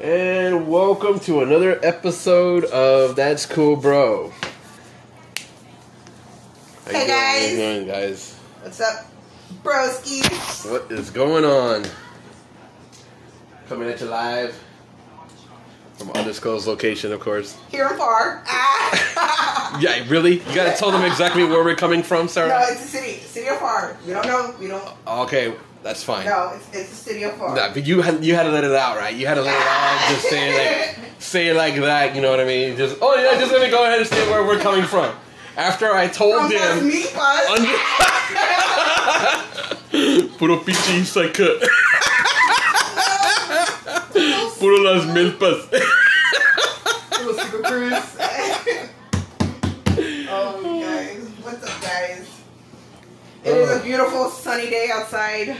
And 0.00 0.68
welcome 0.68 1.18
to 1.20 1.40
another 1.40 1.80
episode 1.84 2.64
of 2.66 3.16
That's 3.16 3.46
Cool 3.46 3.76
Bro. 3.76 4.32
How 6.84 6.90
you 6.92 6.98
Hey, 6.98 7.06
doing? 7.06 7.08
How 7.08 7.16
guys. 7.16 7.50
you 7.50 7.56
doing, 7.56 7.86
guys? 7.86 8.34
What's 8.62 8.80
up, 8.80 9.06
broski? 9.64 10.70
What 10.70 10.90
is 10.92 11.10
going 11.10 11.44
on? 11.44 11.84
Coming 13.68 13.88
at 13.88 14.00
you 14.00 14.06
live 14.06 14.60
from 15.94 16.10
undisclosed 16.10 16.66
location, 16.66 17.10
of 17.12 17.20
course. 17.20 17.56
Here 17.70 17.88
in 17.88 17.96
far. 17.96 18.42
Ah. 18.88 19.80
Yeah, 19.80 20.04
really? 20.08 20.34
You 20.38 20.54
gotta 20.54 20.76
tell 20.78 20.92
them 20.92 21.02
exactly 21.04 21.42
where 21.42 21.64
we're 21.64 21.74
coming 21.74 22.02
from, 22.04 22.28
Sarah. 22.28 22.48
no, 22.50 22.58
it's 22.68 22.82
the 22.82 22.88
city. 22.98 23.18
City 23.18 23.48
of 23.48 23.58
far. 23.58 23.96
You 24.06 24.14
don't 24.14 24.26
know. 24.26 24.54
We 24.60 24.68
don't. 24.68 24.88
Okay, 25.06 25.54
that's 25.86 26.02
fine. 26.02 26.26
No, 26.26 26.50
it's, 26.56 26.66
it's 26.76 26.90
the 26.90 26.96
city 26.96 27.22
of 27.22 27.34
far. 27.34 27.54
Nah, 27.54 27.72
but 27.72 27.86
you 27.86 28.02
had 28.02 28.24
you 28.24 28.34
had 28.34 28.42
to 28.42 28.50
let 28.50 28.64
it 28.64 28.72
out, 28.72 28.96
right? 28.96 29.14
You 29.14 29.28
had 29.28 29.36
to 29.36 29.42
let 29.42 29.54
it 29.54 29.62
out. 29.68 30.08
Just 30.10 30.28
say 30.28 30.50
it 30.50 30.54
like 30.58 30.98
say 31.20 31.46
it 31.46 31.54
like 31.54 31.76
that. 31.76 32.16
You 32.16 32.22
know 32.22 32.30
what 32.30 32.40
I 32.40 32.44
mean? 32.44 32.76
Just 32.76 32.96
oh 33.00 33.14
yeah, 33.14 33.38
just 33.38 33.52
let 33.52 33.62
me 33.62 33.70
go 33.70 33.84
ahead 33.84 34.00
and 34.00 34.08
say 34.08 34.28
where 34.28 34.44
we're 34.44 34.58
coming 34.58 34.82
from. 34.84 35.14
After 35.56 35.94
I 35.94 36.08
told 36.08 36.50
them, 36.50 36.90
Milpas. 36.90 37.46
under- 37.54 37.78
puro 40.38 40.56
pinche 40.58 41.04
saca. 41.06 41.48
Puro 44.58 44.82
las 44.82 45.04
milpas. 45.04 45.70
Little 47.12 47.34
Super 47.34 47.62
Cruise. 47.62 48.16
oh, 50.28 50.80
guys. 50.82 51.22
What's 51.42 51.62
up, 51.62 51.80
guys? 51.82 52.26
It 53.44 53.54
is 53.56 53.70
a 53.70 53.78
beautiful 53.84 54.30
sunny 54.30 54.68
day 54.70 54.90
outside. 54.92 55.56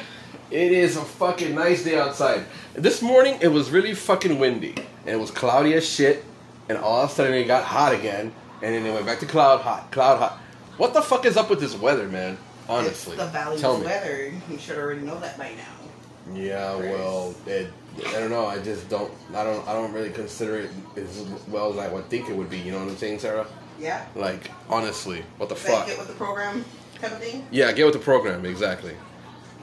It 0.50 0.72
is 0.72 0.96
a 0.96 1.02
fucking 1.04 1.54
nice 1.54 1.84
day 1.84 1.98
outside. 1.98 2.44
This 2.74 3.02
morning 3.02 3.38
it 3.40 3.48
was 3.48 3.70
really 3.70 3.94
fucking 3.94 4.38
windy 4.38 4.74
and 5.04 5.08
it 5.08 5.18
was 5.18 5.30
cloudy 5.30 5.74
as 5.74 5.88
shit. 5.88 6.24
And 6.68 6.78
all 6.78 7.02
of 7.02 7.10
a 7.10 7.12
sudden 7.12 7.32
it 7.34 7.44
got 7.44 7.62
hot 7.62 7.94
again, 7.94 8.32
and 8.60 8.74
then 8.74 8.84
it 8.84 8.92
went 8.92 9.06
back 9.06 9.20
to 9.20 9.26
cloud 9.26 9.60
hot, 9.60 9.92
cloud 9.92 10.18
hot. 10.18 10.32
What 10.78 10.94
the 10.94 11.00
fuck 11.00 11.24
is 11.24 11.36
up 11.36 11.48
with 11.48 11.60
this 11.60 11.76
weather, 11.76 12.08
man? 12.08 12.36
Honestly, 12.68 13.14
It's 13.14 13.22
the 13.22 13.30
valley's 13.30 13.60
tell 13.60 13.78
me. 13.78 13.84
weather. 13.84 14.32
You 14.50 14.58
should 14.58 14.76
already 14.76 15.02
know 15.02 15.16
that 15.20 15.38
by 15.38 15.50
now. 15.50 16.34
Yeah, 16.34 16.74
well, 16.74 17.36
it, 17.46 17.70
I 18.08 18.12
don't 18.14 18.30
know. 18.30 18.46
I 18.46 18.58
just 18.58 18.88
don't. 18.88 19.12
I 19.32 19.44
don't. 19.44 19.66
I 19.68 19.74
don't 19.74 19.92
really 19.92 20.10
consider 20.10 20.56
it 20.58 20.70
as 20.96 21.24
well 21.46 21.72
as 21.72 21.78
I 21.78 21.86
would 21.86 22.06
think 22.06 22.28
it 22.28 22.34
would 22.34 22.50
be. 22.50 22.58
You 22.58 22.72
know 22.72 22.80
what 22.80 22.88
I'm 22.88 22.96
saying, 22.96 23.20
Sarah? 23.20 23.46
Yeah? 23.78 24.04
Like, 24.16 24.50
honestly, 24.68 25.22
what 25.36 25.48
the 25.48 25.54
fuck? 25.54 25.86
get 25.86 25.98
with 25.98 26.08
the 26.08 26.14
program 26.14 26.64
type 27.00 27.12
of 27.12 27.20
thing? 27.20 27.46
Yeah, 27.52 27.70
get 27.70 27.84
with 27.84 27.94
the 27.94 28.00
program 28.00 28.44
exactly. 28.44 28.96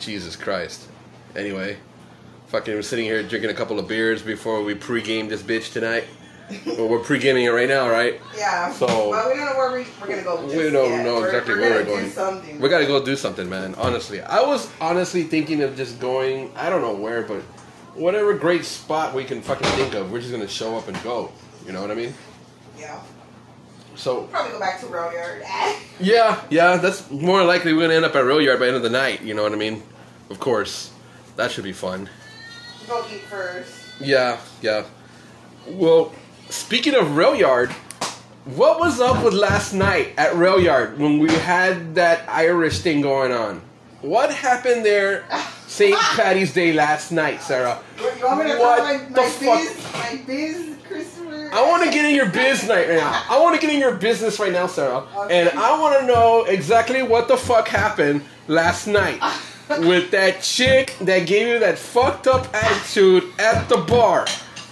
Jesus 0.06 0.36
Christ. 0.36 0.88
Anyway, 1.36 1.78
fucking, 2.48 2.74
we're 2.74 2.82
sitting 2.82 3.06
here 3.06 3.24
drinking 3.24 3.50
a 3.50 3.54
couple 3.54 3.80
of 3.80 3.88
beers 3.88 4.22
before 4.22 4.64
we 4.64 4.76
pre-game 4.76 5.28
this 5.30 5.42
bitch 5.42 5.72
tonight. 5.74 6.06
well, 6.66 6.88
we're 6.90 7.00
pre-gaming 7.00 7.46
it 7.46 7.50
right 7.50 7.70
now, 7.70 7.90
right? 7.90 8.20
Yeah. 8.38 8.72
So- 8.74 9.10
well, 9.10 9.30
we 9.30 9.36
don't 9.38 9.46
know 9.46 9.56
where 9.58 9.72
we, 9.72 9.88
we're 10.02 10.08
gonna 10.08 10.24
go. 10.24 10.46
We 10.46 10.70
don't 10.70 10.92
yet. 10.92 11.06
know 11.06 11.16
We're- 11.16 11.26
exactly 11.28 11.56
we're 11.56 11.62
where 11.62 11.72
we're 11.80 11.84
do 11.86 11.90
going. 11.90 12.10
Something. 12.12 12.60
We 12.60 12.70
gotta 12.70 12.86
go 12.86 13.04
do 13.04 13.16
something, 13.16 13.50
man. 13.50 13.76
Honestly, 13.76 14.22
I 14.22 14.42
was 14.42 14.70
honestly 14.82 15.24
thinking 15.24 15.62
of 15.64 15.76
just 15.78 16.00
going. 16.00 16.52
I 16.56 16.70
don't 16.70 16.82
know 16.82 16.94
where, 16.94 17.24
but 17.24 17.42
whatever 17.96 18.34
great 18.34 18.66
spot 18.66 19.14
we 19.16 19.24
can 19.24 19.42
fucking 19.42 19.68
think 19.70 19.94
of, 19.96 20.12
we're 20.12 20.20
just 20.20 20.32
gonna 20.32 20.48
show 20.48 20.78
up 20.78 20.88
and 20.90 21.02
go. 21.04 21.32
You 21.66 21.72
know 21.72 21.82
what 21.82 21.92
I 21.92 21.96
mean? 21.96 22.14
Yeah. 22.78 23.00
So 23.96 24.24
Probably 24.24 24.52
go 24.52 24.60
back 24.60 24.80
to 24.82 24.88
Rail 24.88 25.14
Yard. 25.14 25.44
yeah, 26.00 26.42
yeah, 26.50 26.78
that's 26.78 27.10
more 27.12 27.44
likely 27.44 27.74
we're 27.74 27.82
gonna 27.84 27.94
end 27.94 28.06
up 28.06 28.16
at 28.16 28.26
Rail 28.26 28.42
Yard 28.42 28.60
by 28.60 28.66
the 28.66 28.70
end 28.70 28.78
of 28.78 28.84
the 28.84 28.90
night. 28.90 29.22
You 29.22 29.34
know 29.34 29.44
what 29.44 29.54
I 29.54 29.56
mean? 29.56 29.82
Of 30.34 30.40
course, 30.40 30.90
that 31.36 31.52
should 31.52 31.64
be 31.64 31.74
fun. 31.74 32.10
go 32.88 33.06
eat 33.14 33.22
first. 33.22 33.86
Yeah, 34.02 34.40
yeah. 34.64 34.84
Well, 35.68 36.12
speaking 36.50 36.96
of 36.96 37.16
Rail 37.16 37.36
Yard, 37.36 37.70
what 38.46 38.80
was 38.80 39.00
up 39.00 39.24
with 39.24 39.36
last 39.36 39.74
night 39.76 40.16
at 40.18 40.36
Rail 40.36 40.60
Yard 40.60 40.98
when 40.98 41.20
we 41.20 41.30
had 41.32 41.94
that 41.94 42.28
Irish 42.28 42.80
thing 42.80 43.02
going 43.02 43.32
on? 43.32 43.62
What 44.02 44.34
happened 44.34 44.84
there 44.84 45.24
St. 45.68 45.96
Patty's 45.96 46.52
Day 46.52 46.74
last 46.74 47.12
night, 47.12 47.40
Sarah? 47.44 47.76
What, 48.00 48.18
you 48.20 48.26
want 48.26 48.44
me 48.44 48.52
to 48.54 48.58
What 48.58 48.78
tell 48.78 48.86
my, 48.86 49.06
the 49.06 49.22
my 49.22 49.30
fuck? 49.30 49.94
my 49.94 50.22
biz, 50.26 50.76
Christopher? 50.88 51.50
I 51.54 51.70
want 51.70 51.84
to 51.84 51.92
get 51.92 52.06
in 52.06 52.16
your 52.16 52.30
business 52.30 52.68
right 52.72 52.90
now. 52.90 53.24
I 53.30 53.40
want 53.40 53.54
to 53.54 53.62
get 53.62 53.72
in 53.72 53.80
your 53.80 53.94
business 53.96 54.40
right 54.40 54.52
now, 54.52 54.66
Sarah. 54.66 55.06
And 55.30 55.50
I 55.50 55.80
want 55.80 56.00
to 56.00 56.08
know 56.08 56.46
exactly 56.46 57.04
what 57.04 57.28
the 57.28 57.38
fuck 57.38 57.68
happened 57.68 58.24
last 58.48 58.88
night 58.88 59.20
with 59.70 60.12
that 60.12 60.42
chick 60.42 60.96
that 61.02 61.28
gave 61.28 61.48
you 61.48 61.60
that 61.60 61.78
fucked 61.78 62.28
up 62.28 62.54
attitude 62.54 63.24
at 63.40 63.68
the 63.70 63.78
bar. 63.78 64.26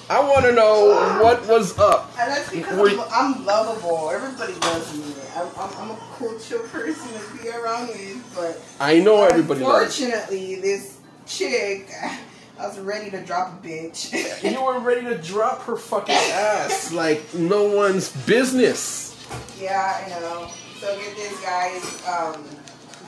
I 0.10 0.20
want 0.20 0.46
to 0.46 0.52
know 0.52 1.20
what 1.24 1.48
was 1.48 1.80
up. 1.80 2.12
And 2.20 2.32
that's 2.32 2.52
because 2.52 2.78
Wait. 2.78 3.00
I'm, 3.00 3.38
I'm 3.38 3.46
lovable. 3.46 4.10
Everybody 4.10 4.54
loves 4.56 4.98
me. 4.98 5.14
I'm, 5.38 5.48
I'm, 5.58 5.78
I'm 5.78 5.92
a 5.92 6.00
cool, 6.14 6.38
chill 6.38 6.60
person 6.64 7.08
to 7.14 7.42
be 7.42 7.50
around 7.50 7.88
with. 7.88 8.34
But 8.36 8.62
I 8.82 9.00
know 9.00 9.24
everybody 9.24 9.62
loves. 9.62 9.98
Me. 10.02 10.08
Unfortunately, 10.08 10.56
this 10.56 10.98
chick, 11.26 11.90
I 12.60 12.68
was 12.68 12.78
ready 12.80 13.10
to 13.12 13.24
drop 13.24 13.64
a 13.64 13.66
bitch. 13.66 14.52
You 14.52 14.62
were 14.62 14.80
ready 14.80 15.06
to 15.06 15.18
drop 15.18 15.62
her 15.62 15.78
fucking 15.78 16.14
ass 16.14 16.92
like 16.94 17.34
no 17.34 17.74
one's 17.74 18.12
business. 18.26 19.16
Yeah, 19.62 20.04
I 20.06 20.10
know. 20.10 20.50
So 20.82 21.00
get 21.00 21.16
this, 21.16 21.42
guys. 21.42 22.06
Um, 22.06 22.44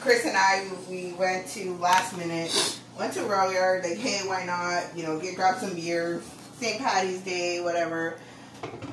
Chris 0.03 0.25
and 0.25 0.36
I, 0.36 0.68
we 0.90 1.14
went 1.14 1.47
to 1.52 1.78
last 1.78 2.18
minute, 2.18 2.78
went 3.00 3.14
to 3.14 3.24
Rail 3.24 3.53
Yard. 3.53 3.86
Like, 3.86 3.97
hey, 3.97 4.28
why 4.28 4.44
not? 4.44 4.97
You 4.97 5.03
know, 5.03 5.18
get 5.18 5.38
grab 5.38 5.59
some 5.59 5.74
beer, 5.75 6.22
St. 6.59 6.78
Patty's 6.78 7.22
Day, 7.22 7.62
whatever. 7.62 8.18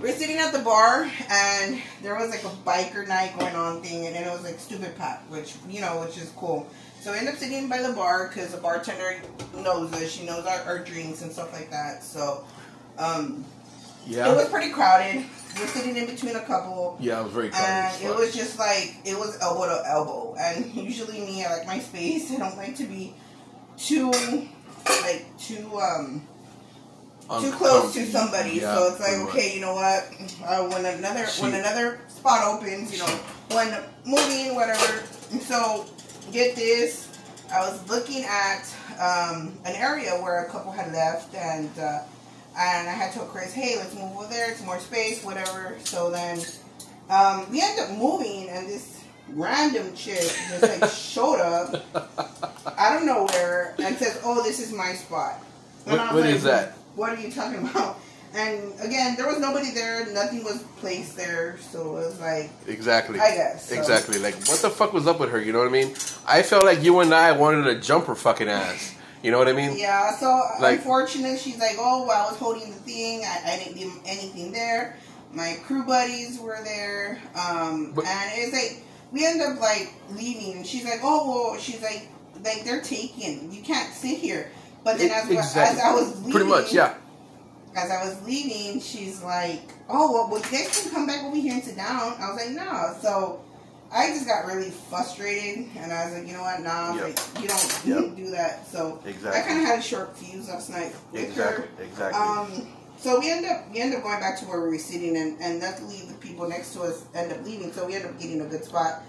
We're 0.00 0.12
sitting 0.12 0.38
at 0.38 0.52
the 0.52 0.60
bar, 0.60 1.10
and 1.28 1.82
there 2.00 2.14
was 2.14 2.30
like 2.30 2.44
a 2.44 2.56
biker 2.64 3.08
night 3.08 3.36
going 3.36 3.56
on 3.56 3.82
thing, 3.82 4.06
and 4.06 4.14
then 4.14 4.22
it 4.22 4.30
was 4.30 4.44
like 4.44 4.60
stupid 4.60 4.96
pop, 4.96 5.28
which 5.28 5.56
you 5.68 5.80
know, 5.80 6.00
which 6.00 6.16
is 6.16 6.32
cool. 6.36 6.70
So 7.00 7.10
we 7.10 7.18
end 7.18 7.28
up 7.28 7.34
sitting 7.34 7.68
by 7.68 7.82
the 7.82 7.92
bar 7.92 8.28
because 8.28 8.52
the 8.52 8.58
bartender 8.58 9.20
knows 9.56 9.92
us. 9.94 10.12
She 10.12 10.24
knows 10.24 10.46
our, 10.46 10.60
our 10.60 10.78
drinks 10.78 11.22
and 11.22 11.32
stuff 11.32 11.52
like 11.52 11.70
that. 11.70 12.04
So, 12.04 12.44
um, 12.98 13.44
it 14.06 14.36
was 14.36 14.48
pretty 14.48 14.72
crowded. 14.72 15.24
We're 15.58 15.66
sitting 15.66 15.96
in 15.96 16.06
between 16.06 16.36
a 16.36 16.40
couple. 16.40 16.96
Yeah, 17.00 17.18
I 17.18 17.22
was 17.22 17.32
very 17.32 17.50
crowded. 17.50 17.66
And 17.66 18.04
it 18.04 18.14
was 18.14 18.34
just 18.34 18.58
like 18.58 18.96
it 19.04 19.18
was 19.18 19.38
elbow 19.40 19.66
to 19.66 19.88
elbow. 19.88 20.36
And 20.38 20.66
usually 20.74 21.20
me, 21.20 21.44
I 21.44 21.58
like 21.58 21.66
my 21.66 21.78
space. 21.78 22.30
I 22.32 22.36
don't 22.36 22.56
like 22.56 22.76
to 22.76 22.84
be 22.84 23.14
too 23.76 24.10
like 25.02 25.26
too 25.38 25.80
um 25.80 26.26
too 27.40 27.52
close 27.52 27.94
to 27.94 28.06
somebody. 28.06 28.58
Yeah, 28.60 28.74
so 28.74 28.88
it's 28.88 29.00
like 29.00 29.28
okay, 29.28 29.54
you 29.54 29.60
know 29.60 29.74
what? 29.74 30.08
Uh, 30.44 30.68
when 30.68 30.84
another 30.84 31.26
when 31.40 31.54
another 31.54 32.00
spot 32.08 32.44
opens, 32.44 32.92
you 32.92 32.98
know, 32.98 33.20
when 33.50 33.72
moving 34.04 34.54
whatever. 34.54 35.02
And 35.30 35.40
so 35.42 35.86
get 36.32 36.56
this. 36.56 37.08
I 37.52 37.60
was 37.68 37.88
looking 37.88 38.24
at 38.24 38.62
um, 39.00 39.58
an 39.64 39.74
area 39.74 40.12
where 40.22 40.44
a 40.44 40.50
couple 40.50 40.70
had 40.70 40.92
left, 40.92 41.34
and 41.34 41.70
uh, 41.78 42.00
and 42.60 42.88
I 42.88 42.92
had 42.92 43.12
told 43.14 43.28
Chris, 43.30 43.52
"Hey, 43.52 43.76
let's 43.76 43.94
move 43.94 44.12
over 44.16 44.26
there. 44.28 44.50
It's 44.50 44.62
more 44.64 44.78
space, 44.78 45.24
whatever." 45.24 45.76
So 45.84 46.10
then 46.10 46.38
um, 47.08 47.50
we 47.50 47.60
ended 47.62 47.84
up 47.84 47.90
moving, 47.96 48.48
and 48.50 48.68
this 48.68 49.02
random 49.30 49.94
chick 49.94 50.18
just 50.50 50.62
like 50.62 50.90
showed 50.92 51.40
up 51.40 51.74
out 52.78 52.96
of 52.98 53.04
nowhere 53.06 53.74
and 53.78 53.96
says, 53.96 54.20
"Oh, 54.24 54.42
this 54.42 54.60
is 54.60 54.72
my 54.72 54.92
spot." 54.94 55.42
And 55.86 55.96
What- 55.98 56.14
what 56.14 56.24
like, 56.24 56.34
is 56.34 56.42
that? 56.44 56.76
What 56.96 57.10
are 57.12 57.20
you 57.20 57.32
talking 57.32 57.66
about? 57.70 57.98
And 58.32 58.72
again, 58.80 59.16
there 59.16 59.26
was 59.26 59.40
nobody 59.40 59.72
there. 59.72 60.06
Nothing 60.12 60.44
was 60.44 60.62
placed 60.78 61.16
there, 61.16 61.58
so 61.72 61.96
it 61.96 62.06
was 62.06 62.20
like, 62.20 62.48
Exactly. 62.68 63.18
I 63.18 63.34
guess, 63.34 63.68
so. 63.70 63.74
Exactly. 63.76 64.20
Like, 64.20 64.36
what 64.46 64.60
the 64.60 64.70
fuck 64.70 64.92
was 64.92 65.08
up 65.08 65.18
with 65.18 65.30
her? 65.30 65.40
You 65.40 65.52
know 65.52 65.58
what 65.58 65.66
I 65.66 65.72
mean? 65.72 65.96
I 66.28 66.42
felt 66.42 66.62
like 66.64 66.80
you 66.80 67.00
and 67.00 67.12
I 67.12 67.32
wanted 67.32 67.64
to 67.64 67.80
jump 67.80 68.06
her 68.06 68.14
fucking 68.14 68.48
ass. 68.48 68.94
You 69.22 69.30
know 69.30 69.38
what 69.38 69.48
I 69.48 69.52
mean? 69.52 69.76
yeah. 69.76 70.16
So 70.16 70.40
Like- 70.60 70.78
unfortunately, 70.78 71.38
she's 71.38 71.58
like, 71.58 71.76
"Oh, 71.78 72.06
well, 72.06 72.26
I 72.26 72.30
was 72.30 72.38
holding 72.38 72.70
the 72.70 72.76
thing. 72.80 73.22
I, 73.24 73.52
I 73.52 73.56
didn't 73.58 73.76
leave 73.76 73.92
anything 74.06 74.52
there. 74.52 74.96
My 75.32 75.58
crew 75.66 75.84
buddies 75.84 76.38
were 76.40 76.58
there, 76.64 77.20
um, 77.34 77.92
But- 77.94 78.06
and 78.06 78.30
it's 78.34 78.52
like 78.52 78.82
we 79.12 79.26
end 79.26 79.42
up 79.42 79.60
like 79.60 79.92
leaving. 80.10 80.56
And 80.58 80.66
she's 80.66 80.84
like, 80.84 81.00
"Oh, 81.02 81.28
well," 81.52 81.60
she's 81.60 81.82
like, 81.82 82.08
"Like 82.44 82.64
they're 82.64 82.80
taken. 82.80 83.52
You 83.52 83.62
can't 83.62 83.92
sit 83.94 84.18
here." 84.18 84.50
But 84.84 84.98
then 84.98 85.10
as, 85.10 85.28
Exactly. 85.28 85.62
as 85.62 85.78
I 85.78 85.92
was 85.94 86.16
leaving, 86.16 86.30
Pretty 86.32 86.46
much, 86.48 86.72
yeah. 86.72 86.94
as 87.76 87.90
I 87.90 88.02
was 88.02 88.16
leaving, 88.24 88.80
she's 88.80 89.22
like, 89.22 89.60
"Oh, 89.88 90.10
well, 90.12 90.28
well, 90.30 90.40
you 90.40 90.58
guys 90.58 90.80
can 90.82 90.90
come 90.92 91.06
back 91.06 91.22
over 91.22 91.36
here 91.36 91.52
and 91.52 91.62
sit 91.62 91.76
down." 91.76 92.14
I 92.18 92.32
was 92.32 92.36
like, 92.46 92.50
"No." 92.56 92.96
So 93.02 93.40
I 93.92 94.08
just 94.10 94.26
got 94.26 94.46
really 94.46 94.70
frustrated, 94.70 95.66
and 95.76 95.92
I 95.92 96.04
was 96.06 96.14
like, 96.14 96.26
"You 96.26 96.34
know 96.34 96.42
what? 96.42 96.60
Nah, 96.62 96.94
Yep. 96.94 97.04
like, 97.04 97.42
you 97.42 97.48
don't 97.48 97.80
Yep. 97.84 97.98
don't 97.98 98.14
do 98.16 98.30
that." 98.30 98.66
So 98.70 99.00
Exactly. 99.04 99.40
I 99.40 99.44
kind 99.44 99.60
of 99.60 99.66
had 99.66 99.78
a 99.80 99.82
short 99.82 100.16
fuse 100.16 100.48
last 100.48 100.70
night 100.70 100.94
with 101.12 101.22
Exactly. 101.24 101.64
her. 101.78 101.84
Exactly. 101.84 102.20
Um, 102.20 102.68
so 103.02 103.18
we 103.18 103.30
end 103.30 103.46
up 103.46 103.64
we 103.72 103.80
end 103.80 103.94
up 103.94 104.02
going 104.02 104.20
back 104.20 104.38
to 104.40 104.44
where 104.46 104.60
we 104.62 104.68
were 104.68 104.78
sitting, 104.78 105.16
and 105.16 105.40
and 105.40 105.60
luckily 105.60 106.02
the 106.06 106.14
people 106.14 106.48
next 106.48 106.72
to 106.74 106.82
us 106.82 107.02
end 107.14 107.32
up 107.32 107.44
leaving, 107.44 107.72
so 107.72 107.84
we 107.86 107.94
end 107.96 108.04
up 108.04 108.18
getting 108.20 108.40
a 108.40 108.44
good 108.46 108.64
spot. 108.64 109.02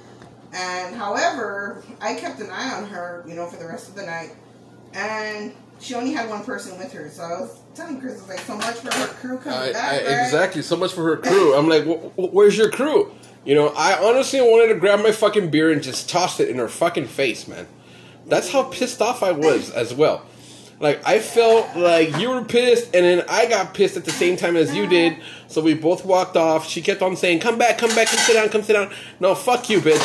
And 0.54 0.96
however, 0.96 1.84
I 2.02 2.16
kept 2.16 2.40
an 2.42 2.50
eye 2.50 2.74
on 2.74 2.86
her, 2.90 3.24
you 3.28 3.36
know, 3.36 3.46
for 3.48 3.58
the 3.58 3.68
rest 3.68 3.88
of 3.88 3.96
the 3.96 4.04
night, 4.04 4.32
and 4.94 5.54
she 5.80 5.94
only 5.96 6.12
had 6.14 6.30
one 6.30 6.44
person 6.44 6.78
with 6.78 6.92
her. 6.94 7.10
So 7.10 7.24
I 7.24 7.40
was 7.42 7.58
telling 7.76 8.00
Chris, 8.02 8.14
I 8.18 8.20
was 8.22 8.30
like, 8.30 8.40
so 8.40 8.56
much 8.56 8.76
for 8.78 8.94
her 8.94 9.08
crew 9.08 9.38
coming 9.38 9.58
I, 9.60 9.72
back. 9.74 9.92
I, 9.94 10.06
right? 10.06 10.26
exactly. 10.26 10.62
So 10.62 10.76
much 10.76 10.94
for 10.94 11.04
her 11.04 11.18
crew. 11.18 11.54
I'm 11.56 11.68
like, 11.70 11.84
wh- 11.86 12.12
wh- 12.16 12.34
where's 12.34 12.58
your 12.58 12.70
crew? 12.70 13.14
You 13.44 13.56
know, 13.56 13.70
I 13.70 13.98
honestly 14.04 14.40
wanted 14.40 14.74
to 14.74 14.80
grab 14.80 15.02
my 15.02 15.12
fucking 15.12 15.50
beer 15.50 15.72
and 15.72 15.82
just 15.82 16.10
toss 16.10 16.40
it 16.40 16.50
in 16.50 16.58
her 16.58 16.68
fucking 16.68 17.08
face, 17.08 17.48
man. 17.48 17.68
That's 18.28 18.52
how 18.52 18.64
pissed 18.64 19.02
off 19.02 19.24
I 19.24 19.32
was 19.32 19.72
as 19.72 19.94
well. 19.94 20.24
Like 20.80 21.02
I 21.08 21.20
felt 21.20 21.76
like 21.76 22.18
you 22.18 22.30
were 22.30 22.44
pissed, 22.44 22.96
and 22.96 23.06
then 23.06 23.24
I 23.30 23.46
got 23.48 23.74
pissed 23.76 23.98
at 23.98 24.06
the 24.06 24.12
same 24.12 24.36
time 24.36 24.56
as 24.56 24.76
you 24.76 24.88
did. 24.88 25.18
So 25.48 25.62
we 25.62 25.76
both 25.76 26.04
walked 26.06 26.36
off. 26.36 26.68
She 26.68 26.82
kept 26.82 27.04
on 27.04 27.16
saying, 27.16 27.40
"Come 27.40 27.60
back, 27.60 27.78
come 27.78 27.94
back, 27.94 28.08
come 28.08 28.18
sit 28.20 28.34
down, 28.34 28.50
come 28.50 28.64
sit 28.64 28.74
down." 28.74 28.92
No, 29.20 29.36
fuck 29.36 29.70
you, 29.70 29.80
bitch. 29.80 30.02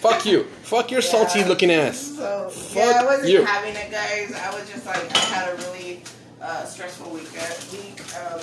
fuck 0.00 0.26
you. 0.26 0.44
Fuck 0.62 0.90
your 0.90 1.02
salty 1.12 1.44
looking 1.44 1.70
ass. 1.70 2.16
So 2.16 2.48
Fuck 2.50 2.76
yeah, 2.76 3.00
I 3.00 3.04
wasn't 3.04 3.28
you. 3.28 3.44
having 3.44 3.76
it, 3.76 3.90
guys. 3.92 4.32
I 4.34 4.52
was 4.58 4.68
just 4.68 4.86
like, 4.86 4.98
I 5.14 5.18
had 5.18 5.52
a 5.52 5.56
really 5.68 6.02
uh, 6.40 6.64
stressful 6.64 7.08
week 7.10 7.28
at 7.38 7.64
week 7.70 8.00
um, 8.16 8.40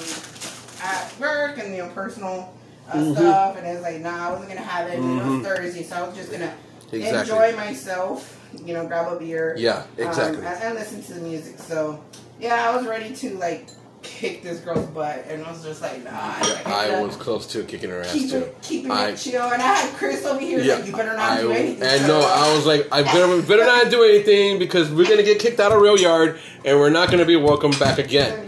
at 0.82 1.20
work 1.20 1.58
and 1.58 1.76
you 1.76 1.84
know 1.84 1.90
personal 1.90 2.54
uh, 2.92 2.96
Mhm. 2.98 3.14
stuff, 3.16 3.58
and 3.58 3.68
it 3.68 3.74
was 3.74 3.82
like, 3.82 4.02
nah, 4.02 4.28
I 4.28 4.32
wasn't 4.32 4.50
gonna 4.50 4.62
have 4.62 4.88
it. 4.90 5.00
and 5.00 5.20
It 5.20 5.24
was 5.26 5.46
Thursday, 5.48 5.84
so 5.84 5.96
I 5.96 6.02
was 6.08 6.16
just 6.16 6.32
gonna 6.32 6.54
Exactly. 6.92 7.20
enjoy 7.20 7.56
myself. 7.58 8.36
You 8.66 8.74
know, 8.74 8.86
grab 8.88 9.12
a 9.14 9.16
beer. 9.18 9.54
Yeah, 9.58 9.84
exactly. 9.98 10.44
Um, 10.46 10.52
and, 10.54 10.64
and 10.64 10.76
listen 10.76 11.04
to 11.04 11.14
the 11.14 11.22
music. 11.22 11.60
So 11.60 12.04
yeah, 12.40 12.70
I 12.70 12.76
was 12.76 12.88
ready 12.88 13.14
to 13.16 13.38
like 13.38 13.68
kick 14.02 14.42
this 14.44 14.60
girl's 14.60 14.86
butt, 14.88 15.26
and 15.28 15.44
I 15.44 15.52
was 15.52 15.64
just 15.64 15.82
like, 15.82 16.04
nah. 16.04 16.12
Yeah, 16.12 16.62
I, 16.66 16.90
I 16.98 17.02
was 17.02 17.16
close 17.16 17.46
to 17.48 17.64
kicking 17.64 17.90
her 17.90 18.02
ass 18.02 18.14
keep 18.14 18.30
too. 18.30 18.38
it, 18.38 18.58
keeping 18.62 18.92
I- 18.92 19.10
it 19.10 19.18
chill, 19.18 19.42
and 19.44 19.62
I 19.62 19.66
had 19.76 19.94
Chris 19.96 20.26
over 20.26 20.40
here. 20.40 20.60
Yeah, 20.62 20.76
like, 20.76 20.86
you 20.86 20.92
better 20.94 21.16
not 21.16 21.32
I, 21.32 21.42
do 21.42 21.52
anything. 21.52 21.84
and 21.84 22.08
no, 22.08 22.20
I 22.22 22.54
was 22.56 22.66
like, 22.66 22.88
I 22.92 23.04
better, 23.04 23.42
better 23.42 23.66
not 23.66 23.92
do 23.92 24.04
anything 24.04 24.58
because 24.60 24.90
we're 24.92 25.08
gonna 25.08 25.24
get 25.24 25.40
kicked 25.40 25.60
out 25.60 25.72
of 25.72 25.82
Rail 25.82 26.00
Yard 26.00 26.40
and 26.66 26.80
we're 26.80 26.90
not 26.90 27.12
gonna 27.12 27.26
be 27.26 27.36
welcome 27.36 27.72
back 27.72 27.98
again. 28.00 28.40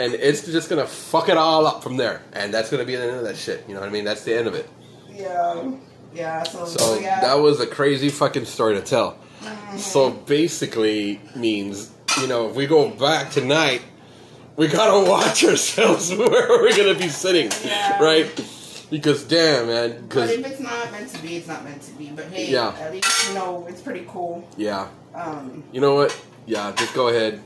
And 0.00 0.14
it's 0.14 0.44
just 0.46 0.68
gonna 0.68 0.86
fuck 0.86 1.28
it 1.28 1.36
all 1.36 1.66
up 1.66 1.82
from 1.82 1.96
there, 1.96 2.22
and 2.32 2.52
that's 2.52 2.70
gonna 2.70 2.84
be 2.84 2.94
the 2.96 3.02
end 3.02 3.16
of 3.16 3.24
that 3.24 3.36
shit. 3.36 3.64
You 3.66 3.74
know 3.74 3.80
what 3.80 3.88
I 3.88 3.92
mean? 3.92 4.04
That's 4.04 4.24
the 4.24 4.34
end 4.36 4.46
of 4.46 4.54
it. 4.54 4.68
Yeah, 5.10 5.72
yeah. 6.14 6.42
So, 6.44 6.64
So 6.66 6.98
yeah. 6.98 7.20
that 7.20 7.34
was 7.34 7.60
a 7.60 7.66
crazy 7.66 8.08
fucking 8.10 8.44
story 8.44 8.74
to 8.74 8.80
tell. 8.82 9.18
Mhm. 9.42 9.78
So 9.78 10.10
basically 10.10 11.20
means, 11.34 11.90
you 12.20 12.26
know, 12.26 12.48
if 12.48 12.54
we 12.56 12.66
go 12.66 12.88
back 12.90 13.30
tonight, 13.30 13.82
we 14.58 14.66
gotta 14.66 15.08
watch 15.08 15.44
ourselves 15.44 16.12
where 16.14 16.28
we're 16.28 16.76
gonna 16.76 16.94
be 16.98 17.08
sitting, 17.08 17.50
Yeah. 17.64 18.02
right? 18.02 18.26
Because 18.90 19.22
damn, 19.24 19.68
man, 19.68 20.06
But 20.08 20.30
if 20.30 20.44
it's 20.46 20.60
not 20.60 20.90
meant 20.90 21.08
to 21.14 21.22
be, 21.22 21.36
it's 21.36 21.46
not 21.46 21.62
meant 21.64 21.80
to 21.82 21.92
be. 21.92 22.08
But 22.08 22.26
hey, 22.26 22.50
Yeah. 22.50 22.74
at 22.80 22.92
least 22.92 23.28
you 23.28 23.34
know 23.34 23.66
it's 23.68 23.80
pretty 23.80 24.04
cool. 24.08 24.46
yeah, 24.56 24.88
Um, 25.14 25.62
You 25.72 25.80
know 25.80 25.94
what? 25.94 26.14
Yeah, 26.46 26.72
just 26.76 26.92
go 26.94 27.08
ahead. 27.08 27.40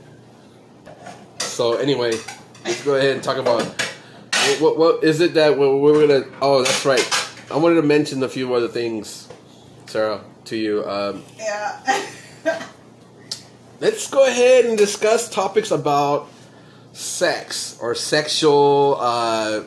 So 1.39 1.73
anyway, 1.75 2.13
let's 2.65 2.83
go 2.83 2.95
ahead 2.95 3.15
and 3.15 3.23
talk 3.23 3.37
about 3.37 3.61
what 3.63 4.59
what, 4.61 4.77
what 4.77 5.03
is 5.03 5.21
it 5.21 5.35
that 5.35 5.57
we're, 5.57 5.75
we're 5.77 6.07
gonna? 6.07 6.25
Oh, 6.41 6.63
that's 6.63 6.83
right. 6.85 7.05
I 7.51 7.57
wanted 7.57 7.75
to 7.75 7.83
mention 7.83 8.23
a 8.23 8.29
few 8.29 8.53
other 8.55 8.67
things, 8.69 9.27
Sarah, 9.85 10.21
to 10.45 10.57
you. 10.57 10.83
Um, 10.89 11.23
yeah. 11.37 12.01
let's 13.79 14.09
go 14.09 14.25
ahead 14.25 14.65
and 14.65 14.77
discuss 14.77 15.29
topics 15.29 15.69
about 15.71 16.29
sex 16.93 17.77
or 17.81 17.93
sexual. 17.95 18.97
Uh, 18.99 19.63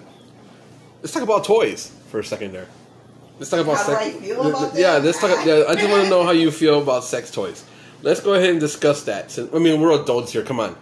let's 1.03 1.13
talk 1.13 1.23
about 1.23 1.45
toys 1.45 1.93
for 2.09 2.21
a 2.21 2.25
second 2.25 2.53
there. 2.53 2.67
Let's 3.39 3.51
talk 3.51 3.61
about 3.61 3.77
How 3.77 3.99
do 3.99 4.05
sex. 4.05 4.17
I 4.17 4.21
feel 4.21 4.49
about 4.49 4.75
yeah, 4.75 4.95
that? 4.95 5.05
let's 5.05 5.21
talk. 5.21 5.45
Yeah, 5.45 5.65
I 5.69 5.75
just 5.75 5.91
want 5.91 6.05
to 6.05 6.09
know 6.09 6.25
how 6.25 6.31
you 6.31 6.51
feel 6.51 6.81
about 6.81 7.05
sex 7.05 7.31
toys. 7.31 7.65
Let's 8.03 8.21
go 8.21 8.35
ahead 8.35 8.51
and 8.51 8.61
discuss 8.61 9.03
that. 9.05 9.31
Since, 9.31 9.53
I 9.55 9.59
mean, 9.59 9.81
we're 9.81 10.01
adults 10.01 10.33
here. 10.33 10.43
Come 10.43 10.61
on, 10.61 10.77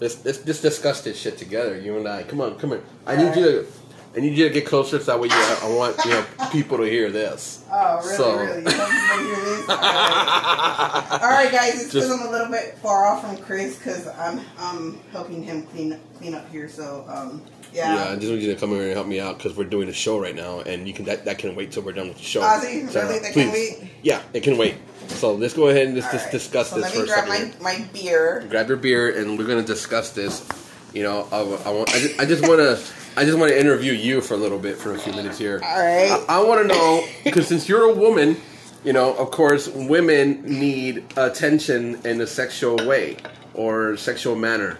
let's 0.00 0.24
let's 0.24 0.38
just 0.38 0.62
discuss 0.62 1.02
this 1.02 1.20
shit 1.20 1.38
together. 1.38 1.78
You 1.78 1.96
and 1.98 2.08
I. 2.08 2.24
Come 2.24 2.40
on, 2.40 2.58
come 2.58 2.72
on. 2.72 2.82
I 3.06 3.16
need 3.16 3.36
you 3.36 3.44
to. 3.44 3.66
Need 4.14 4.36
you 4.36 4.46
to 4.46 4.52
get 4.52 4.66
closer 4.66 4.98
so 4.98 5.04
that 5.12 5.18
way 5.20 5.28
you. 5.28 5.34
I 5.34 5.74
want 5.74 5.96
you 6.04 6.10
know 6.10 6.24
people 6.50 6.76
to 6.78 6.84
hear 6.84 7.10
this. 7.10 7.64
Oh, 7.72 7.96
really? 8.04 8.16
So- 8.16 8.36
Really? 8.36 8.58
You 8.58 8.64
want 8.78 8.90
people 8.90 9.16
to 9.16 9.24
hear 9.24 9.44
this? 9.56 9.68
All 9.70 9.76
right. 9.76 11.18
All 11.22 11.30
right, 11.30 11.50
guys. 11.52 11.74
It's 11.74 11.84
because 11.94 12.08
Just- 12.08 12.20
I'm 12.20 12.28
a 12.28 12.30
little 12.30 12.50
bit 12.50 12.76
far 12.78 13.06
off 13.06 13.22
from 13.26 13.38
Chris 13.38 13.76
because 13.78 14.06
I'm 14.08 14.40
I'm 14.58 15.00
helping 15.12 15.42
him 15.42 15.62
clean 15.66 15.98
clean 16.18 16.34
up 16.34 16.48
here. 16.50 16.68
So 16.68 17.06
um, 17.08 17.42
Yeah, 17.72 17.94
yeah. 17.94 18.12
I 18.12 18.16
just 18.16 18.28
want 18.28 18.42
you 18.42 18.52
to 18.52 18.60
come 18.60 18.70
here 18.70 18.82
and 18.82 18.92
help 18.92 19.06
me 19.06 19.18
out 19.18 19.38
because 19.38 19.56
we're 19.56 19.64
doing 19.64 19.88
a 19.88 19.92
show 19.94 20.18
right 20.20 20.36
now, 20.36 20.60
and 20.60 20.86
you 20.86 20.92
can 20.92 21.06
that, 21.06 21.24
that 21.24 21.38
can 21.38 21.54
wait 21.56 21.72
till 21.72 21.82
we're 21.82 21.92
done 21.92 22.08
with 22.08 22.18
the 22.18 22.22
show. 22.22 22.42
Ah, 22.42 22.58
see? 22.60 22.86
Sarah, 22.88 23.06
Really? 23.08 23.18
That 23.20 23.32
can 23.32 23.50
wait? 23.50 23.90
Yeah, 24.02 24.20
it 24.34 24.42
can 24.42 24.58
wait. 24.58 24.74
So 25.08 25.32
let's 25.34 25.54
go 25.54 25.68
ahead 25.68 25.86
and 25.86 25.96
just, 25.96 26.08
All 26.08 26.12
just 26.12 26.26
right. 26.26 26.32
discuss 26.32 26.68
so 26.70 26.76
this 26.76 26.94
let 26.94 27.00
me 27.02 27.08
grab 27.08 27.28
my, 27.28 27.50
my 27.62 27.84
beer. 27.94 28.44
Grab 28.50 28.68
your 28.68 28.76
beer, 28.76 29.18
and 29.18 29.38
we're 29.38 29.46
gonna 29.46 29.62
discuss 29.62 30.10
this. 30.10 30.46
You 30.92 31.02
know, 31.02 31.26
I, 31.32 31.38
I 31.68 31.70
want. 31.72 31.88
I 31.94 31.98
just, 31.98 32.20
I 32.20 32.24
just 32.26 32.42
want 32.46 32.58
to. 32.60 32.78
I 33.14 33.26
just 33.26 33.38
want 33.38 33.50
to 33.50 33.60
interview 33.60 33.92
you 33.92 34.22
for 34.22 34.34
a 34.34 34.38
little 34.38 34.58
bit 34.58 34.78
for 34.78 34.94
a 34.94 34.98
few 34.98 35.12
minutes 35.12 35.36
here. 35.36 35.60
All 35.62 35.78
right. 35.78 36.24
I, 36.28 36.38
I 36.38 36.44
want 36.44 36.62
to 36.62 36.68
know 36.68 37.06
because 37.24 37.46
since 37.46 37.68
you're 37.68 37.90
a 37.90 37.94
woman, 37.94 38.38
you 38.84 38.94
know, 38.94 39.14
of 39.14 39.30
course, 39.30 39.68
women 39.68 40.42
need 40.44 41.04
attention 41.16 42.00
in 42.06 42.22
a 42.22 42.26
sexual 42.26 42.76
way 42.86 43.18
or 43.52 43.98
sexual 43.98 44.34
manner. 44.34 44.78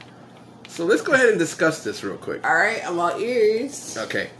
So 0.69 0.87
let's 0.87 1.03
go 1.03 1.13
ahead 1.13 1.29
and 1.29 1.39
discuss 1.39 1.85
this 1.85 2.03
real 2.03 2.17
quick. 2.17 2.47
All 2.47 2.55
right. 2.55 2.81
I'm 2.87 2.99
all 2.99 3.19
ears. 3.21 3.99
Okay. 3.99 4.31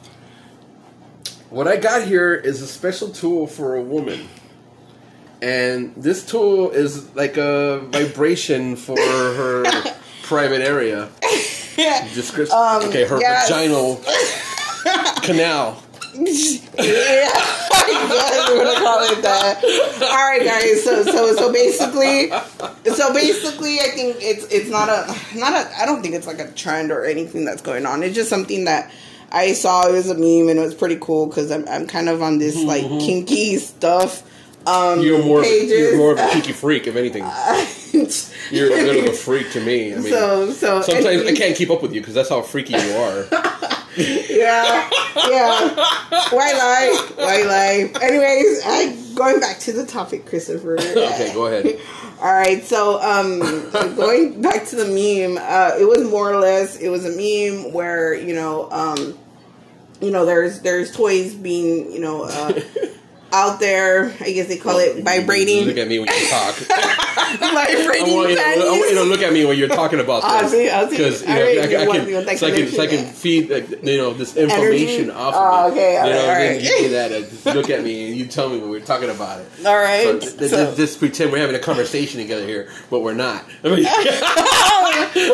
What 1.51 1.69
I 1.69 1.77
got 1.77 2.07
here 2.07 2.35
is 2.35 2.63
a 2.63 2.67
special 2.67 3.11
tool 3.11 3.47
for 3.47 3.77
a 3.77 3.83
woman. 3.83 4.27
And 5.43 5.95
this 5.97 6.25
tool 6.25 6.71
is 6.71 7.15
like 7.15 7.37
a 7.37 7.81
vibration 7.91 8.77
for 8.77 8.97
her 8.97 9.65
private 10.23 10.63
area. 10.63 11.11
Description. 12.15 12.57
Um, 12.57 12.83
okay, 12.89 13.05
her 13.05 13.21
yes. 13.21 13.49
vaginal 13.49 13.97
canal. 15.23 15.83
yeah, 16.15 17.31
I 17.33 17.89
guess 18.09 18.51
we're 18.51 18.65
gonna 18.65 18.79
call 18.79 19.01
it 19.01 19.23
that. 19.23 19.65
All 20.03 20.29
right, 20.29 20.45
guys. 20.45 20.85
So, 20.85 21.03
so, 21.05 21.35
so 21.35 21.51
basically, 21.51 22.29
so 22.95 23.15
basically, 23.15 23.81
I 23.81 23.89
think 23.95 24.17
it's 24.21 24.45
it's 24.53 24.69
not 24.69 24.91
a 24.91 25.07
not 25.39 25.53
a. 25.55 25.81
I 25.81 25.87
don't 25.87 26.03
think 26.03 26.15
it's 26.15 26.27
like 26.27 26.39
a 26.39 26.51
trend 26.53 26.93
or 26.93 27.05
anything 27.07 27.47
that's 27.47 27.63
going 27.63 27.87
on. 27.87 28.03
It's 28.03 28.15
just 28.15 28.29
something 28.29 28.65
that 28.65 28.91
I 29.31 29.53
saw. 29.55 29.89
It 29.89 29.93
was 29.93 30.11
a 30.11 30.15
meme 30.15 30.51
and 30.51 30.59
it 30.59 30.63
was 30.63 30.75
pretty 30.75 30.99
cool 31.01 31.27
because 31.27 31.51
I'm 31.51 31.67
I'm 31.67 31.87
kind 31.87 32.11
of 32.11 32.21
on 32.21 32.39
this 32.39 32.63
like 32.63 32.83
kinky 32.83 33.57
stuff. 33.57 34.23
Um, 34.67 35.01
You're 35.01 35.25
more, 35.25 35.41
of 35.41 35.47
a, 35.47 35.67
you're 35.67 35.97
more 35.97 36.13
of 36.13 36.19
a 36.19 36.31
cheeky 36.31 36.53
freak, 36.53 36.87
if 36.87 36.95
anything. 36.95 37.25
You're 38.51 38.67
a 38.67 38.71
bit 38.71 39.05
of 39.05 39.13
a 39.13 39.17
freak 39.17 39.51
to 39.53 39.61
me. 39.61 39.93
I 39.93 39.97
mean, 39.99 40.05
so 40.05 40.51
so 40.53 40.83
sometimes 40.83 41.27
I 41.27 41.35
can't 41.35 41.57
keep 41.57 41.71
up 41.71 41.83
with 41.83 41.93
you 41.93 42.01
because 42.01 42.15
that's 42.15 42.29
how 42.29 42.43
freaky 42.43 42.75
you 42.75 42.93
are. 42.97 43.27
yeah, 43.97 44.89
yeah. 45.29 45.75
Why 46.31 46.53
lie? 46.53 47.09
Why 47.17 47.43
lie? 47.43 47.93
Anyways, 48.03 48.63
I 48.65 48.97
going 49.15 49.41
back 49.41 49.59
to 49.61 49.73
the 49.73 49.85
topic, 49.85 50.27
Christopher. 50.27 50.75
okay, 50.81 51.33
go 51.35 51.47
ahead. 51.47 51.79
All 52.21 52.33
right, 52.33 52.63
so 52.63 53.01
um, 53.03 53.41
going 53.97 54.41
back 54.41 54.67
to 54.67 54.77
the 54.77 54.85
meme, 54.85 55.39
uh, 55.43 55.73
it 55.79 55.85
was 55.85 56.09
more 56.09 56.31
or 56.31 56.39
less 56.39 56.77
it 56.77 56.89
was 56.89 57.05
a 57.05 57.11
meme 57.11 57.73
where 57.73 58.15
you 58.15 58.35
know 58.35 58.71
um, 58.71 59.19
you 60.01 60.11
know 60.11 60.25
there's 60.25 60.61
there's 60.61 60.95
toys 60.95 61.35
being 61.35 61.91
you 61.93 62.01
know 62.01 62.25
uh, 62.25 62.61
out 63.33 63.61
there. 63.61 64.13
I 64.21 64.31
guess 64.33 64.49
they 64.49 64.59
call 64.59 64.79
it 64.79 65.03
vibrating 65.03 65.67
Look 65.67 65.77
at 65.79 65.89
me 65.89 65.99
when 65.99 66.09
you 66.09 66.29
talk. 66.29 66.55
I 66.71 67.37
vibrating 67.77 68.15
want, 68.15 68.31
you 68.31 68.37
to, 68.37 68.43
I 68.43 68.57
want 68.59 68.91
you 68.91 68.95
to 68.97 69.05
look 69.05 69.23
at 69.23 69.33
me 69.33 69.45
when 69.45 69.59
you're 69.59 69.69
talking 69.69 70.01
about 70.01 70.23
Ah, 70.25 70.43
this. 70.43 70.53
see, 70.53 70.69
I 70.71 70.85
see. 70.85 70.91
Because 70.91 71.23
you 71.23 71.29
know, 71.29 71.35
I, 71.35 71.83
I 71.83 71.87
want 71.87 71.99
can, 72.01 72.07
me 72.07 72.15
with 72.15 72.27
that 72.27 72.39
so 72.39 72.47
I 72.47 72.51
can, 72.51 72.69
so 72.69 72.83
I 72.83 72.87
can 72.87 73.05
feed 73.07 73.51
uh, 73.51 73.57
you 73.83 73.97
know 73.99 74.13
this 74.13 74.37
information 74.37 75.05
Energy? 75.05 75.11
off 75.11 75.35
Oh, 75.37 75.69
of 75.69 75.75
me. 75.75 75.81
okay, 75.81 75.93
you 75.95 75.99
all 75.99 76.05
know, 76.07 76.17
right, 76.17 76.29
all 76.29 76.35
right. 76.53 76.61
you 76.63 76.69
do 76.79 76.89
that. 76.91 77.11
Just 77.11 77.47
look 77.47 77.71
at 77.71 77.83
me 77.83 78.09
and 78.11 78.17
you 78.19 78.27
tell 78.27 78.49
me 78.51 78.59
when 78.59 78.69
we're 78.71 78.81
talking 78.81 79.09
about 79.11 79.41
it. 79.41 79.47
All 79.59 79.65
So, 79.65 79.73
right, 79.73 80.21
th- 80.21 80.51
so- 80.51 80.75
just 80.75 80.99
pretend 80.99 81.33
we're 81.33 81.39
having 81.39 81.57
a 81.57 81.61
conversation 81.61 82.21
together 82.21 82.47
here, 82.47 82.71
but 82.91 83.01
we're 83.01 83.15
not. 83.15 83.45
I 83.65 83.69
mean, 83.75 83.87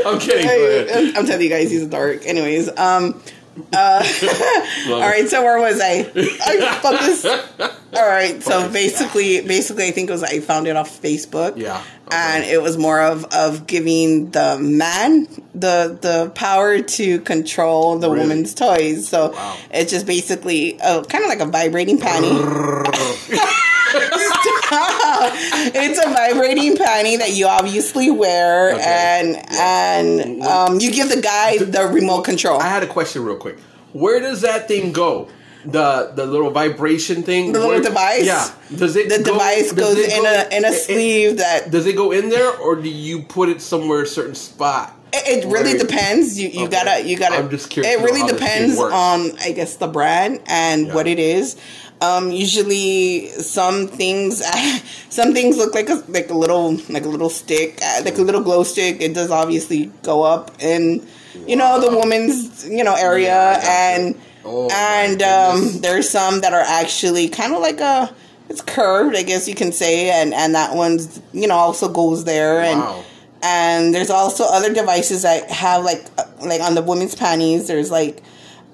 I'm 0.07 0.19
kidding. 0.19 0.49
I'm, 0.97 1.17
I'm 1.17 1.27
telling 1.27 1.43
you 1.43 1.49
guys, 1.51 1.71
he's 1.71 1.87
dark. 1.87 2.27
Anyways, 2.27 2.69
um, 2.79 3.21
uh, 3.73 4.03
all 4.89 5.01
right. 5.01 5.29
So 5.29 5.43
where 5.43 5.59
was 5.59 5.81
I? 5.83 6.11
I. 6.15 7.75
All 7.95 8.07
right. 8.07 8.43
So 8.43 8.71
basically, 8.71 9.41
basically, 9.41 9.87
I 9.87 9.93
think 9.93 10.11
it 10.11 10.13
was 10.13 10.23
I 10.23 10.41
found 10.41 10.67
it 10.69 10.77
off 10.77 11.01
Facebook. 11.01 11.57
Yeah. 11.57 11.83
And 12.13 12.45
it 12.45 12.61
was 12.63 12.77
more 12.77 13.01
of 13.01 13.25
of 13.33 13.67
giving 13.67 14.31
the 14.31 14.59
man 14.61 15.27
the 15.55 15.99
the 16.01 16.31
power 16.35 16.81
to 16.83 17.21
control 17.21 17.99
the 17.99 18.11
Really? 18.11 18.21
woman's 18.29 18.55
toys. 18.55 19.09
So 19.09 19.31
Wow. 19.33 19.57
it's 19.73 19.91
just 19.91 20.07
basically 20.07 20.79
uh, 20.81 21.03
kind 21.05 21.25
of 21.25 21.31
like 21.31 21.41
a 21.41 21.47
vibrating 21.47 21.99
panty. 21.99 22.29
it's 25.99 26.07
a 26.07 26.11
vibrating 26.13 26.77
panty 26.77 27.19
that 27.19 27.33
you 27.33 27.47
obviously 27.47 28.11
wear, 28.11 28.75
Okay. 28.75 28.83
and 28.83 29.37
and 29.51 30.43
um, 30.43 30.81
you 30.81 30.91
give 30.93 31.09
the 31.09 31.21
guy 31.21 31.59
the 31.59 31.87
remote 31.87 32.23
control. 32.23 32.61
I 32.61 32.69
had 32.69 32.83
a 32.83 32.87
question 32.87 33.25
real 33.25 33.37
quick. 33.37 33.59
Where 33.93 34.21
does 34.21 34.41
that 34.43 34.69
thing 34.69 34.93
go? 34.93 35.29
the 35.65 36.13
the 36.15 36.25
little 36.25 36.51
vibration 36.51 37.25
thing. 37.25 37.53
The 37.53 37.59
little 37.59 37.75
where- 37.75 37.83
device? 37.83 38.25
Yeah. 38.25 38.49
Does 38.75 38.95
it? 38.97 39.09
The 39.09 39.19
go- 39.19 39.33
device 39.33 39.73
goes 39.73 39.99
it 39.99 40.13
in 40.17 40.23
go- 40.23 40.47
a 40.51 40.57
in 40.57 40.65
a 40.65 40.69
it- 40.69 40.81
sleeve 40.83 41.37
that 41.39 41.71
Does 41.73 41.85
it 41.85 41.95
go 41.97 42.13
in 42.13 42.29
there, 42.31 42.51
or 42.59 42.77
do 42.77 42.89
you 42.89 43.23
put 43.25 43.49
it 43.49 43.61
somewhere 43.61 44.03
a 44.03 44.07
certain 44.07 44.37
spot? 44.37 44.95
It, 45.13 45.45
it 45.45 45.49
really 45.49 45.77
depends. 45.77 46.39
You 46.39 46.49
you 46.49 46.65
Okay. 46.67 46.71
gotta 46.71 47.03
you 47.07 47.17
gotta. 47.19 47.37
I'm 47.37 47.51
just 47.51 47.71
curious 47.71 47.93
It 47.93 48.03
really 48.03 48.21
how 48.21 48.29
this 48.29 48.39
thing 48.39 48.69
depends 48.69 48.79
on 48.79 49.33
I 49.41 49.51
guess 49.53 49.75
the 49.77 49.89
brand 49.89 50.41
and 50.47 50.87
Yeah. 50.87 50.95
what 50.95 51.09
it 51.09 51.19
is. 51.19 51.57
Um, 52.01 52.31
usually 52.31 53.27
some 53.29 53.89
things 53.89 54.43
some 55.11 55.33
things 55.35 55.57
look 55.57 55.75
like 55.75 55.89
a 55.89 56.03
like 56.09 56.31
a 56.31 56.35
little 56.35 56.77
like 56.89 57.05
a 57.05 57.09
little 57.09 57.29
stick 57.31 57.79
uh, 57.85 58.03
like 58.05 58.19
a 58.19 58.23
little 58.23 58.41
glow 58.43 58.63
stick. 58.63 59.01
It 59.01 59.15
does 59.15 59.31
obviously 59.31 59.87
go 60.05 60.23
up 60.23 60.53
in 60.63 61.05
you 61.47 61.57
know 61.57 61.81
the 61.81 61.91
woman's 61.97 62.69
you 62.69 62.85
know 62.85 62.95
area 62.95 63.27
Yeah, 63.29 63.51
I 63.51 63.55
got 63.55 63.63
you. 63.63 63.69
and 64.07 64.23
Oh, 64.45 64.69
and 64.73 65.21
um, 65.23 65.81
there's 65.83 66.09
some 66.09 66.41
that 66.41 66.55
are 66.55 66.63
actually 66.65 67.29
kind 67.29 67.53
of 67.53 67.61
like 67.61 67.81
a 67.81 68.15
it's 68.49 68.61
curved 68.63 69.15
I 69.17 69.23
guess 69.25 69.49
you 69.49 69.55
can 69.55 69.73
say 69.73 70.11
and 70.11 70.33
and 70.33 70.55
that 70.55 70.75
one's 70.77 71.21
you 71.33 71.49
know 71.49 71.57
also 71.57 71.89
goes 71.93 72.25
there 72.25 72.61
and 72.63 72.81
Wow. 72.81 73.05
and 73.43 73.93
there's 73.95 74.09
also 74.09 74.45
other 74.45 74.73
devices 74.73 75.23
that 75.23 75.51
have 75.51 75.85
like 75.85 76.07
uh, 76.17 76.25
like 76.41 76.61
on 76.63 76.75
the 76.77 76.83
women's 76.83 77.15
panties 77.17 77.67
there's 77.67 77.91
like 77.91 78.23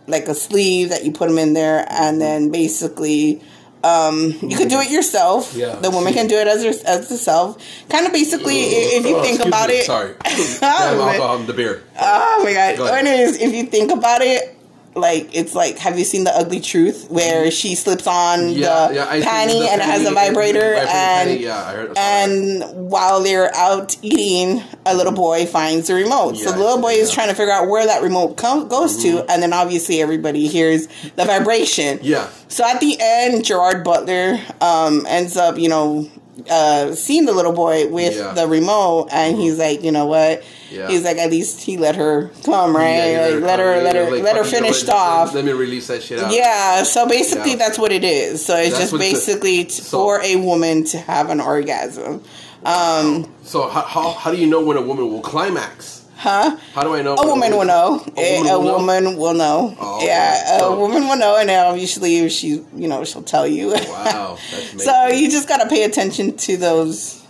like 0.07 0.29
a 0.29 0.35
sleeve 0.35 0.91
that 0.91 1.05
you 1.05 1.13
put 1.13 1.29
them 1.29 1.39
in 1.39 1.53
there 1.55 1.87
and 1.89 2.21
then 2.21 2.51
basically 2.51 3.41
um, 3.83 4.33
you 4.41 4.57
could 4.57 4.69
do 4.69 4.81
it 4.81 4.91
yourself 4.91 5.53
Yeah. 5.55 5.75
the 5.77 5.91
woman 5.91 6.13
can 6.15 6.27
do 6.27 6.37
it 6.37 6.47
as 6.47 6.63
her, 6.65 6.73
as 6.87 7.09
herself 7.11 7.59
kind 7.91 8.07
of 8.07 8.13
basically 8.13 8.57
if 8.57 9.05
you 9.05 9.17
Oh, 9.17 9.23
think 9.23 9.45
about 9.45 9.69
me, 9.69 9.75
it 9.77 9.85
Sorry. 9.87 10.15
Damn 10.61 10.99
man. 10.99 11.09
alcohol 11.09 11.37
in 11.41 11.47
the 11.47 11.53
beer. 11.53 11.83
oh 12.01 12.41
my 12.45 12.53
god 12.53 12.77
Go 12.79 12.87
anyways 12.87 13.41
if 13.41 13.53
you 13.55 13.65
think 13.67 13.93
about 13.93 14.23
it 14.23 14.54
like 14.97 15.35
it's 15.35 15.55
like 15.55 15.79
have 15.79 15.99
you 15.99 16.05
seen 16.05 16.25
the 16.25 16.31
ugly 16.31 16.61
truth 16.61 17.11
where 17.11 17.51
she 17.51 17.75
slips 17.75 18.07
on 18.07 18.51
Yeah, 18.51 18.89
the 18.89 18.95
yeah. 18.95 19.07
Panty 19.23 19.61
the 19.61 19.71
and 19.73 19.81
it 19.81 19.85
has 19.85 20.07
a 20.09 20.13
vibrator 20.13 20.61
vibrating 20.75 20.89
and 20.95 21.41
yeah, 21.41 21.73
heard. 21.73 21.95
That. 21.95 21.99
and 21.99 22.91
while 22.91 23.23
they're 23.23 23.55
out 23.57 23.97
eating, 24.03 24.63
a 24.87 24.95
little 24.95 25.13
boy 25.13 25.47
finds 25.47 25.89
the 25.89 25.95
remote. 25.95 26.37
so 26.37 26.53
the 26.53 26.59
little 26.59 26.81
boy 26.81 26.93
is. 26.93 27.09
Mm-hmm. 27.09 27.15
trying 27.15 27.29
to 27.29 27.35
figure 27.35 27.53
out 27.53 27.69
where 27.69 27.87
that 27.87 28.03
remote 28.03 28.37
com- 28.37 28.69
goes 28.69 29.03
to, 29.03 29.25
and 29.31 29.43
then 29.43 29.53
obviously 29.53 30.01
everybody 30.01 30.47
hears 30.47 30.87
the 31.17 31.25
vibration. 31.25 31.99
Yeah. 32.03 32.29
So 32.49 32.65
at 32.65 32.81
the 32.81 32.97
end, 33.01 33.45
Gerard 33.45 33.83
Butler 33.83 34.39
um, 34.61 35.07
ends 35.09 35.37
up, 35.37 35.59
you 35.59 35.69
know, 35.69 36.09
uh, 36.51 36.93
seeing 36.95 37.25
the 37.27 37.33
little 37.33 37.53
boy 37.53 37.89
with 37.89 38.17
Yeah. 38.17 38.33
the 38.33 38.47
remote, 38.47 39.09
and 39.13 39.37
he's 39.37 39.59
like, 39.59 39.83
you 39.83 39.93
know 39.93 40.07
what? 40.07 40.43
Yeah. 40.71 40.89
He's 40.89 41.05
like, 41.05 41.19
at 41.19 41.31
least 41.31 41.61
he 41.63 41.77
let 41.77 41.95
her 41.97 42.31
come, 42.45 42.75
right? 42.75 43.11
Yeah, 43.13 43.29
like, 43.35 43.43
let 43.45 43.59
her, 43.61 43.83
let 43.83 43.95
her, 43.95 44.11
like, 44.11 44.23
let 44.25 44.37
her 44.37 44.45
finish 44.45 44.89
off. 44.89 45.33
Let 45.35 45.45
me 45.45 45.53
release 45.53 45.87
that 45.87 46.03
shit 46.03 46.19
out. 46.19 46.33
Yeah, 46.33 46.83
so 46.83 47.07
basically 47.07 47.55
that's 47.55 47.79
what 47.79 47.93
it 47.93 48.03
is. 48.03 48.45
So 48.45 48.57
it's 48.57 48.77
That's 48.77 48.91
just 48.91 48.99
basically 48.99 49.69
so- 49.69 49.83
for 49.85 50.21
a 50.23 50.37
woman 50.37 50.85
to 50.87 50.99
have 50.99 51.31
an 51.31 51.41
orgasm. 51.41 52.23
Um, 52.65 53.31
So 53.45 53.69
how, 53.69 53.83
how 53.83 54.11
how 54.13 54.31
do 54.33 54.39
you 54.39 54.47
know 54.47 54.61
when 54.65 54.77
a 54.77 54.83
woman 54.83 55.11
will 55.13 55.21
climax? 55.21 55.94
Huh? 56.25 56.57
How 56.73 56.83
do 56.83 56.95
I 56.95 57.03
know? 57.03 57.15
A 57.17 57.27
woman 57.27 57.53
will 57.53 57.65
know. 57.67 58.03
A 58.17 58.41
woman 58.41 58.51
a 58.51 58.59
will 58.59 58.81
know? 58.81 59.17
will 59.17 59.35
know. 59.35 59.77
Oh, 59.79 60.01
yeah, 60.05 60.59
a 60.63 60.75
woman 60.75 61.07
will 61.07 61.17
know, 61.19 61.37
and 61.37 61.51
obviously, 61.51 62.17
if 62.19 62.33
she, 62.33 62.49
you 62.75 62.89
know, 62.89 63.05
she'll 63.05 63.23
tell 63.23 63.47
you. 63.47 63.69
Wow, 63.69 64.39
that's 64.51 64.73
amazing. 64.73 64.79
so 64.81 65.07
you 65.09 65.31
just 65.31 65.47
gotta 65.49 65.69
pay 65.69 65.85
attention 65.85 66.37
to 66.39 66.57
those, 66.57 67.23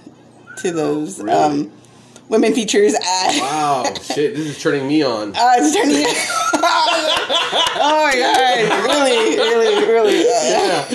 to 0.58 0.70
those 0.70 1.20
Really? 1.20 1.36
um, 1.38 1.72
women 2.28 2.54
features. 2.54 2.94
At, 2.94 3.00
Wow, 3.40 3.84
shit! 4.00 4.36
This 4.36 4.46
is 4.46 4.62
turning 4.62 4.86
me 4.86 5.02
on. 5.02 5.30
Uh, 5.34 5.52
it's 5.58 5.74
turning. 5.74 5.96
me 5.96 6.04
oh 7.76 8.04
my 8.06 8.14
god! 8.16 8.86
Really, 8.88 9.36
really, 9.36 9.86
really. 9.92 10.20
Uh, 10.20 10.54
Yeah. 10.54 10.86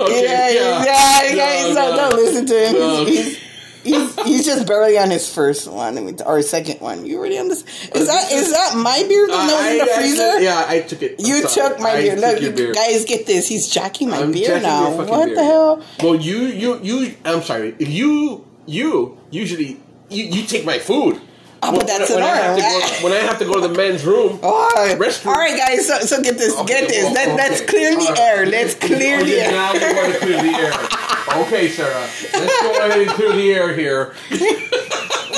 Okay. 0.00 0.24
yeah, 0.24 0.50
Yeah. 0.50 0.84
yeah, 0.84 1.22
yeah. 1.32 1.68
No, 1.68 1.74
so 1.74 1.90
no. 1.90 1.96
don't 1.96 2.14
listen 2.14 2.46
to 2.46 2.66
him. 2.66 2.72
No. 2.74 3.04
He's, 3.06 3.38
he's, 3.38 3.49
he's, 3.82 4.24
he's 4.24 4.44
just 4.46 4.66
barely 4.66 4.98
on 4.98 5.10
his 5.10 5.32
first 5.32 5.66
one, 5.68 6.20
or 6.26 6.42
second 6.42 6.80
one. 6.80 7.06
You 7.06 7.18
already 7.18 7.38
on 7.38 7.48
this? 7.48 7.62
Is 7.94 8.06
that 8.06 8.32
is 8.32 8.52
that 8.52 8.76
my 8.76 9.04
beer 9.08 9.26
that 9.26 9.46
was 9.46 9.72
in 9.72 9.78
the 9.78 9.86
freezer? 9.94 10.40
yeah, 10.40 10.64
I 10.68 10.80
took 10.80 11.02
it. 11.02 11.16
I'm 11.18 11.26
You 11.26 11.48
sorry. 11.48 11.68
took 11.70 11.80
my 11.80 11.90
I 11.90 12.00
beer. 12.02 12.14
took 12.16 12.24
Look, 12.24 12.42
your 12.42 12.52
beer. 12.52 12.72
guys, 12.74 13.04
get 13.04 13.26
this. 13.26 13.48
He's 13.48 13.68
jacking 13.68 14.10
my 14.10 14.18
I'm 14.18 14.32
beer 14.32 14.46
checking 14.46 14.62
now. 14.62 14.96
What 14.96 15.26
beer, 15.26 15.34
the 15.36 15.40
yeah. 15.42 15.46
hell? 15.48 15.82
Well, 16.02 16.14
you, 16.16 16.38
you, 16.38 16.80
you. 16.82 17.14
I'm 17.24 17.42
sorry. 17.42 17.74
You, 17.78 18.44
you 18.66 19.18
usually 19.30 19.80
you, 20.08 20.24
you 20.24 20.42
take 20.46 20.64
my 20.64 20.78
food. 20.78 21.20
Oh, 21.62 21.76
but 21.76 21.86
that's 21.86 22.08
when, 22.08 22.20
an 22.20 22.24
I 22.24 22.36
have 22.36 22.56
to 22.56 22.62
go, 22.62 23.04
when 23.04 23.12
I 23.12 23.20
have 23.26 23.38
to 23.38 23.44
go 23.44 23.60
to 23.60 23.68
the 23.68 23.74
men's 23.74 24.02
room. 24.06 24.40
Oh, 24.42 24.96
Restroom. 24.98 25.26
all 25.26 25.34
right, 25.34 25.58
guys. 25.58 25.86
So, 25.86 25.98
so 25.98 26.22
get 26.22 26.38
this. 26.38 26.56
Okay, 26.56 26.66
get 26.72 26.88
this. 26.88 27.04
well, 27.04 27.12
Let, 27.12 27.28
okay. 27.28 27.36
Let's 27.36 27.60
clear 27.60 27.90
the 27.96 28.04
right. 28.06 28.18
air. 28.18 28.46
Let's 28.46 28.74
oh, 28.82 28.86
clear 28.86 29.20
Oh, 29.20 29.24
the 29.24 29.34
air. 29.40 29.50
Now 29.50 29.72
we 29.74 29.80
want 29.80 30.12
to 30.14 30.18
clear 30.20 30.42
the 30.42 30.48
air. 30.58 30.72
Okay, 31.36 31.68
Sarah. 31.68 32.08
Let's 32.34 32.62
go 32.62 32.70
ahead 32.86 33.00
and 33.00 33.10
clear 33.10 33.32
the 33.32 33.52
air 33.52 33.74
here. 33.74 34.14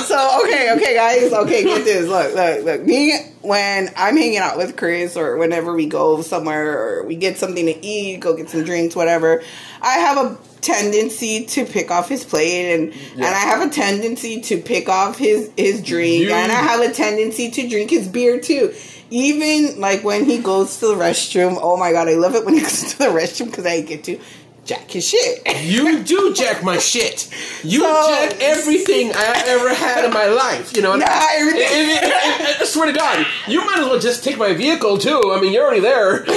So 0.03 0.43
okay, 0.45 0.73
okay, 0.77 0.95
guys, 0.95 1.33
okay, 1.33 1.63
get 1.65 1.85
this. 1.85 2.07
Look, 2.07 2.35
look, 2.35 2.65
look. 2.65 2.83
Me 2.83 3.15
when 3.41 3.89
I'm 3.97 4.17
hanging 4.17 4.39
out 4.39 4.59
with 4.59 4.77
Chris, 4.77 5.17
or 5.17 5.37
whenever 5.39 5.73
we 5.75 5.87
go 5.87 6.21
somewhere, 6.23 6.99
or 6.99 7.05
we 7.07 7.15
get 7.15 7.39
something 7.39 7.65
to 7.65 7.87
eat, 7.87 8.21
go 8.21 8.37
get 8.37 8.51
some 8.51 8.63
drinks, 8.65 8.95
whatever. 8.97 9.43
I 9.81 9.93
have 9.99 10.19
a 10.19 10.39
tendency 10.61 11.45
to 11.47 11.65
pick 11.65 11.91
off 11.91 12.09
his 12.11 12.25
plate, 12.25 12.75
and 12.75 12.93
and 12.93 13.25
I 13.25 13.39
have 13.39 13.63
a 13.67 13.71
tendency 13.71 14.41
to 14.43 14.61
pick 14.61 14.89
off 14.89 15.17
his 15.19 15.51
his 15.57 15.81
drink, 15.83 16.25
You- 16.25 16.33
and 16.35 16.51
I 16.53 16.57
have 16.57 16.81
a 16.81 16.93
tendency 16.93 17.51
to 17.51 17.69
drink 17.69 17.89
his 17.91 18.07
beer 18.09 18.39
too. 18.41 18.75
Even 19.11 19.79
like 19.81 20.03
when 20.05 20.25
he 20.25 20.39
goes 20.39 20.79
to 20.81 20.89
the 20.89 20.95
restroom. 20.95 21.59
Oh 21.63 21.77
my 21.77 21.93
god, 21.93 22.09
I 22.09 22.15
love 22.15 22.35
it 22.35 22.45
when 22.45 22.55
he 22.55 22.61
goes 22.61 22.93
to 22.93 22.99
the 22.99 23.05
restroom 23.07 23.47
because 23.47 23.67
I 23.67 23.81
get 23.83 24.05
to 24.05 24.19
jack 24.65 24.91
his 24.91 25.09
shit. 25.09 25.43
You 25.65 26.03
do 26.03 26.33
jack 26.35 26.63
my 26.63 26.79
shit. 26.79 27.29
You 27.65 27.81
So- 27.81 28.09
jack 28.15 28.41
everything 28.41 29.13
I 29.15 29.43
ever 29.47 29.75
had 29.75 30.05
in 30.05 30.13
my 30.13 30.27
life. 30.27 30.75
You 30.77 30.83
know. 30.83 30.95
Nah, 30.97 31.05
I, 31.09 31.37
everything- 31.41 31.63
I- 31.69 32.57
I- 32.59 32.63
I 32.63 32.65
swear 32.65 32.87
to 32.87 32.93
God, 32.93 33.27
you 33.49 33.65
might 33.65 33.79
as 33.79 33.87
well 33.87 33.99
just 33.99 34.23
take 34.25 34.39
my 34.39 34.53
vehicle 34.55 34.99
too. 34.99 35.33
I 35.35 35.41
mean, 35.41 35.53
you're 35.53 35.65
already 35.65 35.81
there. 35.81 36.25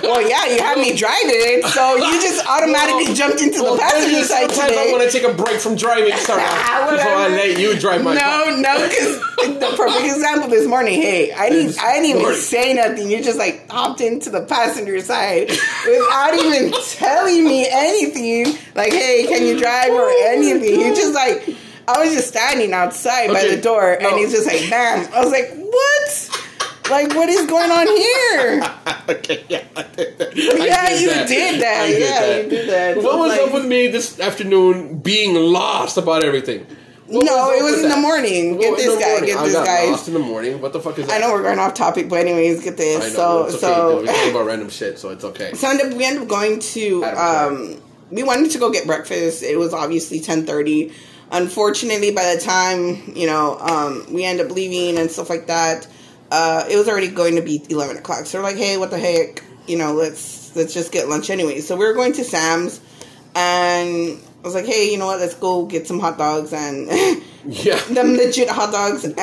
Well, 0.00 0.26
yeah, 0.26 0.46
you 0.46 0.58
had 0.62 0.78
me 0.78 0.94
driving 0.96 1.60
so 1.68 1.96
you 1.96 2.12
just 2.22 2.46
automatically 2.46 3.06
Well, 3.06 3.14
jumped 3.14 3.42
into 3.42 3.62
well, 3.62 3.74
the 3.74 3.82
passenger 3.82 4.22
side 4.24 4.50
sometimes 4.50 4.76
I 4.78 4.90
want 4.90 5.02
to 5.02 5.10
take 5.10 5.24
a 5.28 5.34
break 5.34 5.60
from 5.60 5.76
driving, 5.76 6.12
Ah, 6.14 6.88
before 6.90 7.12
I 7.12 7.28
let 7.28 7.58
you 7.58 7.78
drive 7.78 8.02
my 8.02 8.16
car. 8.18 8.46
No, 8.46 8.56
no, 8.56 8.88
because 8.88 9.18
the 9.60 9.74
perfect 9.76 10.04
example 10.06 10.48
this 10.48 10.66
morning. 10.66 11.02
Hey, 11.02 11.32
I 11.32 11.50
didn't, 11.50 11.78
I 11.82 12.00
didn't 12.00 12.20
even 12.20 12.34
say 12.36 12.72
nothing. 12.74 13.10
You 13.10 13.22
just 13.22 13.38
like 13.38 13.68
hopped 13.70 14.00
into 14.00 14.30
the 14.30 14.40
passenger 14.42 14.98
side 15.00 15.50
without 15.50 16.34
even 16.34 16.72
telling 16.92 17.37
me 17.44 17.68
anything. 17.70 18.56
Like, 18.74 18.92
hey, 18.92 19.26
can 19.26 19.46
you 19.46 19.58
drive 19.58 19.90
or 19.90 20.02
oh 20.02 20.24
anything? 20.28 20.80
You 20.80 20.94
just 20.94 21.14
like, 21.14 21.56
I 21.86 22.04
was 22.04 22.14
just 22.14 22.28
standing 22.28 22.72
outside 22.72 23.28
by 23.28 23.46
the 23.46 23.60
door, 23.60 23.96
no. 24.00 24.08
and 24.10 24.18
he's 24.18 24.32
just 24.32 24.46
like, 24.46 24.68
bam. 24.70 25.08
I 25.12 25.20
was 25.24 25.30
like, 25.32 25.54
what? 25.54 26.44
Like, 26.90 27.14
what 27.14 27.28
is 27.28 27.46
going 27.46 27.70
on 27.70 27.86
here? 27.86 28.62
okay, 29.10 29.44
yeah. 29.48 29.62
I 29.76 29.86
Yeah, 30.34 30.90
you 30.94 31.08
did 31.26 31.60
that. 31.60 31.82
I 31.82 31.86
Yeah, 31.86 32.36
you 32.36 32.48
did 32.48 32.68
that. 32.70 32.96
What 32.96 33.18
was 33.18 33.32
like- 33.32 33.40
up 33.42 33.52
with 33.52 33.66
me 33.66 33.88
this 33.88 34.18
afternoon 34.18 34.98
being 34.98 35.34
lost 35.34 35.98
about 35.98 36.24
everything? 36.24 36.66
What 37.08 37.24
no, 37.24 37.50
up 37.50 37.58
it 37.58 37.62
was 37.62 37.76
with 37.76 37.84
in 37.84 37.90
the 37.90 37.96
morning. 37.96 38.58
Get 38.58 38.72
was 38.72 38.84
this 38.84 39.00
guy. 39.02 39.08
morning? 39.08 39.26
Get 39.28 39.38
I 39.38 39.44
this 39.44 39.52
got 39.54 39.66
guy. 39.66 39.90
lost 39.90 40.08
in 40.08 40.14
the 40.14 40.20
morning. 40.20 40.60
What 40.60 40.74
the 40.74 40.80
fuck 40.80 40.98
is 40.98 41.06
that? 41.06 41.16
I 41.16 41.18
know 41.18 41.32
we're 41.32 41.42
going 41.42 41.58
off 41.58 41.72
topic, 41.72 42.06
but 42.10 42.18
anyways, 42.18 42.62
get 42.62 42.74
I 42.74 42.76
this. 42.76 43.14
know. 43.14 43.48
So, 43.48 43.54
it's 43.54 43.54
okay. 43.54 43.60
so 43.64 43.96
We're 43.96 44.06
talking 44.06 44.30
about 44.30 44.46
random 44.46 44.68
shit, 44.68 44.98
so 44.98 45.08
it's 45.08 45.24
okay. 45.24 45.54
So 45.54 45.70
ended, 45.70 45.96
we 45.96 46.04
ended 46.04 46.24
up 46.24 46.28
going 46.28 46.60
to 46.60 47.04
um 47.04 47.82
we 48.10 48.22
wanted 48.22 48.50
to 48.50 48.58
go 48.58 48.70
get 48.70 48.86
breakfast. 48.86 49.42
It 49.42 49.58
was 49.58 49.72
obviously 49.72 50.20
ten 50.20 50.44
thirty. 50.44 50.92
Unfortunately 51.30 52.10
by 52.10 52.34
the 52.34 52.40
time, 52.40 53.14
you 53.16 53.26
know, 53.26 53.58
um 53.58 54.12
we 54.12 54.24
end 54.26 54.40
up 54.40 54.50
leaving 54.50 54.98
and 55.00 55.10
stuff 55.10 55.30
like 55.30 55.46
that, 55.46 55.86
uh 56.30 56.66
it 56.70 56.76
was 56.76 56.88
already 56.88 57.08
going 57.08 57.36
to 57.36 57.42
be 57.42 57.62
eleven 57.70 57.96
o'clock. 57.96 58.26
So 58.26 58.38
we're 58.38 58.44
like, 58.44 58.56
hey, 58.56 58.76
what 58.76 58.90
the 58.90 58.98
heck? 58.98 59.42
You 59.66 59.78
know, 59.78 59.94
let's 59.94 60.54
let's 60.56 60.74
just 60.74 60.92
get 60.92 61.08
lunch 61.08 61.30
anyway. 61.30 61.60
So 61.60 61.74
we 61.76 61.86
were 61.86 61.94
going 61.94 62.12
to 62.14 62.24
Sam's 62.24 62.80
and 63.34 64.18
I 64.40 64.42
was 64.44 64.54
like, 64.54 64.66
hey, 64.66 64.90
you 64.90 64.98
know 64.98 65.06
what, 65.06 65.20
let's 65.20 65.34
go 65.34 65.66
get 65.66 65.86
some 65.86 66.00
hot 66.00 66.18
dogs 66.18 66.52
and 66.52 66.88
Yeah. 67.44 67.76
them 67.84 68.16
legit 68.16 68.48
hot 68.48 68.72
dogs 68.72 69.04
and 69.04 69.16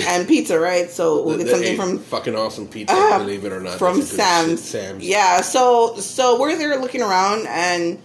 and 0.00 0.28
pizza, 0.28 0.58
right? 0.58 0.88
So 0.90 1.24
we'll 1.24 1.38
get 1.38 1.48
something 1.48 1.76
from 1.76 1.98
fucking 1.98 2.36
awesome 2.36 2.68
pizza, 2.68 2.94
uh, 2.94 3.18
believe 3.18 3.44
it 3.44 3.52
or 3.52 3.60
not. 3.60 3.78
from 3.78 3.98
That's 3.98 4.12
a 4.12 4.16
good 4.16 4.22
shit. 4.22 4.26
Sam's. 4.26 4.62
Sam's. 4.62 5.06
Yeah, 5.08 5.40
so 5.40 5.96
so 5.96 6.38
we're 6.40 6.56
there 6.56 6.76
looking 6.80 7.02
around 7.02 7.46
and 7.48 7.98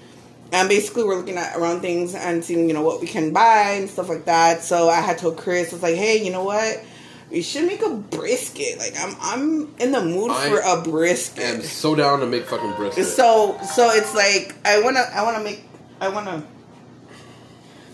and 0.52 0.70
basically 0.70 1.04
we're 1.04 1.18
looking 1.18 1.38
at 1.38 1.56
around 1.58 1.82
things 1.82 2.16
and 2.16 2.44
seeing 2.44 2.68
you 2.70 2.74
know 2.74 2.82
what 2.82 3.02
we 3.02 3.08
can 3.08 3.34
buy 3.34 3.72
and 3.78 3.90
stuff 3.90 4.10
like 4.10 4.26
that. 4.26 4.64
So 4.64 4.90
I 4.90 5.02
had 5.02 5.18
told 5.20 5.38
Chris, 5.38 5.72
I 5.72 5.76
was 5.76 5.84
like, 5.84 5.96
hey, 5.96 6.24
you 6.24 6.32
know 6.32 6.44
what? 6.44 6.82
We 7.30 7.42
should 7.42 7.66
make 7.66 7.82
a 7.82 7.90
brisket. 7.90 8.78
Like 8.80 8.94
I'm 8.98 9.16
I'm 9.20 9.76
in 9.80 9.92
the 9.92 10.04
mood 10.04 10.32
I 10.32 10.50
for 10.50 10.60
a 10.60 10.82
brisket. 10.82 11.56
I'm 11.56 11.62
so 11.62 11.96
down 11.96 12.22
to 12.22 12.26
make 12.26 12.46
fucking 12.46 12.74
brisket. 12.74 13.06
So 13.06 13.60
so 13.76 13.90
it's 13.90 14.16
like 14.16 14.56
I 14.66 14.82
wanna 14.82 15.02
I 15.14 15.24
wanna 15.24 15.44
make 15.44 15.64
I 16.00 16.10
wanna 16.10 16.46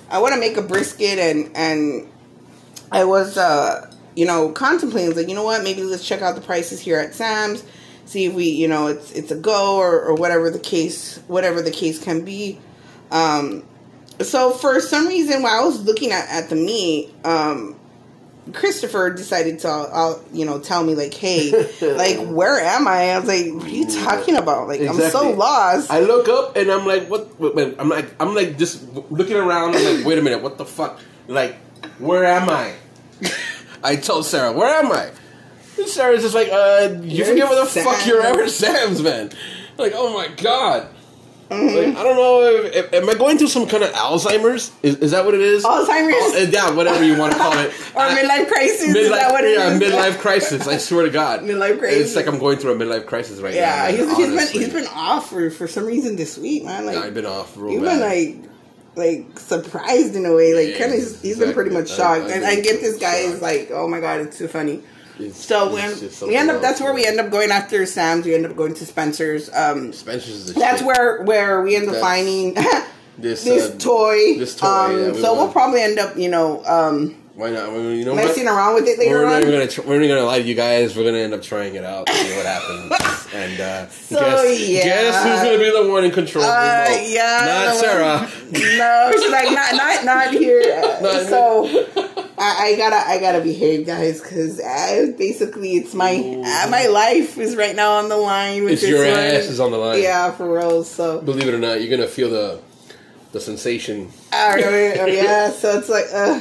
I 0.09 0.19
wanna 0.19 0.37
make 0.37 0.57
a 0.57 0.61
brisket 0.61 1.17
and 1.17 1.51
and 1.55 2.09
I 2.91 3.05
was 3.05 3.37
uh 3.37 3.91
you 4.15 4.25
know 4.25 4.51
contemplating 4.51 5.15
like 5.15 5.27
you 5.27 5.35
know 5.35 5.43
what 5.43 5.63
maybe 5.63 5.81
let's 5.83 6.07
check 6.07 6.21
out 6.21 6.35
the 6.35 6.41
prices 6.41 6.79
here 6.79 6.99
at 6.99 7.15
Sam's 7.15 7.63
see 8.05 8.25
if 8.25 8.33
we, 8.33 8.45
you 8.45 8.67
know, 8.67 8.87
it's 8.87 9.11
it's 9.11 9.31
a 9.31 9.35
go 9.35 9.77
or, 9.77 10.01
or 10.01 10.15
whatever 10.15 10.49
the 10.49 10.59
case, 10.59 11.17
whatever 11.27 11.61
the 11.61 11.71
case 11.71 12.03
can 12.03 12.23
be. 12.23 12.59
Um, 13.11 13.63
so 14.19 14.51
for 14.51 14.79
some 14.79 15.07
reason, 15.07 15.41
while 15.41 15.61
I 15.61 15.65
was 15.65 15.83
looking 15.83 16.11
at, 16.11 16.29
at 16.29 16.49
the 16.49 16.55
meat, 16.55 17.13
um, 17.23 17.75
Christopher 18.51 19.09
decided 19.09 19.59
to, 19.59 19.69
uh, 19.69 20.19
you 20.33 20.45
know, 20.45 20.59
tell 20.59 20.83
me 20.83 20.95
like, 20.95 21.13
"Hey, 21.13 21.51
like, 21.81 22.27
where 22.27 22.59
am 22.59 22.87
I?" 22.87 23.11
I 23.11 23.19
was 23.19 23.27
like, 23.27 23.53
"What 23.53 23.65
are 23.65 23.69
you 23.69 23.87
talking 24.03 24.35
about? 24.35 24.67
Like, 24.67 24.81
I'm 24.81 24.99
so 24.99 25.31
lost." 25.31 25.89
I 25.89 26.01
look 26.01 26.27
up 26.27 26.57
and 26.57 26.69
I'm 26.69 26.85
like, 26.85 27.07
what? 27.09 27.39
wait, 27.39 27.75
I'm 27.79 27.87
like, 27.89 28.13
I'm 28.19 28.35
like 28.35 28.57
just 28.57 28.83
looking 29.09 29.37
around. 29.37 29.75
I'm 29.75 29.97
like, 29.97 30.05
wait 30.05 30.17
a 30.17 30.21
minute, 30.21 30.41
what 30.43 30.57
the 30.57 30.65
fuck? 30.65 30.99
Like, 31.27 31.55
where 31.99 32.25
am 32.25 32.49
I? 32.49 32.73
I 33.83 33.95
told 33.95 34.25
Sarah, 34.25 34.51
where 34.51 34.73
am 34.75 34.91
I? 34.91 35.11
And 35.77 35.87
Sarah's 35.87 36.21
just 36.21 36.35
like, 36.35 36.49
uh, 36.51 36.95
you 37.01 37.17
You're 37.17 37.25
forget 37.25 37.49
where 37.49 37.63
the 37.63 37.69
Sam's. 37.69 37.87
fuck 37.87 38.05
you're 38.05 38.21
at 38.21 38.35
with 38.35 38.51
Sam's, 38.51 39.01
man. 39.01 39.31
Like, 39.77 39.93
oh 39.95 40.13
my 40.13 40.27
god. 40.35 40.87
Mm-hmm. 41.53 41.75
Like, 41.95 41.97
I 41.97 42.03
don't 42.03 42.15
know. 42.15 42.41
If, 42.41 42.75
if- 42.75 42.93
am 42.93 43.09
I 43.09 43.13
going 43.13 43.37
through 43.37 43.47
some 43.47 43.67
kind 43.67 43.83
of 43.83 43.91
Alzheimer's? 43.91 44.71
Is, 44.83 44.95
is 44.97 45.11
that 45.11 45.25
what 45.25 45.33
it 45.33 45.41
is? 45.41 45.63
Alzheimer's? 45.63 46.15
Oh, 46.17 46.49
yeah, 46.51 46.71
whatever 46.71 47.03
you 47.03 47.17
want 47.17 47.33
to 47.33 47.37
call 47.37 47.53
it. 47.57 47.67
or 47.95 48.01
midlife 48.07 48.47
crisis? 48.47 48.81
is 48.89 48.95
Midlife, 48.95 49.09
that 49.19 49.31
what 49.31 49.43
it 49.43 49.57
yeah, 49.57 49.69
is? 49.69 49.81
midlife 49.81 50.19
crisis. 50.19 50.67
I 50.67 50.77
swear 50.77 51.05
to 51.05 51.11
God, 51.11 51.41
Midlife 51.41 51.79
crisis. 51.79 52.07
It's 52.07 52.15
like 52.15 52.27
I'm 52.27 52.39
going 52.39 52.57
through 52.57 52.73
a 52.73 52.75
midlife 52.75 53.05
crisis 53.05 53.39
right 53.39 53.53
Yeah, 53.53 53.89
now. 53.91 53.97
man, 54.05 54.07
he's, 54.09 54.17
he's 54.17 54.27
been 54.51 54.61
he's 54.61 54.73
been 54.73 54.87
off 54.93 55.29
for, 55.29 55.49
for 55.49 55.67
some 55.67 55.85
reason 55.85 56.15
this 56.15 56.37
week, 56.37 56.63
man. 56.65 56.85
Like 56.85 56.97
I've 56.97 57.13
been 57.13 57.25
off 57.25 57.55
real 57.57 57.71
he's 57.71 57.81
bad. 57.81 57.99
been 57.99 58.43
like 58.45 58.49
like 58.95 59.39
surprised 59.39 60.15
in 60.15 60.25
a 60.25 60.33
way. 60.35 60.53
Like 60.53 60.73
Yeah, 60.77 60.85
kind 60.87 60.93
of 61.01 61.21
he's 61.21 61.39
been 61.39 61.53
pretty 61.53 61.71
much 61.71 61.89
shocked. 61.89 62.25
I- 62.25 62.31
and 62.33 62.45
I've 62.45 62.59
I 62.59 62.61
get 62.61 62.79
this 62.81 62.97
guy 62.99 63.17
is 63.17 63.41
like, 63.41 63.69
oh 63.71 63.87
my 63.87 63.99
god, 63.99 64.21
it's 64.21 64.37
too 64.37 64.47
funny. 64.47 64.83
It's- 65.19 65.37
So 65.45 65.75
it's 65.77 66.21
when 66.21 66.29
we 66.31 66.35
end 66.35 66.49
up, 66.49 66.61
that's 66.61 66.81
where 66.81 66.93
we 66.93 67.05
end 67.05 67.19
up 67.19 67.29
going 67.29 67.51
after 67.51 67.85
Sam's. 67.85 68.25
We 68.25 68.33
end 68.33 68.45
up 68.45 68.55
going 68.55 68.73
to 68.73 68.85
Spencer's. 68.85 69.49
Um, 69.53 69.93
Spencer's 69.93 70.53
that's 70.53 70.79
shit. 70.79 70.87
where 70.87 71.21
where 71.23 71.61
we 71.61 71.75
end 71.75 71.87
up 71.87 71.93
That's- 71.93 72.03
finding 72.03 72.53
this 73.17 73.43
this 73.45 73.71
uh, 73.71 73.75
toy. 73.77 74.37
this 74.39 74.55
toy, 74.55 74.67
Um, 74.67 74.91
yeah, 74.99 75.11
we 75.11 75.21
so 75.21 75.33
we'll 75.35 75.51
probably 75.51 75.81
end 75.81 75.99
up, 75.99 76.17
you 76.17 76.29
know, 76.29 76.63
um, 76.65 77.15
Why 77.35 77.49
not? 77.51 77.71
Well, 77.71 77.81
you 77.91 78.05
know 78.05 78.15
messing 78.15 78.45
what? 78.45 78.53
around 78.55 78.75
with 78.75 78.87
it 78.87 78.97
later 78.99 79.19
We're 79.19 79.25
not 79.25 79.43
on. 79.43 79.51
gonna 79.51 79.67
tr- 79.67 79.81
we're 79.81 79.99
not 79.99 80.07
gonna 80.07 80.23
lie 80.25 80.39
to 80.41 80.45
you 80.47 80.55
guys. 80.55 80.95
We're 80.95 81.03
gonna 81.05 81.17
end 81.23 81.33
up 81.33 81.41
trying 81.43 81.75
it 81.75 81.83
out, 81.83 82.07
see 82.09 82.35
what 82.35 82.45
happens, 82.45 83.27
and 83.35 83.59
uh, 83.59 83.87
So, 83.89 84.19
guess, 84.19 84.59
yeah. 84.69 84.83
guess 84.83 85.23
who's 85.23 85.39
gonna 85.43 85.57
be 85.63 85.71
the 85.71 85.91
one 85.91 86.05
in 86.05 86.11
control? 86.11 86.43
Uh, 86.45 86.85
yeah, 87.05 87.69
not 87.69 87.75
Sarah. 87.77 88.29
no, 88.77 89.11
she's 89.13 89.31
like 89.31 89.51
not 89.51 89.75
not 89.75 90.05
not 90.05 90.31
here. 90.33 90.61
Not- 91.01 91.25
so 91.27 91.67
I, 92.43 92.73
I 92.73 92.75
gotta 92.77 92.95
I 92.97 93.19
gotta 93.19 93.41
behave, 93.41 93.85
guys, 93.85 94.21
because 94.21 94.57
basically 95.17 95.77
it's 95.77 95.93
my 95.93 96.15
uh, 96.15 96.69
my 96.69 96.87
life 96.87 97.37
is 97.37 97.55
right 97.55 97.75
now 97.75 97.93
on 97.93 98.09
the 98.09 98.17
line. 98.17 98.63
With 98.65 98.73
It's 98.73 98.83
your 98.87 98.99
one. 99.05 99.17
ass 99.17 99.45
is 99.45 99.59
on 99.59 99.71
the 99.71 99.77
line. 99.77 100.01
Yeah, 100.01 100.31
for 100.31 100.51
real. 100.53 100.83
So 100.83 101.21
Believe 101.21 101.47
it 101.47 101.53
or 101.53 101.59
not, 101.59 101.81
you're 101.81 101.89
gonna 101.95 102.09
feel 102.09 102.29
the 102.29 102.59
the 103.31 103.39
sensation. 103.39 104.07
Know, 104.31 104.53
oh, 105.01 105.05
yeah, 105.07 105.49
so 105.61 105.77
it's 105.79 105.89
like, 105.89 106.05
uh, 106.13 106.39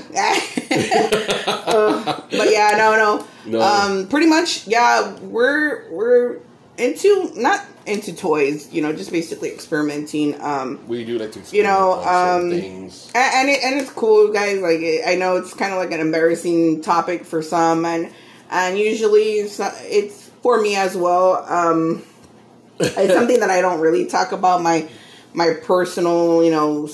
uh, 1.57 2.23
but 2.31 2.51
yeah, 2.51 2.75
no, 2.77 2.97
no, 2.97 3.27
No. 3.47 3.61
Um, 3.63 4.09
pretty 4.09 4.27
much, 4.27 4.67
yeah, 4.67 5.13
we're 5.21 5.89
we're 5.91 6.39
into 6.79 7.33
not 7.37 7.65
into 7.87 8.15
toys, 8.15 8.73
you 8.73 8.81
know, 8.83 8.93
just 8.93 9.11
basically 9.11 9.51
experimenting. 9.51 10.41
Um, 10.41 10.79
We 10.89 11.05
do 11.05 11.19
like 11.19 11.33
to, 11.33 11.41
You 11.57 11.63
know, 11.65 11.95
experiment 12.01 12.07
on 12.07 12.41
certain 12.41 12.45
um, 12.45 12.51
things. 12.51 13.13
and 13.15 13.35
and, 13.35 13.49
it, 13.51 13.65
and 13.65 13.81
it's 13.81 13.91
cool, 13.91 14.33
guys. 14.33 14.61
Like 14.61 14.81
it, 14.81 15.03
I 15.07 15.17
know 15.17 15.37
it's 15.37 15.53
kind 15.55 15.73
of 15.73 15.79
like 15.79 15.93
an 15.93 16.01
embarrassing 16.01 16.83
topic 16.83 17.25
for 17.25 17.43
some, 17.43 17.85
and 17.85 18.11
and 18.51 18.79
usually 18.79 19.39
it's, 19.41 19.59
not- 19.59 19.75
it's 19.83 20.29
for 20.43 20.61
me 20.61 20.77
as 20.77 20.97
well. 20.97 21.45
Um, 21.49 22.03
it's 22.79 23.15
something 23.19 23.41
that 23.41 23.51
I 23.51 23.61
don't 23.61 23.81
really 23.81 24.07
talk 24.07 24.33
about 24.33 24.63
my 24.63 24.89
my 25.35 25.55
personal, 25.63 26.45
you 26.45 26.51
know, 26.51 26.87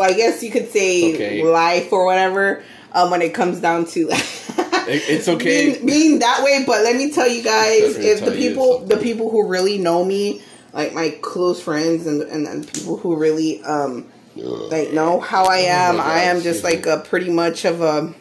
I 0.00 0.12
guess 0.12 0.42
you 0.42 0.50
could 0.50 0.70
say 0.72 1.14
Okay. 1.14 1.42
life 1.44 1.92
or 1.92 2.04
whatever. 2.04 2.62
Um, 2.94 3.10
when 3.10 3.22
it 3.22 3.32
comes 3.32 3.58
down 3.60 3.86
to 3.86 4.10
It- 4.92 5.02
it's 5.08 5.28
okay. 5.28 5.72
being, 5.74 5.86
being 5.86 6.18
that 6.20 6.42
way, 6.42 6.64
but 6.66 6.82
let 6.84 6.96
me 6.96 7.10
tell 7.10 7.28
you 7.28 7.42
guys, 7.42 7.96
if 7.96 8.24
the 8.24 8.32
people, 8.32 8.80
the 8.80 8.96
people 8.96 9.30
who 9.30 9.46
really 9.46 9.78
know 9.78 10.04
me, 10.04 10.42
like 10.72 10.92
my 10.94 11.10
close 11.20 11.60
friends 11.60 12.06
and 12.06 12.22
and, 12.22 12.46
and 12.46 12.72
people 12.72 12.96
who 12.96 13.16
really 13.16 13.62
um 13.64 14.06
like 14.36 14.92
know 14.92 15.20
how 15.20 15.44
I 15.44 15.58
am, 15.58 15.96
Oh 15.96 15.98
God, 15.98 16.06
I 16.06 16.20
am 16.24 16.40
just 16.40 16.64
like 16.64 16.86
a 16.86 16.98
pretty 17.00 17.30
much 17.30 17.64
of 17.64 17.80
a 17.82 18.14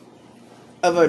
of 0.84 0.98
a 0.98 1.08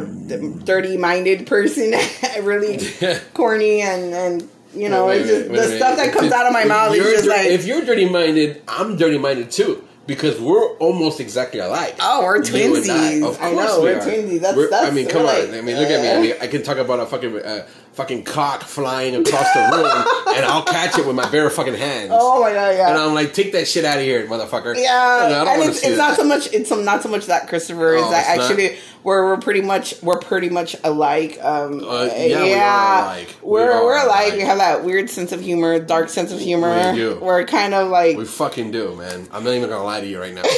dirty 0.64 0.96
minded 0.96 1.46
person, 1.46 1.94
really 2.42 2.78
corny 3.34 3.80
and 3.80 4.12
and 4.14 4.48
you 4.74 4.88
know 4.88 5.06
Wait, 5.08 5.22
it's 5.22 5.28
wait, 5.30 5.38
just 5.38 5.50
wait, 5.50 5.56
the 5.60 5.68
wait. 5.68 5.76
stuff 5.78 5.96
that 5.96 6.12
comes 6.12 6.26
if- 6.28 6.32
out 6.32 6.46
of 6.46 6.52
my 6.52 6.64
mouth 6.64 6.94
is 6.94 7.02
just 7.04 7.24
dir- 7.24 7.30
like 7.30 7.46
if 7.46 7.66
you're 7.66 7.82
dirty 7.84 8.08
minded, 8.08 8.62
I'm 8.68 8.96
dirty 8.96 9.18
minded 9.18 9.50
too. 9.50 9.82
Because 10.06 10.40
we're 10.40 10.70
almost 10.78 11.20
exactly 11.20 11.60
alike. 11.60 11.94
Oh, 12.00 12.22
we're 12.24 12.36
You 12.38 12.42
I. 12.42 12.48
twinsies. 12.80 13.28
Of 13.28 13.40
I 13.40 13.52
course 13.52 13.66
know, 13.68 13.78
we 13.80 13.84
we're 13.90 13.98
are. 13.98 14.00
twinsies. 14.00 14.40
That's- 14.40 14.56
We're- 14.56 14.74
I 14.74 14.90
mean, 14.90 15.08
come 15.08 15.22
we're 15.22 15.48
on. 15.48 15.54
I 15.54 15.60
mean, 15.60 15.76
look 15.76 15.88
at 15.90 16.00
me. 16.02 16.08
I 16.08 16.14
uh, 16.16 16.20
mean, 16.20 16.34
I 16.40 16.46
can 16.48 16.62
talk 16.64 16.78
about 16.78 16.98
a 17.00 17.06
fucking 17.06 17.36
uh, 17.38 17.66
fucking 17.92 18.24
cock 18.24 18.62
flying 18.62 19.14
across 19.14 19.52
the 19.52 19.60
room, 19.60 19.86
and 20.36 20.44
I'll 20.46 20.64
catch 20.64 20.98
it 20.98 21.06
with 21.06 21.14
my 21.14 21.28
bare 21.30 21.50
fucking 21.50 21.74
hands. 21.74 22.10
oh 22.14 22.40
my 22.40 22.52
god, 22.52 22.70
yeah. 22.76 22.88
And 22.90 22.98
I'm 22.98 23.14
like, 23.14 23.34
take 23.34 23.52
that 23.52 23.68
shit 23.68 23.84
out 23.84 23.98
of 23.98 24.02
here, 24.04 24.26
motherfucker. 24.26 24.74
Yeah, 24.76 24.92
I 24.92 25.28
don't 25.44 25.48
and 25.60 25.70
it's, 25.70 25.80
see 25.80 25.88
it's 25.88 25.98
not 25.98 26.16
so 26.16 26.24
much. 26.24 26.52
It's 26.52 26.70
not 26.70 27.02
so 27.02 27.08
much 27.08 27.26
that 27.26 27.48
Christopher 27.48 27.94
is 27.94 28.08
that 28.10 28.26
it's 28.36 28.38
not? 28.48 28.50
actually 28.50 28.78
we're 29.04 29.26
we're 29.26 29.36
pretty 29.38 29.60
much 29.60 29.94
we're 30.02 30.18
pretty 30.18 30.48
much 30.48 30.76
alike. 30.84 31.38
Um, 31.42 31.82
Uh, 31.84 32.08
yeah, 32.16 32.42
we 32.42 32.54
are 32.54 33.02
alike. 33.04 33.36
We 33.42 33.50
We're 33.50 33.84
we're 33.84 34.02
alike. 34.02 34.26
alike. 34.28 34.32
We 34.34 34.40
have 34.40 34.58
that 34.58 34.84
weird 34.84 35.10
sense 35.10 35.32
of 35.32 35.40
humor, 35.40 35.78
dark 35.80 36.08
sense 36.08 36.32
of 36.32 36.38
humor. 36.40 36.92
We 36.92 36.98
do. 36.98 37.18
We're 37.20 37.44
kind 37.44 37.74
of 37.74 37.88
like 37.88 38.16
We 38.16 38.24
fucking 38.24 38.70
do, 38.70 38.94
man. 38.96 39.28
I'm 39.32 39.44
not 39.44 39.50
even 39.54 39.68
gonna 39.68 39.84
lie 39.84 40.00
to 40.00 40.06
you 40.06 40.20
right 40.20 40.34
now. 40.34 40.42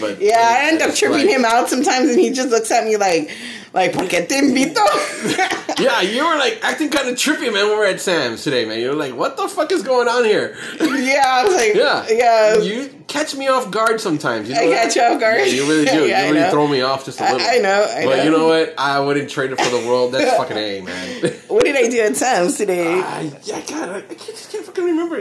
But 0.00 0.20
yeah. 0.20 0.38
I 0.38 0.68
end 0.68 0.80
up 0.82 0.94
tripping 0.94 1.26
like- 1.26 1.28
him 1.36 1.44
out 1.44 1.68
sometimes, 1.68 2.08
and 2.10 2.18
he 2.18 2.30
just 2.30 2.48
looks 2.48 2.70
at 2.70 2.84
me 2.84 2.96
like 2.96 3.30
like 3.72 3.92
¿Por 3.92 4.04
qué 4.04 4.26
te 4.28 4.40
invito? 4.40 4.80
Yeah, 5.80 6.02
you 6.02 6.26
were 6.26 6.36
like 6.36 6.58
acting 6.62 6.90
kind 6.90 7.08
of 7.08 7.14
trippy, 7.16 7.44
man. 7.50 7.54
When 7.54 7.68
we 7.68 7.74
were 7.76 7.86
at 7.86 8.02
Sam's 8.02 8.44
today, 8.44 8.66
man. 8.66 8.80
You 8.80 8.88
were 8.90 8.96
like, 8.96 9.14
"What 9.14 9.38
the 9.38 9.48
fuck 9.48 9.72
is 9.72 9.82
going 9.82 10.08
on 10.08 10.24
here?" 10.24 10.54
yeah, 10.80 11.22
I 11.26 11.44
was 11.44 11.54
like 11.54 11.74
Yeah, 11.74 12.06
yeah. 12.10 12.58
You 12.58 12.90
catch 13.08 13.34
me 13.34 13.48
off 13.48 13.70
guard 13.70 13.98
sometimes. 13.98 14.50
You 14.50 14.56
know 14.56 14.60
I 14.60 14.68
that? 14.68 14.84
catch 14.84 14.96
you 14.96 15.02
off 15.02 15.18
guard. 15.18 15.38
Yeah, 15.38 15.44
you 15.46 15.66
really 15.66 15.84
do. 15.86 16.06
Yeah, 16.06 16.26
you 16.26 16.34
really 16.34 16.50
throw 16.50 16.68
me 16.68 16.82
off 16.82 17.06
just 17.06 17.18
a 17.20 17.24
little. 17.32 17.40
I 17.40 17.58
know, 17.58 17.82
I 17.82 18.04
but 18.04 18.16
know. 18.16 18.24
you 18.24 18.30
know 18.30 18.46
what? 18.48 18.74
I 18.76 19.00
wouldn't 19.00 19.30
trade 19.30 19.52
it 19.52 19.60
for 19.60 19.70
the 19.70 19.86
world. 19.88 20.12
That's 20.12 20.36
fucking 20.36 20.56
a 20.58 20.80
man. 20.82 21.32
what 21.48 21.64
did 21.64 21.76
I 21.76 21.88
do 21.88 22.00
at 22.02 22.14
Sam's 22.14 22.58
today? 22.58 23.00
I, 23.00 23.20
I, 23.20 23.60
God, 23.62 23.88
I, 23.88 23.96
I 23.96 24.00
can't, 24.02 24.18
just 24.18 24.52
can't 24.52 24.66
fucking 24.66 24.84
remember. 24.84 25.14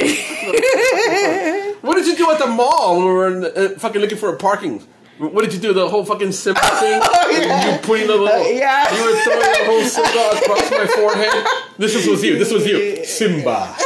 what 1.81 1.95
did 1.95 2.05
you 2.05 2.17
do 2.17 2.29
at 2.31 2.39
the 2.39 2.47
mall 2.47 2.97
when 2.97 3.05
we 3.05 3.11
were 3.13 3.27
in 3.27 3.45
uh, 3.45 3.79
fucking 3.79 4.01
looking 4.01 4.17
for 4.17 4.33
a 4.33 4.35
parking? 4.35 4.85
What 5.19 5.43
did 5.43 5.53
you 5.53 5.59
do? 5.59 5.73
The 5.73 5.87
whole 5.89 6.05
fucking 6.05 6.31
Simba 6.31 6.59
thing? 6.79 7.01
yeah. 7.31 7.75
You 7.75 7.81
putting 7.81 8.07
the 8.07 8.15
little, 8.15 8.51
yeah. 8.51 8.87
you 8.95 9.03
were 9.03 9.19
throwing 9.19 9.39
the 9.41 9.65
whole 9.65 9.83
Simba 9.95 10.39
across 10.39 10.71
my 10.71 10.87
forehead. 10.87 11.45
This 11.77 11.93
is, 11.95 12.07
was 12.07 12.23
you. 12.23 12.37
This 12.37 12.51
was 12.51 12.65
you, 12.65 13.03
Simba. 13.05 13.75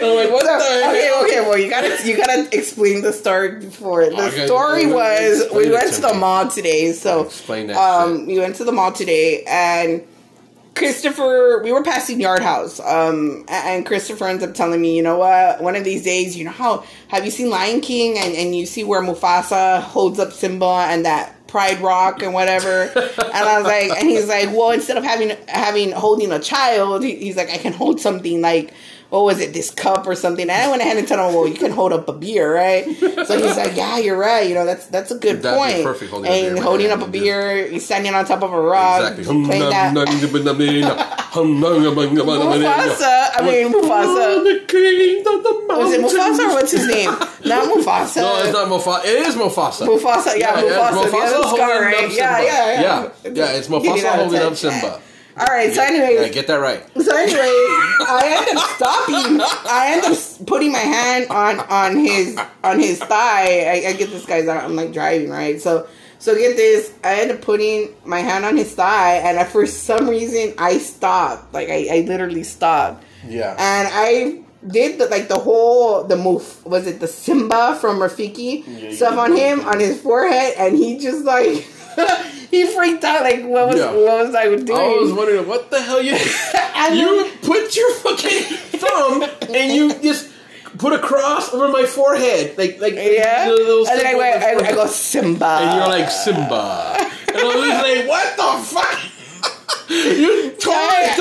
I'm 0.00 0.14
like, 0.14 0.30
what 0.30 0.44
the 0.44 0.54
okay, 0.88 1.06
hell? 1.06 1.24
okay. 1.24 1.40
Well, 1.40 1.58
you 1.58 1.68
gotta 1.68 1.98
you 2.06 2.16
gotta 2.16 2.48
explain 2.56 3.02
the 3.02 3.12
story 3.12 3.58
before. 3.58 4.04
The 4.08 4.26
Okay, 4.28 4.46
story 4.46 4.86
was 4.86 5.46
we 5.52 5.68
went 5.70 5.88
to 5.90 5.96
to 5.96 6.00
the 6.02 6.14
mall 6.14 6.46
today. 6.48 6.92
So 6.92 7.24
Explain 7.24 7.66
that 7.68 7.76
Um, 7.76 8.18
shit. 8.20 8.26
we 8.28 8.38
went 8.38 8.54
to 8.56 8.64
the 8.64 8.72
mall 8.72 8.92
today, 8.92 9.42
and 9.48 10.02
Christopher, 10.78 11.60
we 11.62 11.72
were 11.72 11.82
passing 11.82 12.20
Yard 12.20 12.42
House. 12.42 12.80
Um, 12.80 13.44
and 13.48 13.84
Christopher 13.84 14.28
ends 14.28 14.42
up 14.42 14.54
telling 14.54 14.80
me, 14.80 14.96
you 14.96 15.02
know 15.02 15.18
what? 15.18 15.60
One 15.60 15.76
of 15.76 15.84
these 15.84 16.04
days, 16.04 16.36
you 16.36 16.44
know 16.44 16.52
how 16.52 16.84
have 17.08 17.24
you 17.24 17.30
seen 17.30 17.50
Lion 17.50 17.80
King 17.80 18.16
and 18.18 18.34
and 18.34 18.54
you 18.54 18.64
see 18.64 18.84
where 18.84 19.02
Mufasa 19.02 19.82
holds 19.82 20.18
up 20.18 20.32
Simba 20.32 20.86
and 20.88 21.04
that. 21.04 21.34
Pride 21.48 21.80
Rock 21.80 22.22
and 22.22 22.34
whatever, 22.34 22.82
and 22.94 23.34
I 23.34 23.56
was 23.56 23.64
like, 23.64 23.90
and 23.98 24.06
he's 24.06 24.28
like, 24.28 24.50
well, 24.50 24.72
instead 24.72 24.98
of 24.98 25.02
having 25.02 25.34
having 25.48 25.92
holding 25.92 26.30
a 26.30 26.38
child, 26.38 27.02
he, 27.02 27.16
he's 27.16 27.38
like, 27.38 27.48
I 27.48 27.56
can 27.56 27.72
hold 27.72 28.02
something 28.02 28.42
like 28.42 28.74
what 29.10 29.24
was 29.24 29.40
it, 29.40 29.54
this 29.54 29.70
cup 29.70 30.06
or 30.06 30.14
something? 30.14 30.42
And 30.42 30.50
I 30.50 30.68
went 30.68 30.82
ahead 30.82 30.98
and 30.98 31.08
told 31.08 31.20
him, 31.20 31.34
well, 31.34 31.48
you 31.48 31.54
can 31.54 31.70
hold 31.72 31.92
up 31.94 32.08
a 32.08 32.12
beer, 32.12 32.54
right? 32.54 32.84
So 33.26 33.38
he's 33.42 33.56
like, 33.56 33.74
yeah, 33.74 33.96
you're 33.98 34.18
right. 34.18 34.46
You 34.46 34.54
know, 34.54 34.66
that's 34.66 34.86
that's 34.86 35.10
a 35.10 35.18
good 35.18 35.40
That'd 35.42 35.58
point. 35.58 35.82
perfect 35.82 36.10
holding 36.10 36.30
a 36.30 36.34
and 36.34 36.54
beer 36.56 36.62
holding 36.62 36.86
your 36.88 36.98
up 37.00 37.08
a 37.08 37.10
beer, 37.10 37.66
he's 37.68 37.84
standing 37.86 38.12
on 38.14 38.24
top 38.26 38.42
of 38.42 38.52
a 38.52 38.60
rock, 38.60 39.12
Exactly. 39.18 39.24
Mufasa. 39.34 39.92
Mufasa, 42.98 43.28
I 43.34 43.42
mean 43.44 43.72
Mufasa. 43.72 44.44
The 44.44 44.64
king 44.66 45.18
of 45.20 45.42
the 45.42 45.66
Was 45.68 45.92
it 45.92 46.00
Mufasa 46.00 46.38
or 46.50 46.54
what's 46.54 46.72
his 46.72 46.86
name? 46.86 47.10
Not 47.44 47.64
Mufasa. 47.68 48.16
No, 48.16 48.42
it's 48.42 48.52
not 48.52 48.68
Mufasa. 48.68 49.04
It 49.04 49.26
is 49.26 49.34
Mufasa. 49.36 49.86
Mufasa, 49.86 50.38
yeah, 50.38 50.52
Mufasa. 50.56 50.92
Mufasa 50.92 51.10
the 51.10 51.16
other 51.18 51.48
holding 51.48 51.60
right? 51.60 51.94
up 51.94 52.00
Yeah, 52.12 52.36
Simba. 52.36 52.44
yeah, 52.44 52.80
yeah. 52.80 53.10
yeah, 53.24 53.30
yeah. 53.32 53.52
It's 53.56 53.68
Mufasa 53.68 54.16
holding 54.16 54.40
up. 54.42 54.54
Simba. 54.56 55.00
All 55.40 55.46
right, 55.46 55.72
so 55.72 55.82
Yeah, 55.82 55.88
anyway, 55.88 56.30
get 56.30 56.46
that 56.48 56.56
right. 56.56 56.82
So 57.00 57.16
anyway, 57.16 57.40
I 57.40 58.46
end 58.48 58.58
up 58.58 58.64
stopping. 58.76 59.40
I 59.70 59.92
end 59.92 60.04
up 60.04 60.46
putting 60.46 60.72
my 60.72 60.78
hand 60.78 61.28
on 61.30 61.60
on 61.60 61.96
his 61.96 62.38
on 62.64 62.80
his 62.80 62.98
thigh. 62.98 63.64
I, 63.66 63.88
I 63.88 63.92
get 63.92 64.10
this 64.10 64.26
guy's 64.26 64.48
out. 64.48 64.64
I'm 64.64 64.76
like 64.76 64.92
driving 64.92 65.30
right. 65.30 65.60
So 65.60 65.86
so 66.18 66.34
get 66.34 66.56
this. 66.56 66.92
I 67.04 67.20
end 67.20 67.30
up 67.30 67.40
putting 67.40 67.94
my 68.04 68.20
hand 68.20 68.44
on 68.44 68.56
his 68.56 68.74
thigh, 68.74 69.16
and 69.16 69.38
I, 69.38 69.44
for 69.44 69.66
some 69.66 70.08
reason 70.08 70.54
I 70.58 70.78
stopped. 70.78 71.54
Like 71.54 71.68
I, 71.68 71.88
I 71.90 72.00
literally 72.06 72.42
stopped. 72.42 73.04
Yeah. 73.26 73.54
And 73.58 73.88
I 73.90 74.42
did 74.66 74.98
the, 74.98 75.06
like 75.06 75.28
the 75.28 75.38
whole 75.38 76.02
the 76.04 76.16
move 76.16 76.64
was 76.66 76.86
it 76.88 76.98
the 76.98 77.06
Simba 77.06 77.76
from 77.80 77.98
Rafiki 77.98 78.64
Yeah, 78.66 78.92
stuff 78.92 79.16
on 79.16 79.36
him 79.36 79.60
on 79.60 79.78
his 79.78 80.00
forehead, 80.00 80.54
and 80.58 80.76
he 80.76 80.98
just 80.98 81.24
like 81.24 81.64
he 82.50 82.66
freaked 82.66 83.04
out. 83.04 83.22
Like 83.22 83.42
what 83.44 83.68
was 83.68 83.76
Yeah. 83.76 83.92
what 83.92 84.26
was 84.26 84.34
I 84.34 84.44
doing? 84.54 84.70
I 84.72 84.96
was 84.96 85.12
wondering 85.12 85.46
what 85.46 85.70
the 85.70 85.80
hell 85.82 86.00
you 86.02 86.12
you 86.92 87.30
put 87.42 87.76
your 87.76 87.94
fucking 87.94 88.42
thumb 88.80 89.22
and 89.54 89.72
you 89.72 89.92
just 90.00 90.30
put 90.78 90.92
a 90.92 90.98
cross 90.98 91.52
over 91.52 91.68
my 91.68 91.84
forehead, 91.84 92.56
like 92.56 92.80
like 92.80 92.94
yeah, 92.94 93.48
and 93.50 94.00
then 94.00 94.06
I 94.06 94.14
went, 94.14 94.42
I, 94.42 94.68
I 94.68 94.72
go 94.72 94.86
Simba, 94.86 95.46
and 95.46 95.76
you're 95.78 95.88
like 95.88 96.10
Simba, 96.10 96.94
and 97.28 97.36
I 97.36 97.44
was 97.44 97.82
like, 97.82 98.08
what 98.08 98.36
the 98.36 98.64
fuck? 98.64 98.98
You 99.90 100.50
totally 100.60 101.08
threw 101.16 101.17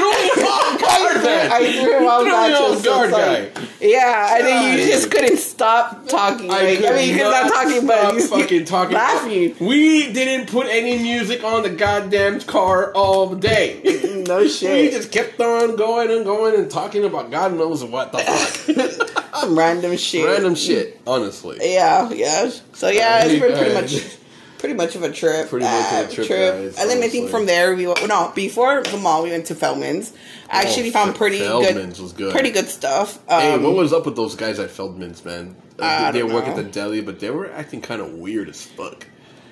me 0.75 0.83
off 0.83 1.13
guard, 1.13 1.23
man. 1.23 1.51
I 1.51 1.71
threw 1.71 1.97
him 1.97 2.03
You 2.03 2.09
off 2.09 2.81
threw 2.81 2.91
guard, 2.91 3.11
guard, 3.11 3.53
guy. 3.53 3.67
Yeah, 3.79 4.37
and 4.37 4.47
then 4.47 4.79
you 4.79 4.85
just 4.85 5.11
couldn't 5.11 5.37
stop 5.37 6.07
talking. 6.07 6.47
Like, 6.47 6.79
I, 6.83 6.95
mean, 6.95 7.09
you 7.09 7.17
could 7.17 7.27
stop 7.27 7.51
talking, 7.53 7.87
but 7.87 8.13
you 8.15 8.27
fucking 8.27 8.65
talking. 8.65 8.95
laughing. 8.95 9.55
We 9.59 10.11
didn't 10.11 10.49
put 10.49 10.67
any 10.67 10.97
music 10.97 11.43
on 11.43 11.63
the 11.63 11.69
goddamn 11.69 12.41
car 12.41 12.91
all 12.93 13.35
day. 13.35 13.81
No 14.27 14.45
shit. 14.45 14.91
We 14.91 14.97
just 14.97 15.11
kept 15.11 15.39
on 15.39 15.77
going 15.77 16.11
and 16.11 16.25
going 16.25 16.59
and 16.59 16.69
talking 16.69 17.05
about 17.05 17.31
God 17.31 17.53
knows 17.53 17.81
what 17.83 18.11
the 18.11 18.17
fuck. 18.17 19.49
Random 19.49 19.95
shit. 19.95 20.25
Random 20.25 20.53
shit, 20.55 20.99
honestly. 21.07 21.57
Yeah, 21.61 22.09
yeah. 22.11 22.49
So 22.73 22.89
yeah, 22.89 23.23
it's 23.23 23.39
been 23.39 23.57
pretty 23.57 23.73
much, 23.73 24.17
pretty 24.59 24.75
much 24.75 24.95
of 24.95 25.03
a 25.03 25.11
trip. 25.11 25.49
Pretty 25.49 25.65
much 25.65 25.93
of 25.93 26.09
a 26.09 26.21
Uh, 26.21 26.25
trip, 26.25 26.27
guys, 26.55 26.77
and 26.79 26.89
then 26.89 27.01
I 27.03 27.07
think 27.09 27.29
from 27.29 27.45
there 27.45 27.75
we 27.75 27.87
went, 27.87 28.07
no 28.07 28.31
before 28.35 28.83
the 28.83 28.97
mall 28.97 29.23
we 29.23 29.31
went 29.31 29.45
to 29.47 29.55
Feldman's. 29.55 30.13
I 30.49 30.61
actually 30.63 30.89
Oh, 30.89 30.91
found 30.93 31.15
pretty 31.15 31.39
Feldman's 31.39 31.97
good, 31.97 32.03
was 32.03 32.13
good. 32.13 32.31
pretty 32.33 32.51
good 32.51 32.67
stuff. 32.67 33.19
Um, 33.29 33.41
Hey, 33.41 33.57
what 33.57 33.73
was 33.75 33.93
up 33.93 34.05
with 34.05 34.15
those 34.15 34.35
guys 34.35 34.59
at 34.59 34.69
Feldman's, 34.71 35.23
man? 35.25 35.55
They 35.77 35.83
don't 36.19 36.33
work 36.33 36.47
at 36.47 36.55
the 36.55 36.63
deli, 36.63 37.01
but 37.01 37.19
they 37.19 37.29
were 37.29 37.51
acting 37.51 37.81
kind 37.81 38.01
of 38.01 38.13
weird 38.13 38.49
as 38.49 38.61
fuck. 38.63 39.05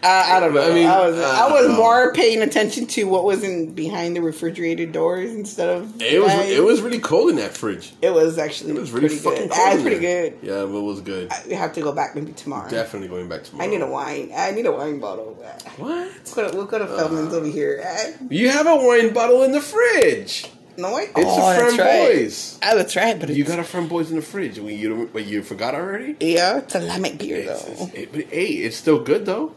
I, 0.04 0.38
I 0.38 0.40
don't 0.40 0.54
know. 0.54 0.62
I 0.62 0.66
I 0.66 0.68
mean, 0.68 0.76
mean, 0.76 0.88
I 0.88 1.00
was, 1.08 1.20
I 1.20 1.48
I 1.48 1.52
was 1.52 1.76
more 1.76 2.14
paying 2.14 2.42
attention 2.42 2.86
to 2.88 3.04
what 3.06 3.24
was 3.24 3.44
in 3.44 3.74
behind 3.74 4.16
the 4.16 4.22
refrigerated 4.22 4.92
doors 4.92 5.32
instead 5.32 5.70
of 5.70 6.02
It 6.02 6.22
was 6.22 6.32
guys. 6.32 6.50
it 6.52 6.64
was 6.64 6.82
really 6.82 7.00
cold 7.00 7.30
in 7.32 7.38
that 7.38 7.56
fridge. 7.58 7.94
it 8.02 8.14
was 8.14 8.38
actually 8.38 8.72
It 8.72 8.80
was 8.80 8.92
really 8.92 9.08
pretty 9.08 9.22
fucking 9.24 9.42
good. 9.48 9.52
cold. 9.52 9.62
Ah, 9.68 9.70
in 9.72 9.74
it's 9.76 9.82
pretty 9.84 9.98
there. 10.00 10.30
good. 10.30 10.40
Yeah, 10.44 10.66
but 10.66 10.78
it 10.78 10.84
was 10.84 11.02
good. 11.02 11.32
We 11.48 11.54
have 11.56 11.74
to 11.74 11.82
go 11.82 11.92
back 11.92 12.16
maybe 12.16 12.34
tomorrow. 12.34 12.70
Definitely 12.70 13.08
going 13.10 13.28
back 13.30 13.44
tomorrow. 13.44 13.68
I 13.68 13.70
need 13.72 13.82
a 13.82 13.88
wine. 13.88 14.32
I 14.36 14.52
need 14.52 14.66
a 14.66 14.72
wine 14.72 15.00
bottle. 15.00 15.34
What? 15.78 16.12
We'll 16.36 16.36
go 16.36 16.50
to, 16.52 16.58
we'll 16.58 16.66
go 16.66 16.80
to 16.80 16.88
Feldman's 16.88 17.34
over 17.34 17.48
here. 17.48 17.84
Uh, 17.86 18.26
You 18.30 18.50
have 18.50 18.68
a 18.68 18.76
wine 18.76 19.14
bottle 19.14 19.44
in 19.44 19.52
the 19.54 19.62
fridge. 19.62 20.48
No, 20.78 20.94
I, 20.94 21.04
It's 21.04 21.12
oh, 21.16 21.52
a 21.52 21.56
that's 21.56 21.78
right. 21.78 21.90
framboise. 22.18 22.60
Oh, 22.62 22.76
that's 22.76 22.96
right. 22.98 23.18
But 23.18 23.30
You 23.30 23.46
got 23.46 23.60
a 23.60 23.64
framboise 23.64 24.10
in 24.10 24.18
the 24.18 24.22
fridge. 24.22 24.60
Well, 24.60 24.70
you 24.72 24.90
don't, 24.90 25.14
but 25.14 25.26
you 25.26 25.42
forgot 25.42 25.74
already. 25.74 26.18
yeah, 26.20 26.58
it's 26.58 26.76
a 26.76 26.80
lemon 26.80 27.16
beer 27.16 27.38
It's- 27.38 27.64
though. 27.64 27.72
it's- 27.72 27.92
it- 27.94 28.12
but 28.12 28.22
hey, 28.26 28.46
it's 28.48 28.76
still 28.76 29.00
good 29.00 29.26
though. 29.26 29.54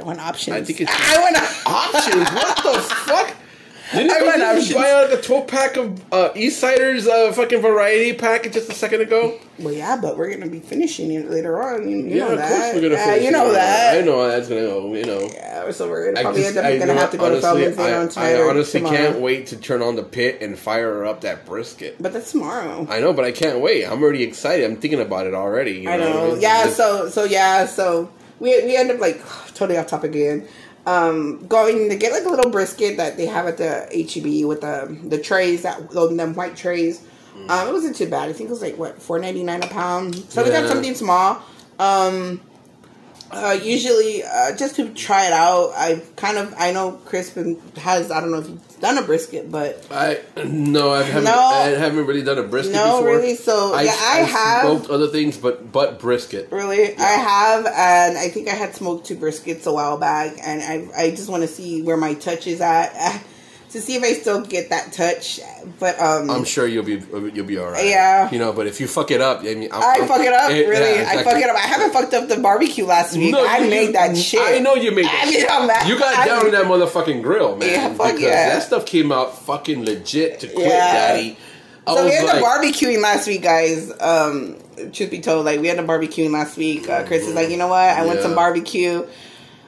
I 0.00 0.04
want 0.04 0.20
options. 0.20 0.56
I 0.56 0.62
think 0.62 0.80
it's- 0.80 0.96
I 1.16 1.20
want 1.20 1.36
Options? 1.66 2.30
what 2.30 2.56
the 2.56 2.80
fuck? 2.80 3.36
Didn't 3.92 4.12
I 4.12 4.20
just 4.20 4.70
options. 4.70 4.74
buy 4.74 5.02
like 5.02 5.18
a 5.18 5.20
twelve 5.20 5.48
pack 5.48 5.76
of 5.76 6.00
uh, 6.12 6.30
East 6.36 6.60
Siders 6.60 7.08
uh, 7.08 7.32
fucking 7.32 7.60
variety 7.60 8.12
pack 8.16 8.44
just 8.52 8.70
a 8.70 8.72
second 8.72 9.00
ago? 9.00 9.36
Well, 9.58 9.74
yeah, 9.74 9.98
but 10.00 10.16
we're 10.16 10.30
gonna 10.30 10.46
be 10.48 10.60
finishing 10.60 11.10
it 11.10 11.28
later 11.28 11.60
on. 11.60 11.88
You, 11.90 11.96
you 11.98 12.04
yeah, 12.06 12.18
know 12.18 12.32
of 12.34 12.38
that. 12.38 12.48
course 12.48 12.74
we're 12.76 12.80
gonna 12.82 12.94
Yeah, 12.94 13.04
finish. 13.06 13.22
you 13.24 13.28
it. 13.30 13.32
know 13.32 13.52
that. 13.52 13.98
I 13.98 14.00
know 14.02 14.28
that's 14.28 14.48
gonna 14.48 14.60
go. 14.60 14.94
You 14.94 15.06
know. 15.06 15.28
Yeah, 15.34 15.70
so 15.72 15.88
we're 15.90 16.10
I 16.16 16.22
probably 16.22 16.42
just- 16.42 16.56
end 16.56 16.66
up 16.66 16.72
I 16.72 16.78
gonna 16.78 16.94
have 17.00 17.10
to 17.10 17.16
go 17.18 17.24
honestly, 17.26 17.62
to 17.64 17.68
later 17.70 17.80
I, 17.82 17.94
on 17.98 18.04
I 18.04 18.08
tonight. 18.08 18.32
or 18.34 18.50
honestly 18.50 18.80
tomorrow. 18.80 18.96
can't 18.96 19.20
wait 19.20 19.46
to 19.48 19.56
turn 19.56 19.82
on 19.82 19.96
the 19.96 20.04
pit 20.04 20.38
and 20.40 20.56
fire 20.56 21.04
up 21.04 21.22
that 21.22 21.44
brisket. 21.44 21.96
But 22.00 22.12
that's 22.12 22.30
tomorrow. 22.30 22.86
I 22.88 23.00
know, 23.00 23.12
but 23.12 23.24
I 23.24 23.32
can't 23.32 23.58
wait. 23.60 23.84
I'm 23.86 24.00
already 24.00 24.22
excited. 24.22 24.64
I'm 24.70 24.76
thinking 24.76 25.00
about 25.00 25.26
it 25.26 25.34
already. 25.34 25.80
you 25.80 25.90
I 25.90 25.98
what 25.98 26.08
know. 26.08 26.34
Yeah. 26.36 26.66
Just- 26.66 26.76
So 26.76 27.08
so 27.08 27.24
yeah. 27.24 27.66
So 27.66 28.08
we 28.40 28.64
we 28.64 28.76
end 28.76 28.90
up 28.90 29.00
like 29.00 29.22
totally 29.54 29.78
off 29.78 29.86
topic 29.86 30.10
again. 30.10 30.48
Um, 30.86 31.46
going 31.46 31.90
to 31.90 31.96
get 31.96 32.10
like 32.10 32.24
a 32.24 32.28
little 32.28 32.50
brisket 32.50 32.96
that 32.96 33.16
they 33.18 33.26
have 33.26 33.46
at 33.46 33.58
the 33.58 33.86
HEB 33.92 34.48
with 34.48 34.62
the 34.62 34.98
the 35.04 35.18
trays 35.18 35.62
that 35.62 35.90
those 35.90 36.16
them 36.16 36.34
white 36.34 36.56
trays. 36.56 37.04
Um, 37.48 37.68
it 37.68 37.72
wasn't 37.72 37.96
too 37.96 38.08
bad. 38.08 38.28
I 38.28 38.32
think 38.32 38.48
it 38.48 38.52
was 38.52 38.62
like 38.62 38.76
what 38.76 39.00
four 39.00 39.18
ninety 39.18 39.42
nine 39.42 39.62
a 39.62 39.68
pound. 39.68 40.14
So 40.14 40.42
we 40.42 40.50
got 40.50 40.68
something 40.68 40.94
small. 40.94 41.42
Um, 41.78 42.40
uh, 43.30 43.58
usually, 43.62 44.22
uh, 44.24 44.56
just 44.56 44.76
to 44.76 44.92
try 44.94 45.26
it 45.26 45.32
out, 45.32 45.72
I 45.76 46.02
kind 46.16 46.36
of 46.38 46.54
I 46.58 46.72
know 46.72 46.92
Crispin 47.04 47.60
has 47.76 48.10
I 48.10 48.20
don't 48.20 48.30
know 48.30 48.38
if 48.38 48.46
he's 48.48 48.58
done 48.80 48.98
a 48.98 49.02
brisket, 49.02 49.50
but 49.50 49.86
I 49.90 50.20
no, 50.44 50.90
I 50.92 51.02
haven't. 51.02 51.24
No. 51.24 51.38
I 51.38 51.68
haven't 51.68 52.06
really 52.06 52.22
done 52.22 52.38
a 52.38 52.42
brisket 52.42 52.74
No, 52.74 52.98
before. 53.02 53.16
really? 53.16 53.34
So, 53.36 53.70
yeah, 53.80 53.90
I 53.90 54.16
have- 54.20 54.62
smoked 54.62 54.90
other 54.90 55.08
things, 55.08 55.36
but 55.36 55.70
but 55.70 56.00
brisket. 56.00 56.48
Really, 56.50 56.96
I 56.96 57.02
have, 57.12 57.66
and 57.66 58.18
I 58.18 58.28
think 58.28 58.48
I 58.48 58.54
had 58.54 58.74
smoked 58.74 59.06
two 59.06 59.16
briskets 59.16 59.66
a 59.66 59.72
while 59.72 59.96
back, 59.98 60.36
and 60.42 60.62
I 60.62 61.04
I 61.04 61.10
just 61.10 61.28
want 61.28 61.42
to 61.42 61.48
see 61.48 61.82
where 61.82 61.96
my 61.96 62.14
touch 62.14 62.46
is 62.46 62.60
at 62.60 62.92
to 63.70 63.80
see 63.80 63.94
if 63.94 64.02
I 64.02 64.12
still 64.14 64.42
get 64.42 64.70
that 64.70 64.92
touch. 64.92 65.40
But 65.78 66.00
um, 66.00 66.30
I'm 66.30 66.44
sure 66.44 66.66
you'll 66.66 66.84
be 66.84 67.02
you'll 67.34 67.46
be 67.46 67.58
all 67.58 67.70
right. 67.70 67.86
Yeah. 67.86 68.30
you 68.30 68.38
know. 68.38 68.52
But 68.52 68.66
if 68.66 68.80
you 68.80 68.86
fuck 68.88 69.10
it 69.10 69.20
up, 69.20 69.40
I 69.40 69.54
mean, 69.54 69.70
I'm, 69.72 70.02
I 70.02 70.06
fuck 70.06 70.20
it 70.20 70.32
up, 70.32 70.50
eh, 70.50 70.66
really. 70.66 71.00
yeah, 71.00 71.08
I 71.08 71.22
fuck 71.22 71.36
it 71.36 71.48
up. 71.48 71.56
I 71.56 71.60
haven't 71.60 71.92
fucked 71.92 72.14
up 72.14 72.28
the 72.28 72.38
barbecue 72.38 72.84
last 72.84 73.16
week. 73.16 73.32
No, 73.32 73.46
I 73.46 73.58
you- 73.58 73.70
made 73.70 73.94
that 73.94 74.16
shit. 74.16 74.40
I 74.42 74.58
know 74.58 74.74
you 74.74 74.90
made 74.92 75.04
that. 75.06 75.24
I 75.26 75.30
mean. 75.30 75.46
I'm 75.48 75.88
You 75.88 75.98
got 75.98 76.16
I- 76.18 76.26
down 76.26 76.46
in 76.46 76.52
that 76.52 76.64
motherfucking 76.66 77.22
grill, 77.22 77.56
man. 77.56 77.68
Yeah, 77.68 77.88
fuck 77.94 78.06
because 78.08 78.20
yeah. 78.20 78.48
that 78.50 78.62
stuff 78.62 78.86
came 78.86 79.12
out 79.12 79.38
fucking 79.38 79.84
legit 79.84 80.40
to 80.40 80.48
quit, 80.48 80.66
Yeah. 80.68 80.92
daddy. 80.92 81.36
I 81.86 81.94
So 81.96 82.04
we 82.04 82.12
ended 82.12 82.26
like, 82.28 82.42
up 82.42 82.48
barbecuing 82.62 83.02
last 83.02 83.26
week, 83.26 83.42
guys. 83.42 83.90
Um, 84.00 84.56
truth 84.92 85.10
be 85.10 85.20
told, 85.20 85.44
like 85.46 85.60
we 85.60 85.68
had 85.68 85.78
up 85.78 85.86
barbecuing 85.86 86.30
last 86.30 86.56
week. 86.56 86.88
Uh, 86.88 87.04
Chris 87.04 87.26
is 87.26 87.34
like, 87.34 87.48
you 87.50 87.56
know 87.56 87.68
what? 87.68 87.78
I 87.80 88.04
want 88.04 88.18
Yeah. 88.18 88.22
some 88.24 88.34
barbecue. 88.34 89.06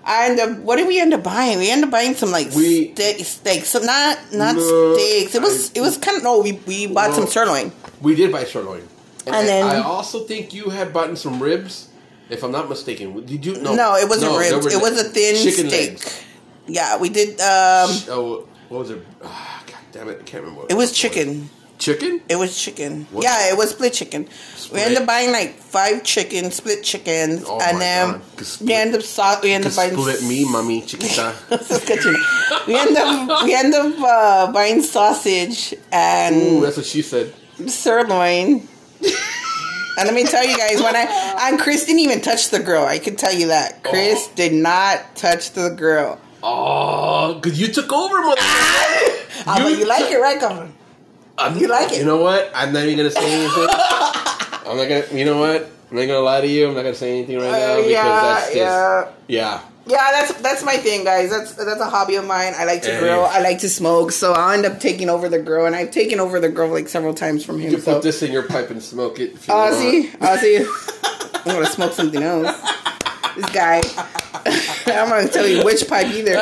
I 0.05 0.29
end 0.31 0.41
up. 0.41 0.59
What 0.59 0.77
did 0.77 0.89
we 0.89 0.99
end 1.01 1.15
up 1.15 1.23
buying? 1.23 1.59
We 1.59 1.71
ended 1.71 1.85
up 1.85 1.91
buying 1.93 2.15
some 2.15 2.31
like 2.33 2.51
We- 2.55 2.93
steak, 2.93 3.25
steaks. 3.25 3.69
So 3.69 3.79
not 3.81 4.19
not 4.33 4.57
No, 4.57 4.95
steaks. 4.97 5.35
It 5.35 5.43
was 5.43 5.71
I- 5.71 5.79
it 5.79 5.81
was 5.81 5.97
kind 5.97 6.17
of 6.17 6.23
no. 6.25 6.39
We 6.41 6.53
we 6.67 6.87
bought 6.87 7.15
some 7.15 7.27
sirloin. 7.27 7.73
we 8.01 8.15
did 8.15 8.33
buy 8.33 8.45
sirloin, 8.45 8.83
And 9.27 9.47
then- 9.47 9.65
I 9.67 9.81
also 9.83 10.25
think 10.25 10.53
you 10.53 10.71
had 10.71 10.93
bought 10.93 11.17
some 11.19 11.39
ribs, 11.41 11.87
if 12.31 12.43
I'm 12.43 12.51
not 12.51 12.69
mistaken. 12.69 13.25
Did 13.25 13.47
you? 13.47 13.55
No, 13.63 13.75
No, 13.75 13.95
it 13.97 14.09
wasn't 14.09 14.33
No, 14.33 14.39
ribs. 14.39 14.67
It 14.75 14.81
was 14.83 14.99
a 15.01 15.05
thin 15.05 15.37
steak. 15.37 15.71
legs. 15.71 16.05
Yeah, 16.67 16.97
we 16.99 17.09
did. 17.09 17.41
Um, 17.41 17.91
Oh, 18.11 18.45
what 18.69 18.79
was 18.81 18.91
it? 18.91 19.03
Ah, 19.23 19.63
God 19.67 19.77
damn 19.93 20.09
it! 20.09 20.19
I 20.21 20.25
can't 20.25 20.43
remember. 20.43 20.63
What 20.63 20.71
it 20.71 20.77
was 20.77 20.91
chicken. 20.93 21.51
Chicken? 21.79 22.21
It 22.29 22.37
was 22.37 22.57
chicken. 22.61 23.07
What? 23.11 23.25
Yeah, 23.25 23.51
it 23.53 23.57
was 23.57 23.71
split 23.71 23.93
chicken. 23.93 24.23
We 24.25 24.31
Split. 24.57 24.83
ended 24.83 24.99
up 24.99 25.07
buying 25.07 25.33
like 25.33 25.55
five 25.57 26.05
chicken, 26.05 26.51
split 26.53 26.85
chickens, 26.85 27.45
Oh 27.47 27.59
and 27.61 27.81
then. 27.81 28.23
Split- 28.43 28.69
we 28.69 28.75
ended 28.75 29.01
up 29.01 29.03
so- 29.07 29.41
we 29.43 29.53
ended 29.53 29.71
up 29.73 29.77
buying 29.77 29.93
Split 29.93 30.23
me, 30.23 30.45
mommy, 30.45 30.83
chiquita. 30.83 31.35
we 32.69 32.75
end 32.79 32.97
up 32.97 33.45
we 33.45 33.55
end 33.55 33.75
up 33.75 33.95
uh, 34.01 34.53
buying 34.53 34.81
sausage 34.83 35.75
and 35.91 36.37
Ooh, 36.37 36.61
that's 36.61 36.77
what 36.77 36.87
she 36.87 37.03
said. 37.03 37.35
sirloin. 37.67 38.69
and 39.03 40.07
let 40.07 40.15
me 40.15 40.25
tell 40.25 40.47
you 40.47 40.57
guys, 40.57 40.81
when 40.81 40.95
I 40.95 41.49
and 41.49 41.59
Chris 41.59 41.85
didn't 41.87 42.01
even 42.01 42.21
touch 42.21 42.51
the 42.51 42.61
girl. 42.61 42.85
I 42.85 42.99
can 43.01 43.17
tell 43.17 43.33
you 43.35 43.49
that 43.49 43.83
Chris 43.83 44.29
Oh. 44.31 44.33
did 44.37 44.53
not 44.53 45.17
touch 45.17 45.51
the 45.53 45.71
girl. 45.71 46.21
Oh, 46.45 47.35
because 47.35 47.61
you 47.61 47.69
took 47.69 47.93
over, 47.93 48.17
motherfucker. 48.17 49.19
Ah, 49.45 49.57
but 49.59 49.77
you 49.77 49.85
like 49.87 50.09
it, 50.11 50.19
right, 50.19 50.39
Governor? 50.41 50.71
I'm- 51.43 51.59
You 51.59 51.69
like 51.69 51.93
it? 51.93 51.99
You 51.99 52.05
know 52.05 52.19
what? 52.19 52.51
I'm 52.55 52.73
not 52.73 52.85
even 52.85 52.97
gonna 52.97 53.11
say 53.11 53.33
anything. 53.33 53.69
I'm 54.65 54.77
not 54.77 54.89
gonna. 54.89 55.05
You 55.13 55.25
know 55.25 55.39
what? 55.39 55.69
I'm 55.91 55.97
not 55.97 56.07
gonna 56.07 56.21
lie 56.21 56.41
to 56.41 56.47
you. 56.47 56.69
I'm 56.69 56.75
not 56.75 56.83
gonna 56.83 56.95
say 56.95 57.11
anything 57.19 57.37
right 57.37 57.51
now 57.51 57.73
Uh, 57.73 57.77
because 57.77 57.91
yeah, 57.91 58.21
that's 58.23 58.47
just 58.47 58.57
yeah. 58.57 59.09
yeah. 59.29 59.61
Yeah, 59.85 60.09
that's 60.13 60.33
that's 60.41 60.63
my 60.65 60.77
thing, 60.77 61.03
guys. 61.05 61.31
That's 61.31 61.55
that's 61.55 61.81
a 61.81 61.87
hobby 61.91 62.15
of 62.15 62.25
mine. 62.25 62.53
I 62.57 62.65
like 62.65 62.83
to 62.83 62.89
Yeah, 62.93 63.01
grill. 63.01 63.25
I 63.25 63.41
like 63.41 63.59
to 63.59 63.69
smoke. 63.69 64.13
So 64.13 64.33
I'll 64.33 64.53
end 64.53 64.65
up 64.65 64.79
taking 64.79 65.11
over 65.11 65.29
the 65.29 65.41
grill, 65.41 65.67
and 65.67 65.75
I've 65.75 65.91
taken 65.91 66.21
over 66.21 66.39
the 66.39 66.49
grill 66.49 66.69
like 66.69 66.89
several 66.89 67.13
times 67.15 67.45
from 67.45 67.59
him. 67.59 67.73
You 67.73 67.81
so 67.81 67.95
put 67.95 68.03
this 68.05 68.23
in 68.23 68.31
your 68.31 68.45
pipe 68.45 68.71
and 68.71 68.81
smoke 68.81 69.19
it. 69.19 69.35
Ozzy. 69.49 70.09
Ozzy, 70.19 70.65
I'm 71.47 71.53
gonna 71.55 71.67
smoke 71.67 71.93
something 71.95 72.23
else. 72.23 72.57
This 73.35 73.51
guy, 73.51 73.83
I'm 74.87 75.09
gonna 75.09 75.29
tell 75.29 75.49
you 75.49 75.65
which 75.65 75.89
pipe 75.89 76.07
either. 76.15 76.41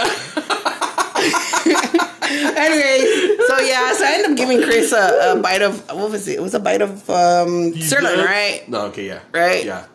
anyway, 2.56 3.36
so 3.46 3.58
yeah, 3.60 3.92
so 3.92 4.04
I 4.04 4.12
ended 4.14 4.30
up 4.32 4.36
giving 4.36 4.62
Chris 4.62 4.92
a, 4.92 5.32
a 5.32 5.40
bite 5.40 5.62
of 5.62 5.86
what 5.90 6.10
was 6.10 6.28
it? 6.28 6.36
It 6.38 6.42
was 6.42 6.54
a 6.54 6.60
bite 6.60 6.82
of 6.82 7.08
um, 7.10 7.74
sirloin, 7.80 8.18
right? 8.24 8.62
No, 8.68 8.86
okay, 8.86 9.06
yeah, 9.06 9.20
Right? 9.32 9.64
yeah. 9.64 9.86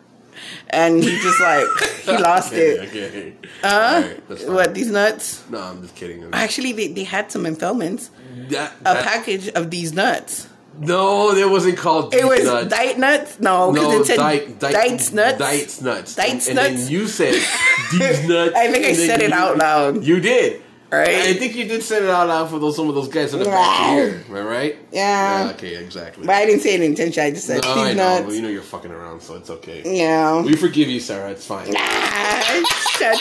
And 0.68 1.02
he 1.02 1.18
just 1.20 1.40
like 1.40 1.66
he 2.04 2.16
lost 2.16 2.52
Okay, 2.52 2.70
it. 2.70 2.88
okay. 2.88 3.32
That's 3.62 4.44
fine. 4.44 4.54
what 4.54 4.74
these 4.74 4.90
nuts? 4.90 5.42
No, 5.48 5.58
I'm 5.60 5.80
just 5.82 5.94
kidding. 5.96 6.28
Actually, 6.32 6.72
they, 6.72 6.88
they 6.88 7.04
had 7.04 7.30
some 7.32 7.46
in 7.46 7.56
Feldman's. 7.56 8.10
That, 8.50 8.72
A 8.84 8.94
package 8.96 9.48
of 9.48 9.70
these 9.70 9.92
nuts. 9.94 10.46
no, 10.78 11.30
it 11.34 11.48
wasn't 11.48 11.78
called. 11.78 12.12
It 12.14 12.24
was 12.26 12.44
nuts. 12.44 12.68
diet 12.68 12.98
nuts. 12.98 13.40
No, 13.40 13.72
because 13.72 13.88
No, 13.88 14.00
it 14.00 14.06
said 14.06 14.16
diet, 14.18 14.58
Diet's 14.60 15.12
nuts. 15.12 15.38
Diet's 15.38 15.80
nuts. 15.80 16.18
And, 16.18 16.34
nuts? 16.34 16.48
And 16.48 16.58
then 16.58 16.88
you 16.88 17.06
said 17.08 17.32
these 17.92 18.28
nuts. 18.28 18.54
I 18.54 18.70
think 18.70 18.84
I 18.84 18.92
said 18.92 19.22
it 19.22 19.30
you- 19.30 19.34
out 19.34 19.56
loud. 19.56 20.04
You 20.04 20.20
did. 20.20 20.62
Right? 20.98 21.08
I 21.08 21.34
think 21.34 21.54
you 21.56 21.66
did 21.66 21.82
send 21.82 22.04
it 22.04 22.10
out 22.10 22.50
for 22.50 22.58
those 22.58 22.76
some 22.76 22.88
of 22.88 22.94
those 22.94 23.08
guys 23.08 23.32
in 23.32 23.40
the 23.40 23.44
back 23.46 23.90
here. 23.90 24.22
Am 24.28 24.34
I 24.36 24.40
right? 24.40 24.78
Yeah. 24.92 25.52
okay, 25.54 25.76
exactly. 25.76 26.26
But 26.26 26.34
I 26.36 26.46
didn't 26.46 26.60
say 26.60 26.74
it 26.74 26.82
intentionally. 26.82 27.28
I 27.28 27.30
just 27.32 27.46
said 27.46 27.62
no, 27.62 27.74
these 27.74 27.84
I 27.84 27.92
know, 27.94 28.20
nuts. 28.20 28.34
you 28.34 28.42
know 28.42 28.48
you're 28.48 28.62
fucking 28.62 28.90
around, 28.90 29.20
so 29.22 29.34
it's 29.36 29.50
okay. 29.50 29.82
yeah. 29.84 30.40
We 30.42 30.56
forgive 30.56 30.88
you, 30.88 31.00
Sarah. 31.00 31.30
It's 31.30 31.46
fine. 31.46 31.74
Ah, 31.76 32.62
shut, 32.98 33.18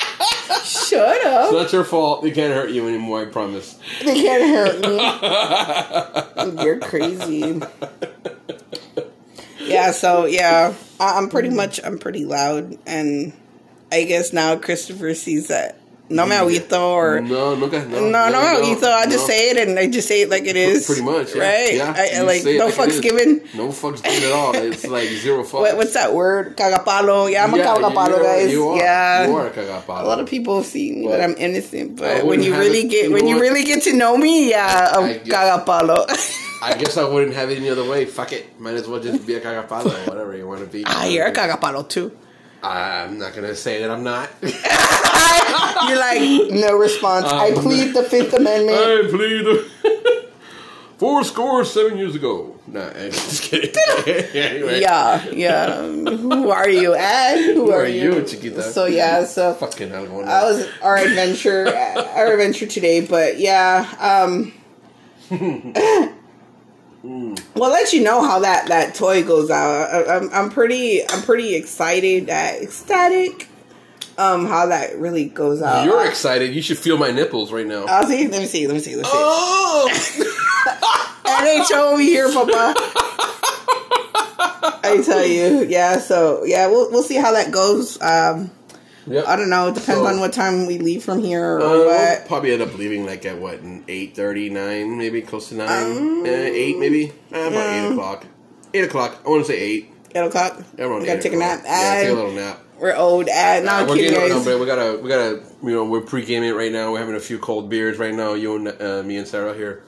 shut 0.65 1.25
up. 1.25 1.49
So 1.49 1.59
that's 1.59 1.73
your 1.73 1.83
fault. 1.83 2.21
They 2.23 2.31
can't 2.31 2.53
hurt 2.53 2.69
you 2.71 2.87
anymore. 2.87 3.21
I 3.21 3.25
promise. 3.25 3.77
They 4.03 4.15
can't 4.15 4.81
hurt 4.83 6.55
me. 6.55 6.63
You're 6.63 6.79
crazy. 6.79 7.61
Yeah, 9.59 9.91
so 9.91 10.25
yeah, 10.25 10.73
I'm 10.99 11.29
pretty 11.29 11.49
much 11.49 11.79
I'm 11.83 11.97
pretty 11.97 12.23
loud, 12.25 12.77
and 12.85 13.33
I 13.91 14.03
guess 14.03 14.31
now 14.31 14.55
Christopher 14.57 15.13
sees 15.15 15.47
that. 15.47 15.79
No 16.07 16.27
me 16.27 16.35
agüito 16.35 16.79
or 16.79 17.19
no, 17.19 17.55
No, 17.55 17.65
no, 17.65 17.67
no, 17.67 18.09
no, 18.09 18.29
no, 18.29 18.37
agüito. 18.37 18.83
I 18.93 19.05
just 19.05 19.25
No. 19.25 19.33
say 19.33 19.49
it 19.49 19.57
and 19.57 19.79
I 19.79 19.87
just 19.87 20.07
say 20.07 20.21
it 20.21 20.29
like 20.29 20.45
it 20.45 20.55
is. 20.55 20.85
Pretty 20.85 21.01
much, 21.01 21.33
yeah. 21.35 21.41
right? 21.41 21.73
Yeah, 21.75 21.93
I, 21.97 22.19
I 22.19 22.21
like 22.21 22.43
no 22.45 22.65
like 22.67 22.75
fucks 22.75 23.01
given. 23.01 23.41
No 23.55 23.69
fucks 23.69 24.03
given 24.03 24.23
at 24.23 24.31
all. 24.31 24.53
It's 24.55 24.85
like 24.85 25.09
zero 25.09 25.43
fucks. 25.43 25.61
What, 25.65 25.77
what's 25.77 25.93
that 25.93 26.13
word? 26.13 26.55
Cagapalo. 26.57 27.31
Yeah, 27.31 27.43
I'm 27.43 27.53
a 27.53 27.57
cagapalo, 27.57 28.21
guys. 28.21 28.51
You 28.51 28.69
are, 28.69 28.77
yeah. 28.77 29.27
you 29.27 29.35
are 29.35 29.47
a 29.47 29.51
cagapalo. 29.51 30.01
A 30.01 30.05
lot 30.05 30.19
of 30.19 30.29
people 30.29 30.61
see 30.61 30.91
me 30.91 31.07
Well, 31.07 31.17
that 31.17 31.23
I'm 31.27 31.35
innocent, 31.37 31.95
but 31.97 32.23
when 32.25 32.43
you 32.43 32.53
really 32.55 32.81
it- 32.85 32.89
get 32.89 33.05
you 33.09 33.13
when 33.13 33.25
you 33.27 33.41
really 33.41 33.63
get 33.63 33.81
to 33.89 33.93
know 33.93 34.15
me, 34.15 34.49
yeah, 34.51 34.91
I'm 34.93 35.05
I 35.05 35.17
cagapalo. 35.19 36.05
I 36.61 36.75
guess 36.79 36.97
I 36.97 37.03
wouldn't 37.09 37.33
have 37.35 37.49
it 37.49 37.57
any 37.57 37.69
other 37.69 37.83
way. 37.83 38.05
Fuck 38.05 38.31
it. 38.33 38.59
Might 38.59 38.75
as 38.75 38.87
well 38.87 39.01
just 39.01 39.25
be 39.25 39.33
a 39.35 39.41
cagapalo 39.41 39.89
whatever 40.07 40.37
you 40.37 40.45
want 40.47 40.61
to 40.61 40.67
be. 40.67 40.83
ah, 40.85 41.05
you're 41.05 41.25
a 41.25 41.33
cagapalo 41.33 41.87
too. 41.89 42.11
I'm 42.67 43.19
not 43.19 43.33
gonna 43.35 43.55
say 43.55 43.81
that 43.81 43.91
I'm 43.91 44.03
not. 44.03 44.29
You're 44.41 45.99
like 45.99 46.51
no 46.51 46.75
response. 46.77 47.25
I 47.27 47.49
Um, 47.49 47.61
plead 47.63 47.93
the 47.93 48.03
Fifth 48.03 48.33
Amendment. 48.33 48.77
I 48.77 49.07
plead 49.09 49.43
the 49.45 50.27
four 50.97 51.23
scores 51.23 51.71
seven 51.71 51.97
years 51.97 52.15
ago. 52.15 52.55
Nah, 52.67 52.87
I'm 52.95 53.11
just 53.11 53.43
kidding. 53.43 53.71
anyway. 54.35 54.81
Yeah, 54.81 55.23
yeah. 55.29 55.81
Who 55.85 56.49
are 56.49 56.67
you, 56.69 56.95
Ed? 56.95 57.53
Who, 57.53 57.65
Who 57.65 57.71
are, 57.71 57.81
are 57.83 57.87
you? 57.87 58.15
you, 58.15 58.23
Chiquita? 58.25 58.63
So 58.63 58.85
yeah, 58.85 59.23
so 59.25 59.53
Fucking 59.53 59.89
hell 59.89 60.07
going 60.07 60.25
that 60.25 60.43
was 60.43 60.67
our 60.81 60.97
adventure, 60.97 61.67
our 61.67 62.31
adventure 62.33 62.65
today. 62.65 63.05
But 63.05 63.37
yeah, 63.37 63.85
um, 63.99 64.53
we'll 67.05 67.69
let 67.71 67.93
you 67.93 68.03
know 68.03 68.21
how 68.21 68.39
that 68.39 68.67
that 68.67 68.95
toy 68.95 69.23
goes 69.23 69.49
out. 69.49 69.89
I, 69.89 70.17
I'm 70.17 70.29
I'm 70.33 70.49
pretty 70.49 71.07
I'm 71.09 71.21
pretty 71.21 71.55
excited, 71.55 72.29
uh, 72.29 72.53
ecstatic. 72.61 73.49
Um, 74.17 74.45
how 74.45 74.67
that 74.67 74.97
really 74.97 75.25
goes 75.25 75.61
out. 75.61 75.85
You're 75.85 76.07
excited. 76.07 76.55
You 76.55 76.61
should 76.61 76.77
feel 76.77 76.97
my 76.97 77.11
nipples 77.11 77.51
right 77.51 77.67
now. 77.67 77.83
I'll 77.85 78.07
see. 78.07 78.27
Let 78.29 78.39
me 78.39 78.47
see. 78.47 78.65
Let 78.65 78.73
me 78.73 78.79
see. 78.79 78.95
Let 78.95 79.03
me 79.03 79.09
see. 79.09 79.11
oh! 79.13 80.41
NHL 81.25 81.93
over 81.93 82.01
here, 82.01 82.31
Papa. 82.31 82.73
I 84.83 85.01
tell 85.03 85.25
you, 85.25 85.65
yeah. 85.67 85.99
So 85.99 86.43
yeah, 86.45 86.67
we'll 86.67 86.89
we'll 86.91 87.03
see 87.03 87.15
how 87.15 87.33
that 87.33 87.51
goes. 87.51 88.01
Um, 88.01 88.51
Yep. 89.07 89.25
I 89.27 89.35
don't 89.35 89.49
know. 89.49 89.67
It 89.67 89.75
depends 89.75 90.01
So- 90.01 90.07
on 90.07 90.19
what 90.19 90.33
time 90.33 90.65
we 90.65 90.77
leave 90.79 91.03
from 91.03 91.19
here 91.23 91.57
or 91.57 91.61
Uh, 91.61 91.69
we'll 91.69 92.21
probably 92.27 92.53
end 92.53 92.61
up 92.63 92.75
leaving 92.77 93.05
like 93.05 93.25
at 93.25 93.37
what, 93.37 93.59
eight 93.87 94.15
thirty, 94.15 94.49
nine, 94.49 94.97
maybe 94.97 95.21
close 95.21 95.49
to 95.49 95.55
nine, 95.55 95.97
Um, 95.97 96.23
uh, 96.23 96.27
eight, 96.29 96.77
maybe 96.79 97.11
uh, 97.33 97.37
about 97.39 97.51
yeah. 97.53 97.87
eight 97.87 97.91
o'clock. 97.91 98.25
Eight 98.73 98.83
o'clock. 98.83 99.17
I 99.25 99.29
want 99.29 99.45
to 99.45 99.51
say 99.51 99.59
eight. 99.59 99.91
Eight 100.15 100.19
o'clock. 100.25 100.59
Around 100.79 101.01
We 101.01 101.05
gotta 101.05 101.21
take 101.21 101.33
a 101.33 101.35
o'clock. 101.35 101.63
nap. 101.63 101.65
Yeah, 101.65 102.01
take 102.01 102.09
a 102.09 102.13
little 102.13 102.31
nap. 102.31 102.59
We're 102.79 102.95
old. 102.95 103.29
Uh, 103.29 103.59
no, 103.61 103.85
we're 103.87 103.95
kidding, 103.95 104.11
getting 104.11 104.29
no, 104.29 104.35
guys. 104.35 104.45
but 104.45 104.59
we 104.59 104.65
gotta, 104.65 104.99
we 105.01 105.07
gotta, 105.09 105.41
you 105.63 105.71
know, 105.71 105.85
we're 105.85 106.01
pre-gaming 106.01 106.49
it 106.49 106.53
right 106.53 106.71
now. 106.71 106.91
We're 106.91 106.99
having 106.99 107.15
a 107.15 107.19
few 107.21 107.37
cold 107.39 107.69
beers 107.69 107.97
right 107.97 108.13
now. 108.13 108.33
You 108.33 108.55
and 108.55 108.81
uh, 108.81 109.03
me 109.03 109.15
and 109.17 109.27
Sarah 109.27 109.53
here. 109.53 109.83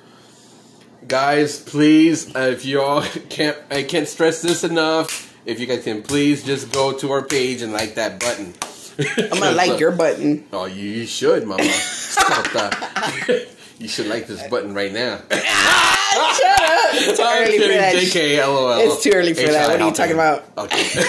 Guys, 1.08 1.60
please, 1.60 2.34
uh, 2.36 2.40
if 2.52 2.66
you 2.66 2.82
all 2.82 3.02
can't, 3.30 3.58
I 3.72 3.84
can't 3.84 4.08
stress 4.08 4.42
this 4.42 4.64
enough. 4.64 5.36
If 5.46 5.60
you 5.60 5.66
guys 5.66 5.84
can, 5.84 6.02
please 6.02 6.44
just 6.44 6.72
go 6.72 6.92
to 6.94 7.12
our 7.12 7.24
page 7.24 7.62
and 7.62 7.72
like 7.74 7.96
that 7.96 8.20
button. 8.20 8.54
I'm 9.18 9.40
gonna 9.40 9.52
like 9.52 9.80
your 9.80 9.92
button. 9.92 10.46
Oh, 10.52 10.66
you, 10.66 10.90
you 10.90 11.06
should, 11.06 11.46
Mama. 11.46 11.64
Stop 11.72 12.52
that. 12.54 13.48
you 13.80 13.88
should 13.88 14.08
like 14.08 14.28
this 14.28 14.46
button 14.48 14.74
right 14.74 14.92
now. 14.92 15.18
Shut 15.18 15.32
up. 15.32 16.94
It's 16.94 17.18
too 17.18 17.24
I'm 17.24 17.44
early 17.44 17.60
for 17.60 17.68
that. 17.68 17.96
JK, 17.96 18.38
LOL. 18.48 18.80
It's 18.80 19.04
too 19.04 19.12
early 19.14 19.34
for 19.34 19.42
Hey, 19.42 19.52
that. 19.52 19.70
What 19.70 19.82
are 19.82 19.88
you 19.88 19.94
talking 19.94 20.14
about? 20.14 20.46
Okay. 20.58 21.04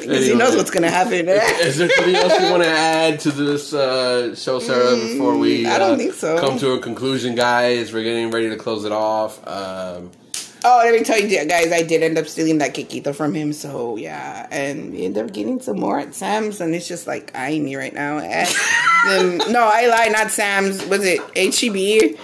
Because 0.00 0.26
he 0.26 0.34
knows 0.34 0.56
what's 0.56 0.70
gonna 0.70 0.90
happen. 0.90 1.28
Is 1.28 1.78
there 1.78 1.88
anything 1.98 2.16
else 2.16 2.40
you 2.42 2.50
want 2.50 2.62
to 2.62 2.68
add 2.68 3.20
to 3.20 3.30
this 3.30 3.72
uh, 3.72 4.34
show, 4.34 4.58
Sarah, 4.58 4.96
before 4.96 5.36
we? 5.36 5.64
Mm, 5.64 5.70
I 5.70 5.78
don't 5.78 5.92
uh, 5.92 5.96
think 5.96 6.14
so. 6.14 6.38
Come 6.40 6.58
to 6.58 6.72
a 6.72 6.80
conclusion, 6.80 7.34
guys. 7.34 7.92
We're 7.92 8.02
getting 8.02 8.30
ready 8.30 8.48
to 8.50 8.56
close 8.56 8.84
it 8.84 8.92
off. 8.92 9.46
Um, 9.46 10.10
Oh, 10.62 10.82
let 10.84 10.92
me 10.92 11.02
tell 11.02 11.18
you, 11.18 11.44
guys, 11.46 11.72
I 11.72 11.82
did 11.82 12.02
end 12.02 12.18
up 12.18 12.26
stealing 12.26 12.58
that 12.58 12.74
Kikito 12.74 13.14
from 13.14 13.34
him. 13.34 13.52
So, 13.52 13.96
yeah. 13.96 14.46
And 14.50 14.92
we 14.92 15.04
ended 15.04 15.24
up 15.24 15.32
getting 15.32 15.60
some 15.60 15.78
more 15.80 15.98
at 15.98 16.14
Sam's. 16.14 16.60
And 16.60 16.74
it's 16.74 16.86
just 16.86 17.06
like 17.06 17.34
eyeing 17.34 17.64
me 17.64 17.76
right 17.76 17.94
now. 17.94 18.18
And, 18.18 18.48
um, 19.08 19.38
no, 19.52 19.62
I 19.62 19.86
lied. 19.86 20.12
Not 20.12 20.30
Sam's. 20.30 20.84
Was 20.86 21.00
it 21.04 21.20
HEB? 21.34 22.18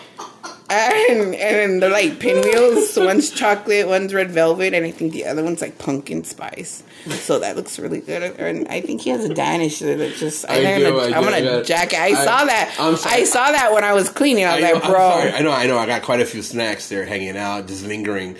And, 0.68 1.34
and 1.34 1.82
they're 1.82 1.90
like 1.90 2.18
pinwheels. 2.18 2.92
So 2.92 3.04
one's 3.06 3.30
chocolate, 3.30 3.86
one's 3.86 4.12
red 4.12 4.30
velvet. 4.30 4.74
And 4.74 4.84
I 4.84 4.90
think 4.90 5.12
the 5.12 5.24
other 5.26 5.44
one's 5.44 5.60
like 5.60 5.78
pumpkin 5.78 6.24
spice. 6.24 6.82
So 7.08 7.38
that 7.38 7.54
looks 7.56 7.78
really 7.78 8.00
good. 8.00 8.22
And 8.38 8.66
I 8.68 8.80
think 8.80 9.00
he 9.02 9.10
has 9.10 9.24
a 9.24 9.32
Danish 9.32 9.78
that 9.78 10.14
just, 10.16 10.44
I 10.48 10.56
I 10.74 10.78
do, 10.78 10.84
gonna, 10.90 11.02
I 11.14 11.16
I'm 11.18 11.22
gonna 11.24 11.40
got- 11.42 11.64
jack. 11.66 11.94
I, 11.94 12.06
I- 12.06 12.14
saw 12.14 12.44
that. 12.44 12.74
I 13.06 13.24
saw 13.24 13.52
that 13.52 13.72
when 13.72 13.84
I 13.84 13.92
was 13.92 14.08
cleaning. 14.08 14.44
I 14.44 14.56
was 14.56 14.64
I 14.64 14.68
know, 14.68 14.74
like, 14.74 14.84
I'm 14.84 14.90
bro. 14.90 14.98
sorry. 14.98 15.30
I 15.32 15.40
know, 15.42 15.52
I 15.52 15.66
know. 15.66 15.78
I 15.78 15.86
got 15.86 16.02
quite 16.02 16.20
a 16.20 16.24
few 16.26 16.42
snacks 16.42 16.88
there 16.88 17.04
hanging 17.04 17.36
out, 17.36 17.68
just 17.68 17.86
lingering. 17.86 18.36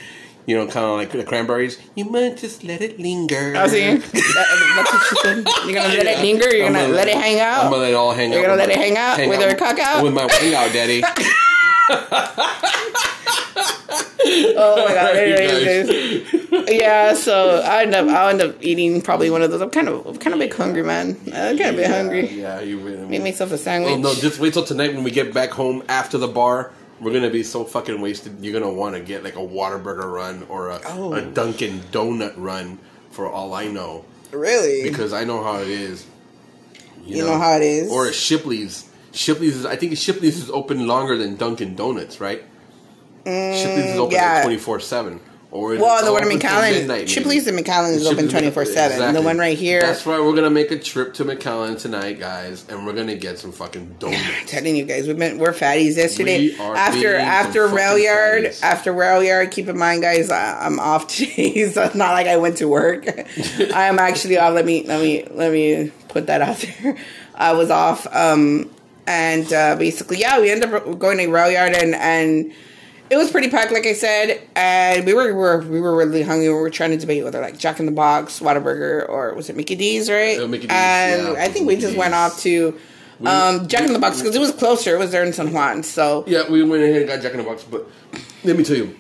You 0.47 0.57
know, 0.57 0.67
kind 0.69 0.87
of 0.87 0.97
like 0.97 1.11
the 1.11 1.25
cranberries. 1.25 1.77
You 1.97 2.05
might 2.05 2.37
just 2.37 2.63
let 2.63 2.81
it 2.81 3.01
linger. 3.01 3.55
I 3.57 3.67
see. 3.67 3.83
That, 3.99 4.03
that's 4.77 4.93
what 4.93 5.03
she 5.09 5.17
said. 5.17 5.37
You're 5.67 5.75
gonna 5.75 5.89
let 5.95 6.07
it 6.07 6.21
linger. 6.21 6.55
You're 6.57 6.67
I'm 6.67 6.73
gonna, 6.73 6.89
let 6.93 7.09
it 7.09 7.15
hang 7.17 7.41
out. 7.41 7.65
I'm 7.65 7.71
gonna 7.71 7.83
let 7.83 7.91
it 7.91 7.95
all 7.95 8.13
hang 8.13 8.31
out. 8.31 8.35
You're 8.35 8.43
gonna 8.47 8.57
let 8.57 8.69
my- 8.69 8.75
it 8.75 8.79
hang 8.79 8.97
out 8.97 9.19
with 9.29 9.41
her 9.43 9.55
cock 9.57 9.79
out? 9.81 10.03
With 10.05 10.13
my 10.15 10.27
wing 10.41 10.55
out, 10.55 10.73
daddy. 10.73 11.03
oh 14.29 14.85
my 14.87 14.95
god! 14.95 15.15
You 15.17 15.21
Anyways, 15.35 16.71
yeah. 16.81 17.15
So 17.15 17.61
I 17.65 17.83
end 17.83 17.95
up 17.95 18.09
I'll 18.09 18.29
end 18.29 18.41
up 18.43 18.57
eating 18.61 19.01
probably 19.03 19.31
one 19.31 19.43
of 19.43 19.51
those. 19.51 19.61
I'm 19.61 19.71
kind 19.71 19.89
of 19.89 20.07
I'm 20.07 20.17
kind 20.17 20.35
of 20.35 20.41
big 20.41 20.55
hungry, 20.55 20.83
man. 20.83 21.17
I'm 21.27 21.57
kind 21.57 21.71
of 21.71 21.77
bit 21.77 21.91
hungry. 21.91 22.29
Yeah, 22.29 22.61
you 22.61 22.79
really. 22.79 23.07
Make 23.07 23.23
myself 23.23 23.53
a 23.53 23.59
sandwich. 23.59 23.93
Oh 23.93 23.99
no! 23.99 24.15
Just 24.15 24.39
wait 24.41 24.53
till 24.55 24.65
tonight 24.65 24.95
when 24.95 25.05
we 25.05 25.11
get 25.11 25.33
back 25.33 25.51
home 25.51 25.83
after 25.89 26.19
the 26.19 26.29
bar. 26.29 26.73
We're 27.01 27.13
gonna 27.13 27.31
be 27.31 27.43
so 27.43 27.65
fucking 27.65 28.01
wasted. 28.01 28.43
You're 28.43 28.59
gonna 28.59 28.73
want 28.73 28.95
to 28.97 29.03
get 29.03 29.23
like 29.23 29.37
a 29.37 29.41
Whataburger 29.41 30.11
run 30.11 30.45
or 30.49 30.71
a, 30.71 30.81
Oh. 30.87 31.13
a 31.13 31.23
Dunkin' 31.23 31.81
Donut 31.93 32.33
run 32.37 32.79
for 33.11 33.31
all 33.31 33.53
I 33.53 33.67
know, 33.69 34.05
really? 34.33 34.83
because 34.83 35.13
I 35.13 35.25
know 35.25 35.43
how 35.45 35.59
it 35.59 35.69
is. 35.69 36.07
you 37.05 37.23
know, 37.23 37.39
how 37.39 37.57
it 37.57 37.63
is. 37.63 37.93
Or 37.93 38.07
a 38.09 38.13
Shipley's. 38.15 38.89
Shipley's 39.17 39.57
is. 39.57 39.67
I 39.67 39.77
think 39.77 39.97
Shipley's 39.97 40.37
is 40.43 40.51
open 40.51 40.87
longer 40.87 41.17
than 41.17 41.37
Dunkin' 41.37 41.75
Donuts, 41.75 42.21
right? 42.21 42.43
Shipley's 43.25 43.87
is 43.87 43.99
open 43.99 44.11
Mm, 44.17 44.21
yeah. 44.21 44.43
twenty 44.43 44.59
four 44.59 44.79
seven. 44.81 45.21
Or 45.53 45.75
is 45.75 45.81
well, 45.81 46.05
the 46.05 46.13
one 46.13 46.31
in 46.31 46.39
McAllen. 46.39 47.09
Shipley's 47.09 47.47
in 47.47 47.57
McAllen 47.57 47.95
is 47.95 48.07
open 48.07 48.29
twenty 48.29 48.51
four 48.51 48.65
seven. 48.67 49.15
The 49.15 49.23
one 49.23 49.39
right 49.39 49.57
here. 49.57 49.81
That's 49.81 50.05
right. 50.05 50.21
We're 50.21 50.35
gonna 50.35 50.51
make 50.51 50.71
a 50.71 50.79
trip 50.79 51.15
to 51.15 51.25
McAllen 51.25 51.81
tonight, 51.81 52.19
guys, 52.19 52.67
and 52.69 52.85
we're 52.85 52.93
gonna 52.93 53.15
get 53.15 53.39
some 53.39 53.53
fucking 53.53 53.97
donuts. 53.99 54.21
telling 54.47 54.77
you 54.77 54.85
guys, 54.85 55.07
we've 55.07 55.19
been 55.19 55.39
we're 55.39 55.53
fatties 55.53 55.97
yesterday. 55.97 56.51
We 56.51 56.59
are 56.59 56.75
after 56.77 57.17
after 57.17 57.69
rail 57.69 57.97
yard, 57.97 58.45
fatties. 58.45 58.63
after 58.63 58.93
rail 58.93 59.23
yard. 59.23 59.51
Keep 59.53 59.69
in 59.69 59.79
mind, 59.79 60.03
guys, 60.03 60.31
I, 60.31 60.67
I'm 60.67 60.79
off 60.79 61.07
today, 61.07 61.69
so 61.71 61.85
it's 61.85 61.95
not 61.95 62.13
like 62.13 62.27
I 62.27 62.37
went 62.37 62.59
to 62.59 62.69
work. 62.69 63.07
I 63.09 63.87
am 63.87 63.99
actually 63.99 64.37
off. 64.39 64.53
Let 64.53 64.67
me 64.67 64.83
let 64.85 65.01
me 65.01 65.27
let 65.31 65.53
me 65.53 65.91
put 66.09 66.27
that 66.27 66.43
out 66.43 66.59
there. 66.59 66.97
I 67.35 67.53
was 67.53 67.71
off, 67.71 68.07
um, 68.15 68.71
and 69.07 69.53
uh, 69.53 69.77
basically, 69.77 70.19
yeah, 70.19 70.41
we 70.41 70.51
ended 70.51 70.73
up 70.73 70.99
going 70.99 71.19
to 71.19 71.27
rail 71.29 71.51
yard, 71.51 71.73
and 71.75 71.95
and 71.95 72.53
it 73.09 73.17
was 73.17 73.31
pretty 73.31 73.49
packed, 73.49 73.73
like 73.73 73.87
I 73.87 73.93
said, 73.93 74.41
and 74.57 75.07
we 75.07 75.15
were, 75.15 75.27
we 75.27 75.33
were 75.33 75.59
we 75.61 75.81
were 75.81 75.97
really 75.97 76.23
hungry. 76.23 76.49
We 76.49 76.55
were 76.55 76.71
trying 76.71 76.91
to 76.91 76.97
debate 76.97 77.23
whether 77.25 77.41
like 77.41 77.59
Jack 77.59 77.79
in 77.79 77.87
the 77.87 77.93
Box, 77.93 78.41
Whataburger, 78.41 79.09
or 79.09 79.35
was 79.35 79.49
it 79.49 79.57
Mickey 79.57 79.77
D's, 79.77 80.11
right? 80.11 80.41
Uh, 80.41 80.49
Mickey 80.49 80.67
D's, 80.67 80.73
and 80.73 81.35
yeah, 81.35 81.45
I 81.45 81.49
think 81.49 81.67
we 81.67 81.77
just 81.77 81.97
went 81.97 82.15
off 82.15 82.41
to 82.41 82.77
um, 83.25 83.69
Jack 83.69 83.83
in 83.83 83.93
the 83.93 83.99
Box 83.99 84.19
because 84.21 84.35
it 84.35 84.41
was 84.41 84.53
closer. 84.53 84.97
It 84.97 84.99
was 84.99 85.13
there 85.13 85.25
in 85.25 85.33
San 85.33 85.53
Juan, 85.53 85.83
so 85.83 86.25
Yeah, 86.27 86.51
we 86.51 86.65
went 86.65 86.83
ahead 86.83 87.03
and 87.03 87.09
got 87.09 87.23
Jack 87.23 87.33
in 87.33 87.39
the 87.39 87.45
Box, 87.45 87.63
but 87.65 87.87
let 88.45 88.57
me 88.57 88.65
tell 88.65 88.77
you, 88.77 88.97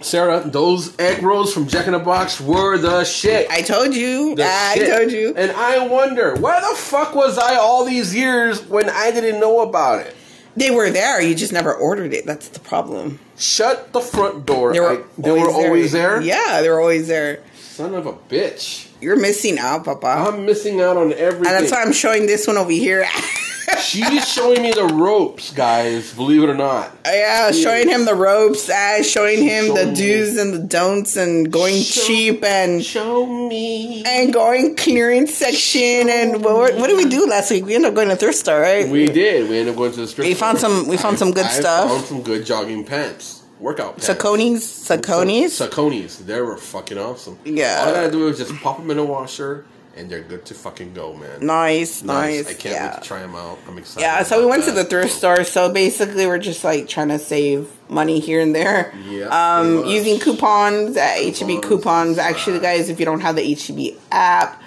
Sarah, 0.00 0.40
those 0.46 0.98
egg 0.98 1.22
rolls 1.22 1.52
from 1.54 1.66
Jack 1.66 1.86
in 1.86 1.92
the 1.92 1.98
Box 1.98 2.40
were 2.40 2.76
the 2.76 3.04
shit. 3.04 3.50
I 3.50 3.62
told 3.62 3.94
you. 3.94 4.34
The 4.34 4.44
I 4.44 4.74
shit. 4.74 4.88
told 4.98 5.10
you. 5.12 5.34
And 5.36 5.50
I 5.52 5.86
wonder, 5.86 6.34
where 6.36 6.60
the 6.60 6.76
fuck 6.76 7.14
was 7.14 7.38
I 7.38 7.56
all 7.56 7.84
these 7.84 8.14
years 8.14 8.62
when 8.68 8.90
I 8.90 9.10
didn't 9.10 9.40
know 9.40 9.60
about 9.60 10.00
it? 10.06 10.14
They 10.56 10.70
were 10.70 10.90
there. 10.90 11.20
You 11.20 11.34
just 11.34 11.52
never 11.52 11.74
ordered 11.74 12.12
it. 12.12 12.26
That's 12.26 12.48
the 12.48 12.60
problem. 12.60 13.18
Shut 13.36 13.92
the 13.92 14.00
front 14.00 14.46
door. 14.46 14.72
They 14.72 14.80
were, 14.80 15.00
I- 15.00 15.04
they 15.18 15.32
were 15.32 15.50
always 15.50 15.92
there. 15.92 16.20
Yeah, 16.20 16.60
they 16.60 16.68
were 16.68 16.80
always 16.80 17.08
there. 17.08 17.42
Son 17.58 17.94
of 17.94 18.06
a 18.06 18.12
bitch. 18.12 18.86
You're 19.00 19.16
missing 19.18 19.58
out, 19.58 19.84
Papa. 19.84 20.06
I'm 20.06 20.46
missing 20.46 20.80
out 20.80 20.96
on 20.96 21.12
everything. 21.12 21.46
and 21.52 21.64
that's 21.64 21.72
why 21.72 21.82
I'm 21.82 21.92
showing 21.92 22.26
this 22.26 22.46
one 22.46 22.56
over 22.56 22.70
here. 22.70 23.04
She's 23.84 24.26
showing 24.28 24.62
me 24.62 24.72
the 24.72 24.84
ropes, 24.86 25.52
guys. 25.52 26.12
Believe 26.14 26.42
it 26.42 26.48
or 26.48 26.54
not. 26.54 26.96
yeah, 27.06 27.50
showing 27.52 27.88
him 27.88 28.04
the 28.04 28.14
ropes, 28.14 28.68
uh, 28.68 29.02
showing 29.02 29.42
him 29.42 29.66
Show 29.66 29.74
the 29.74 29.86
me. 29.86 29.94
do's 29.94 30.36
and 30.36 30.54
the 30.54 30.58
don'ts, 30.58 31.16
and 31.16 31.50
going 31.52 31.82
Show- 31.82 32.00
cheap 32.02 32.42
and 32.44 32.84
Show 32.84 33.26
me. 33.26 34.02
and 34.06 34.32
going 34.32 34.76
clearance 34.76 35.34
section. 35.34 36.08
And 36.08 36.42
what, 36.44 36.74
what 36.76 36.86
did 36.88 36.96
we 36.96 37.04
do 37.06 37.26
last 37.26 37.50
week? 37.50 37.66
We 37.66 37.74
ended 37.74 37.90
up 37.90 37.94
going 37.94 38.08
to 38.08 38.16
thrift 38.16 38.38
store, 38.38 38.60
right? 38.60 38.88
We 38.88 39.06
did. 39.06 39.48
We 39.50 39.58
ended 39.58 39.72
up 39.74 39.78
going 39.78 39.92
to 39.92 40.00
the 40.00 40.06
strip. 40.08 40.26
We 40.26 40.34
found 40.34 40.58
some- 40.58 40.88
we 40.88 40.96
found 40.96 41.18
some 41.18 41.32
good 41.32 41.46
I 41.46 41.50
stuff. 41.50 41.88
Found 41.90 42.04
some 42.06 42.22
good 42.22 42.44
jogging 42.46 42.84
pants, 42.84 43.42
workout 43.60 43.98
pants. 43.98 44.08
Saucony's, 44.08 44.64
Saucony's. 44.64 45.58
Saucony's. 45.60 46.18
They 46.18 46.40
were 46.40 46.56
fucking 46.56 46.98
awesome. 46.98 47.38
Yeah. 47.44 47.82
All 47.82 47.88
I 47.90 47.92
gotta 47.92 48.10
do 48.10 48.28
is 48.28 48.38
just 48.38 48.54
pop 48.62 48.78
them 48.78 48.90
in 48.90 48.98
a 48.98 49.04
washer, 49.04 49.64
and 49.96 50.10
they're 50.10 50.22
good 50.22 50.44
to 50.46 50.54
fucking 50.54 50.92
go, 50.94 51.14
man. 51.14 51.44
Nice, 51.44 52.02
nice. 52.02 52.48
I 52.48 52.54
can't 52.54 52.74
yeah. 52.74 52.94
wait 52.94 53.02
to 53.02 53.08
try 53.08 53.20
them 53.20 53.34
out. 53.34 53.58
I'm 53.68 53.78
excited. 53.78 54.02
Yeah, 54.04 54.22
so 54.22 54.40
we 54.40 54.46
went 54.46 54.64
to 54.64 54.72
the 54.72 54.84
thrift 54.84 55.12
store. 55.14 55.44
So 55.44 55.72
basically, 55.72 56.26
we're 56.26 56.38
just 56.38 56.64
like 56.64 56.88
trying 56.88 57.08
to 57.08 57.18
save 57.18 57.70
money 57.88 58.20
here 58.20 58.40
and 58.40 58.54
there. 58.54 58.92
Yeah, 59.08 59.28
Um, 59.58 59.84
using 59.86 60.18
coupons, 60.18 60.96
uh, 60.96 61.00
HEB 61.00 61.34
Coupons, 61.34 61.64
coupons. 61.66 62.18
Actually, 62.18 62.60
guys, 62.60 62.88
if 62.88 62.98
you 62.98 63.06
don't 63.06 63.20
have 63.20 63.36
the 63.36 63.42
HEB 63.54 63.96
app, 64.10 64.60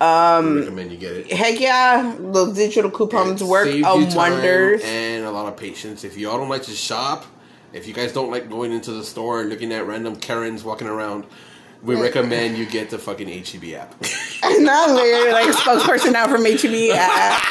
um, 0.00 0.58
recommend 0.58 0.90
you 0.92 0.98
get 0.98 1.12
it. 1.12 1.32
heck 1.32 1.60
yeah, 1.60 2.14
the 2.18 2.52
digital 2.52 2.90
coupons 2.90 3.40
It 3.40 3.46
work 3.46 3.68
of 3.68 4.14
wonders. 4.14 4.82
and 4.84 5.24
a 5.24 5.30
lot 5.30 5.46
of 5.46 5.56
patience. 5.56 6.04
If 6.04 6.18
y'all 6.18 6.36
don't 6.36 6.48
like 6.48 6.64
to 6.64 6.72
shop, 6.72 7.24
if 7.72 7.86
you 7.86 7.94
guys 7.94 8.12
don't 8.12 8.30
like 8.30 8.50
going 8.50 8.72
into 8.72 8.92
the 8.92 9.04
store 9.04 9.40
and 9.40 9.48
looking 9.50 9.72
at 9.72 9.86
random 9.86 10.16
Karens 10.16 10.62
walking 10.64 10.88
around, 10.88 11.24
we 11.84 11.94
recommend 12.00 12.56
you 12.56 12.66
get 12.66 12.90
the 12.90 12.98
fucking 12.98 13.28
HEB 13.28 13.74
app. 13.74 13.94
no, 14.58 14.94
we're 14.94 15.32
like 15.32 15.48
spokesperson 15.54 16.12
now 16.12 16.26
from 16.26 16.44
HEB 16.44 16.90
app. 16.96 17.42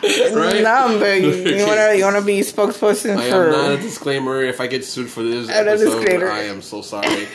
Right? 0.02 0.62
No, 0.62 0.98
but 0.98 1.20
you, 1.20 1.30
you 1.30 1.66
wanna 1.66 1.94
you 1.96 2.04
wanna 2.04 2.22
be 2.22 2.40
spokesperson 2.40 3.16
I 3.16 3.30
for? 3.30 3.46
am 3.46 3.52
not 3.52 3.72
a 3.72 3.76
disclaimer. 3.76 4.42
If 4.42 4.60
I 4.60 4.66
get 4.66 4.84
sued 4.84 5.10
for 5.10 5.22
this 5.22 5.48
not 5.48 5.66
a 5.66 5.70
episode. 5.72 6.22
I 6.22 6.44
am 6.44 6.62
so 6.62 6.80
sorry. 6.82 7.28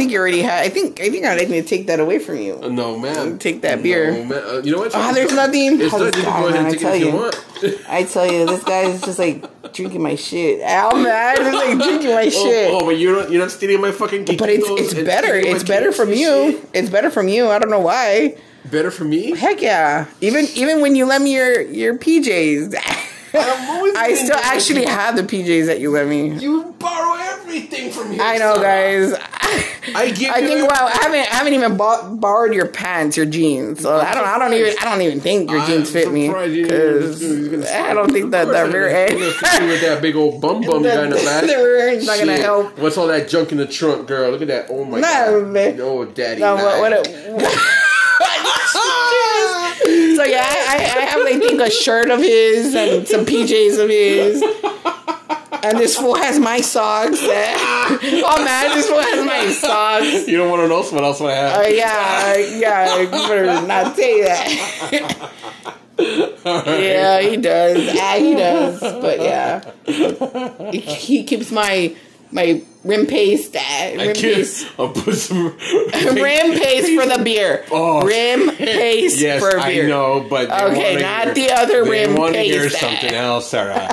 I 0.00 0.02
think 0.02 0.12
you 0.12 0.18
already 0.18 0.40
had. 0.40 0.64
I 0.64 0.70
think 0.70 0.98
I 0.98 1.10
think 1.10 1.26
I 1.26 1.34
need 1.36 1.48
to 1.48 1.62
take 1.62 1.86
that 1.88 2.00
away 2.00 2.18
from 2.18 2.38
you. 2.38 2.58
no, 2.70 2.98
man. 2.98 3.38
Take 3.38 3.60
that 3.60 3.82
beer. 3.82 4.12
No, 4.12 4.24
man. 4.24 4.42
Uh, 4.46 4.62
you 4.64 4.72
know 4.72 4.78
what? 4.78 4.94
Ah, 4.94 5.12
there's 5.12 5.30
nothing. 5.32 5.78
It's 5.78 5.92
Oh, 5.92 5.98
not, 5.98 6.04
you 6.06 6.10
this 6.12 6.24
can 6.24 6.32
guy, 6.32 6.40
go 6.40 6.48
ahead 6.48 6.62
man, 6.62 6.72
I 6.72 6.76
tell 6.78 6.96
you. 6.96 7.30
I 7.88 8.04
tell 8.04 8.32
you, 8.32 8.46
this 8.46 8.64
guy 8.64 8.80
is 8.84 9.02
just 9.02 9.18
like 9.18 9.72
drinking 9.74 10.02
my 10.02 10.14
shit. 10.14 10.62
Oh 10.64 10.96
man, 11.02 11.36
he's 11.36 11.52
like 11.52 11.78
drinking 11.86 12.14
my 12.14 12.28
shit. 12.30 12.70
Oh, 12.72 12.78
oh, 12.80 12.86
but 12.86 12.98
you're 12.98 13.14
not, 13.14 13.30
you're 13.30 13.42
not 13.42 13.50
stealing 13.50 13.82
my 13.82 13.92
fucking 13.92 14.24
but 14.24 14.48
it's 14.48 14.64
it's 14.66 14.94
better. 14.94 15.34
It's 15.34 15.64
better 15.64 15.92
from 15.92 16.08
you. 16.08 16.52
shit? 16.52 16.70
It's 16.72 16.88
better 16.88 17.10
from 17.10 17.28
you. 17.28 17.48
I 17.50 17.58
don't 17.58 17.70
know 17.70 17.80
why. 17.80 18.38
Better 18.70 18.90
for 18.90 19.04
me? 19.04 19.36
Heck 19.36 19.60
yeah. 19.60 20.06
Even 20.22 20.46
even 20.54 20.80
when 20.80 20.94
you 20.96 21.04
lend 21.04 21.24
me 21.24 21.34
your 21.34 21.60
your 21.60 21.98
PJs, 21.98 22.74
I'm 23.34 23.96
I 23.96 24.14
still 24.14 24.36
actually 24.36 24.86
have 24.86 25.14
the 25.16 25.22
PJs 25.22 25.66
that 25.66 25.78
you 25.80 25.90
lent 25.90 26.08
me. 26.08 26.30
You 26.38 26.74
borrow 26.78 27.18
everything 27.20 27.90
from 27.92 28.12
here. 28.12 28.22
I 28.22 28.38
know, 28.38 28.54
son. 28.54 28.62
guys. 28.62 29.12
I 29.94 30.12
give 30.14 30.30
I 30.32 30.40
think 30.40 30.68
well, 30.70 30.86
I 30.86 30.98
haven't 31.02 31.20
I 31.20 31.36
haven't 31.36 31.54
even 31.54 31.76
bought, 31.76 32.20
borrowed 32.20 32.54
your 32.54 32.66
pants, 32.68 33.16
your 33.16 33.26
jeans. 33.26 33.80
So 33.80 33.96
I 33.96 34.14
don't 34.14 34.26
I 34.26 34.38
don't 34.38 34.52
even 34.52 34.74
I 34.80 34.84
don't 34.84 35.00
even 35.02 35.20
think 35.20 35.50
your 35.50 35.58
I'm 35.60 35.66
jeans 35.66 35.90
fit 35.90 36.12
me 36.12 36.26
surprised 36.26 36.54
you 36.54 36.66
didn't 36.66 36.98
because 37.00 37.22
even- 37.22 37.40
you're 37.40 37.50
gonna- 37.64 37.88
I 37.88 37.94
don't 37.94 38.12
think 38.12 38.30
that 38.32 38.48
that 38.48 38.72
rear 38.72 38.88
end. 38.88 39.12
I'm 39.12 39.18
gonna 39.18 39.32
fit 39.32 39.60
you 39.62 39.68
with 39.68 39.80
that 39.82 40.02
big 40.02 40.16
old 40.16 40.40
bum 40.40 40.60
bum 40.66 40.82
guy 40.82 41.04
in 41.04 41.10
the 41.10 41.16
back. 41.16 41.42
the 41.42 41.56
rear 41.56 41.88
end's 41.90 42.06
not 42.06 42.18
gonna 42.18 42.36
help. 42.36 42.78
What's 42.78 42.96
all 42.98 43.06
that 43.08 43.28
junk 43.28 43.52
in 43.52 43.58
the 43.58 43.66
trunk, 43.66 44.06
girl? 44.06 44.30
Look 44.30 44.42
at 44.42 44.48
that. 44.48 44.66
Oh 44.70 44.84
my 44.84 45.00
No, 45.00 45.40
god. 45.40 45.48
man. 45.48 45.78
Oh, 45.80 46.04
daddy. 46.04 46.40
No, 46.40 46.54
what, 46.56 46.80
what, 46.80 46.92
a, 46.92 47.04
so 50.16 50.24
yeah, 50.24 50.44
I 50.44 50.74
I 50.74 51.04
have 51.06 51.20
I 51.26 51.38
think 51.38 51.60
a 51.60 51.70
shirt 51.70 52.10
of 52.10 52.20
his 52.20 52.74
and 52.74 53.06
some 53.08 53.24
PJs 53.24 53.82
of 53.82 53.88
his. 53.88 54.42
And 55.62 55.78
this 55.78 55.96
fool 55.96 56.14
has 56.16 56.38
my 56.38 56.60
socks. 56.60 57.18
oh 57.22 58.42
man, 58.44 58.74
this 58.76 58.88
fool 58.88 59.00
has 59.00 59.26
my 59.26 59.46
socks. 59.52 60.26
you 60.28 60.36
don't 60.38 60.50
want 60.50 60.62
to 60.62 60.68
know 60.68 60.82
what 60.82 61.04
else 61.04 61.20
I 61.20 61.32
have. 61.32 61.58
Uh, 61.64 61.68
yeah, 61.68 62.36
yeah, 62.36 63.00
you 63.00 63.08
better 63.10 63.66
not 63.66 63.96
say 63.96 64.22
that. 64.24 65.30
yeah, 66.00 67.20
he 67.20 67.36
does. 67.36 67.88
Ah, 68.00 68.14
he 68.18 68.34
does. 68.34 68.80
But 68.80 69.20
yeah, 69.20 69.70
he, 70.70 70.80
he 70.80 71.24
keeps 71.24 71.50
my 71.52 71.94
my 72.32 72.62
rim 72.84 73.06
paste. 73.06 73.54
Uh, 73.56 73.60
I 73.60 73.94
rim 73.96 74.14
paste. 74.16 74.66
I'll 74.78 74.88
put 74.88 75.14
some 75.16 75.48
Rim 75.48 76.58
paste 76.58 76.88
for 77.00 77.06
the 77.06 77.20
beer. 77.22 77.64
Oh. 77.70 78.02
Rim 78.06 78.50
paste 78.56 79.18
Yes, 79.20 79.40
for 79.42 79.58
I 79.58 79.68
beer. 79.74 79.88
know, 79.88 80.26
but 80.28 80.48
they 80.48 80.64
Okay, 80.70 81.02
not 81.02 81.34
the 81.34 81.50
other 81.50 81.84
they 81.84 81.90
rim 82.06 82.14
want 82.16 82.34
to 82.34 82.40
hear 82.40 82.62
paste. 82.68 82.80
something 82.80 83.12
else, 83.12 83.48
Sarah. 83.50 83.88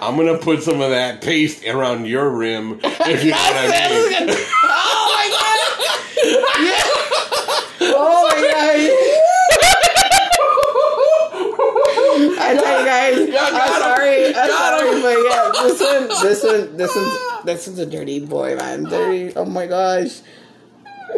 I'm 0.00 0.16
gonna 0.16 0.38
put 0.38 0.62
some 0.62 0.80
of 0.80 0.90
that 0.90 1.20
paste 1.20 1.64
around 1.66 2.06
your 2.06 2.30
rim, 2.30 2.80
if 2.82 3.22
you 3.24 3.30
know 3.30 3.36
what 3.36 3.56
I 3.56 3.66
mean. 4.26 4.36
oh 4.64 5.04
my 5.14 5.26
god! 5.36 5.58
Yeah. 6.64 6.82
Oh 7.92 8.28
my 8.28 8.40
god! 8.50 8.76
I 12.42 12.54
tell 12.54 12.80
you 12.80 12.86
guys, 12.86 13.30
got 13.30 13.52
I'm 13.52 13.60
him. 13.74 13.80
sorry, 13.80 14.26
I'm 14.26 14.32
Got 14.32 14.80
sorry, 14.80 14.90
him. 14.96 15.02
but 15.02 15.16
yeah, 15.24 15.52
this 15.62 15.80
one, 15.80 16.08
this 16.22 16.42
one, 16.44 16.76
this 16.76 16.94
one's, 16.96 17.18
this 17.44 17.66
one's 17.66 17.78
a 17.78 17.86
dirty 17.86 18.20
boy, 18.24 18.56
man. 18.56 18.84
Dirty. 18.84 19.34
Oh 19.36 19.44
my 19.44 19.66
gosh. 19.66 20.20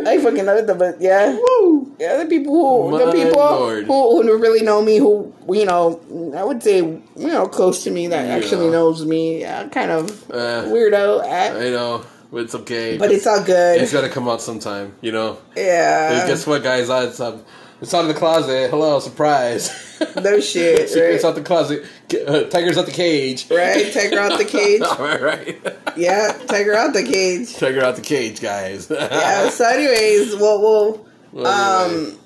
I 0.06 0.18
fucking 0.18 0.44
love 0.44 0.68
it, 0.68 0.78
but 0.78 1.00
yeah, 1.00 1.36
woo, 1.36 1.94
yeah. 1.98 2.16
The 2.18 2.26
people 2.26 2.52
who, 2.90 2.98
the 2.98 3.12
people 3.12 3.84
who, 3.84 4.22
who 4.22 4.38
really 4.38 4.62
know 4.62 4.82
me, 4.82 4.96
who 4.98 5.32
you 5.48 5.64
know, 5.64 6.00
I 6.36 6.42
would 6.44 6.62
say, 6.62 6.78
you 6.78 7.02
know, 7.16 7.46
close 7.46 7.84
to 7.84 7.90
me 7.90 8.06
that 8.08 8.26
actually 8.28 8.68
knows 8.70 9.04
me, 9.04 9.40
yeah, 9.40 9.68
kind 9.68 9.90
of 9.90 10.10
Uh, 10.30 10.64
weirdo. 10.72 11.22
eh? 11.24 11.66
I 11.66 11.70
know, 11.70 12.04
but 12.32 12.42
it's 12.42 12.54
okay. 12.54 12.98
But 12.98 13.12
it's 13.12 13.26
all 13.26 13.42
good. 13.42 13.80
it's 13.80 13.92
gotta 13.92 14.08
come 14.08 14.28
out 14.28 14.40
sometime, 14.42 14.94
you 15.00 15.12
know. 15.12 15.38
yeah. 15.56 16.26
Guess 16.26 16.46
what, 16.46 16.62
guys? 16.62 16.88
It's, 16.90 17.20
um, 17.20 17.42
it's 17.82 17.92
out 17.92 18.02
of 18.02 18.08
the 18.08 18.14
closet. 18.14 18.70
Hello, 18.70 18.98
surprise! 19.00 19.70
No 20.16 20.40
shit, 20.40 20.88
Secrets 20.88 21.22
right? 21.24 21.28
out 21.28 21.34
the 21.34 21.42
closet. 21.42 21.84
Uh, 22.26 22.44
Tiger's 22.44 22.78
out 22.78 22.86
the 22.86 22.92
cage. 22.92 23.50
Right? 23.50 23.92
Tiger 23.92 24.18
out 24.18 24.38
the 24.38 24.44
cage. 24.44 24.80
Right, 24.98 25.20
right. 25.20 25.76
Yeah, 25.96 26.32
tiger 26.46 26.74
out 26.74 26.92
the 26.94 27.02
cage. 27.02 27.54
Tiger 27.56 27.82
out 27.82 27.96
the 27.96 28.02
cage, 28.02 28.40
guys. 28.40 28.88
Yeah. 28.90 29.48
So, 29.50 29.66
anyways, 29.66 30.36
we'll 30.36 30.60
we'll 30.60 31.06
Well, 31.32 31.46
um 31.86 32.18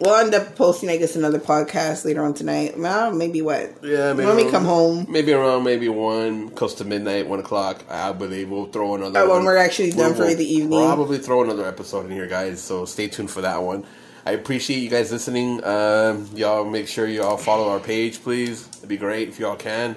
we'll 0.00 0.14
end 0.16 0.34
up 0.34 0.56
posting, 0.56 0.88
I 0.90 0.96
guess, 0.96 1.14
another 1.16 1.38
podcast 1.38 2.04
later 2.04 2.24
on 2.24 2.34
tonight. 2.34 2.78
Well, 2.78 3.12
maybe 3.12 3.40
what? 3.42 3.72
Yeah, 3.82 4.12
maybe 4.14 4.26
when 4.26 4.36
we 4.36 4.42
around- 4.42 4.50
come 4.52 4.64
home. 4.64 5.06
Maybe 5.08 5.32
around 5.32 5.64
maybe 5.64 5.88
one, 5.88 6.50
close 6.50 6.74
to 6.76 6.84
midnight, 6.84 7.26
one 7.28 7.38
o'clock. 7.40 7.84
I 7.88 8.12
believe 8.12 8.50
we'll 8.50 8.66
throw 8.66 8.94
another. 8.94 9.20
Oh, 9.20 9.34
when 9.34 9.44
we're 9.44 9.56
actually 9.58 9.92
done 9.92 10.14
for 10.14 10.32
the 10.32 10.44
evening. 10.44 10.80
Probably 10.86 11.18
throw 11.18 11.42
another 11.42 11.66
episode 11.66 12.06
in 12.06 12.12
here, 12.12 12.26
guys. 12.26 12.60
So 12.60 12.84
stay 12.84 13.08
tuned 13.08 13.30
for 13.30 13.40
that 13.42 13.62
one. 13.62 13.84
I 14.24 14.32
appreciate 14.32 14.78
you 14.78 14.88
guys 14.88 15.10
listening. 15.10 15.62
Um, 15.64 16.28
y'all 16.34 16.64
make 16.64 16.86
sure 16.86 17.06
y'all 17.06 17.36
follow 17.36 17.68
our 17.70 17.80
page, 17.80 18.22
please. 18.22 18.68
It'd 18.78 18.88
be 18.88 18.96
great 18.96 19.28
if 19.28 19.40
y'all 19.40 19.56
can. 19.56 19.96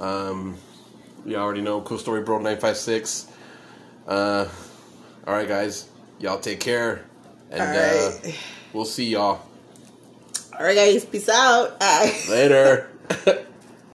Um, 0.00 0.56
you 1.24 1.36
already 1.36 1.60
know 1.60 1.80
Cool 1.80 1.98
Story 1.98 2.22
Bro 2.22 2.40
nine 2.40 2.58
five 2.58 2.76
six. 2.76 3.26
Uh, 4.06 4.48
all 5.26 5.34
right, 5.34 5.48
guys. 5.48 5.88
Y'all 6.18 6.38
take 6.38 6.60
care, 6.60 7.04
and 7.50 7.60
uh, 7.62 8.30
we'll 8.72 8.84
see 8.84 9.04
y'all 9.10 9.40
All 10.58 10.64
right, 10.64 10.74
guys. 10.74 11.04
Peace 11.04 11.28
out. 11.28 11.80
Later. 12.28 12.90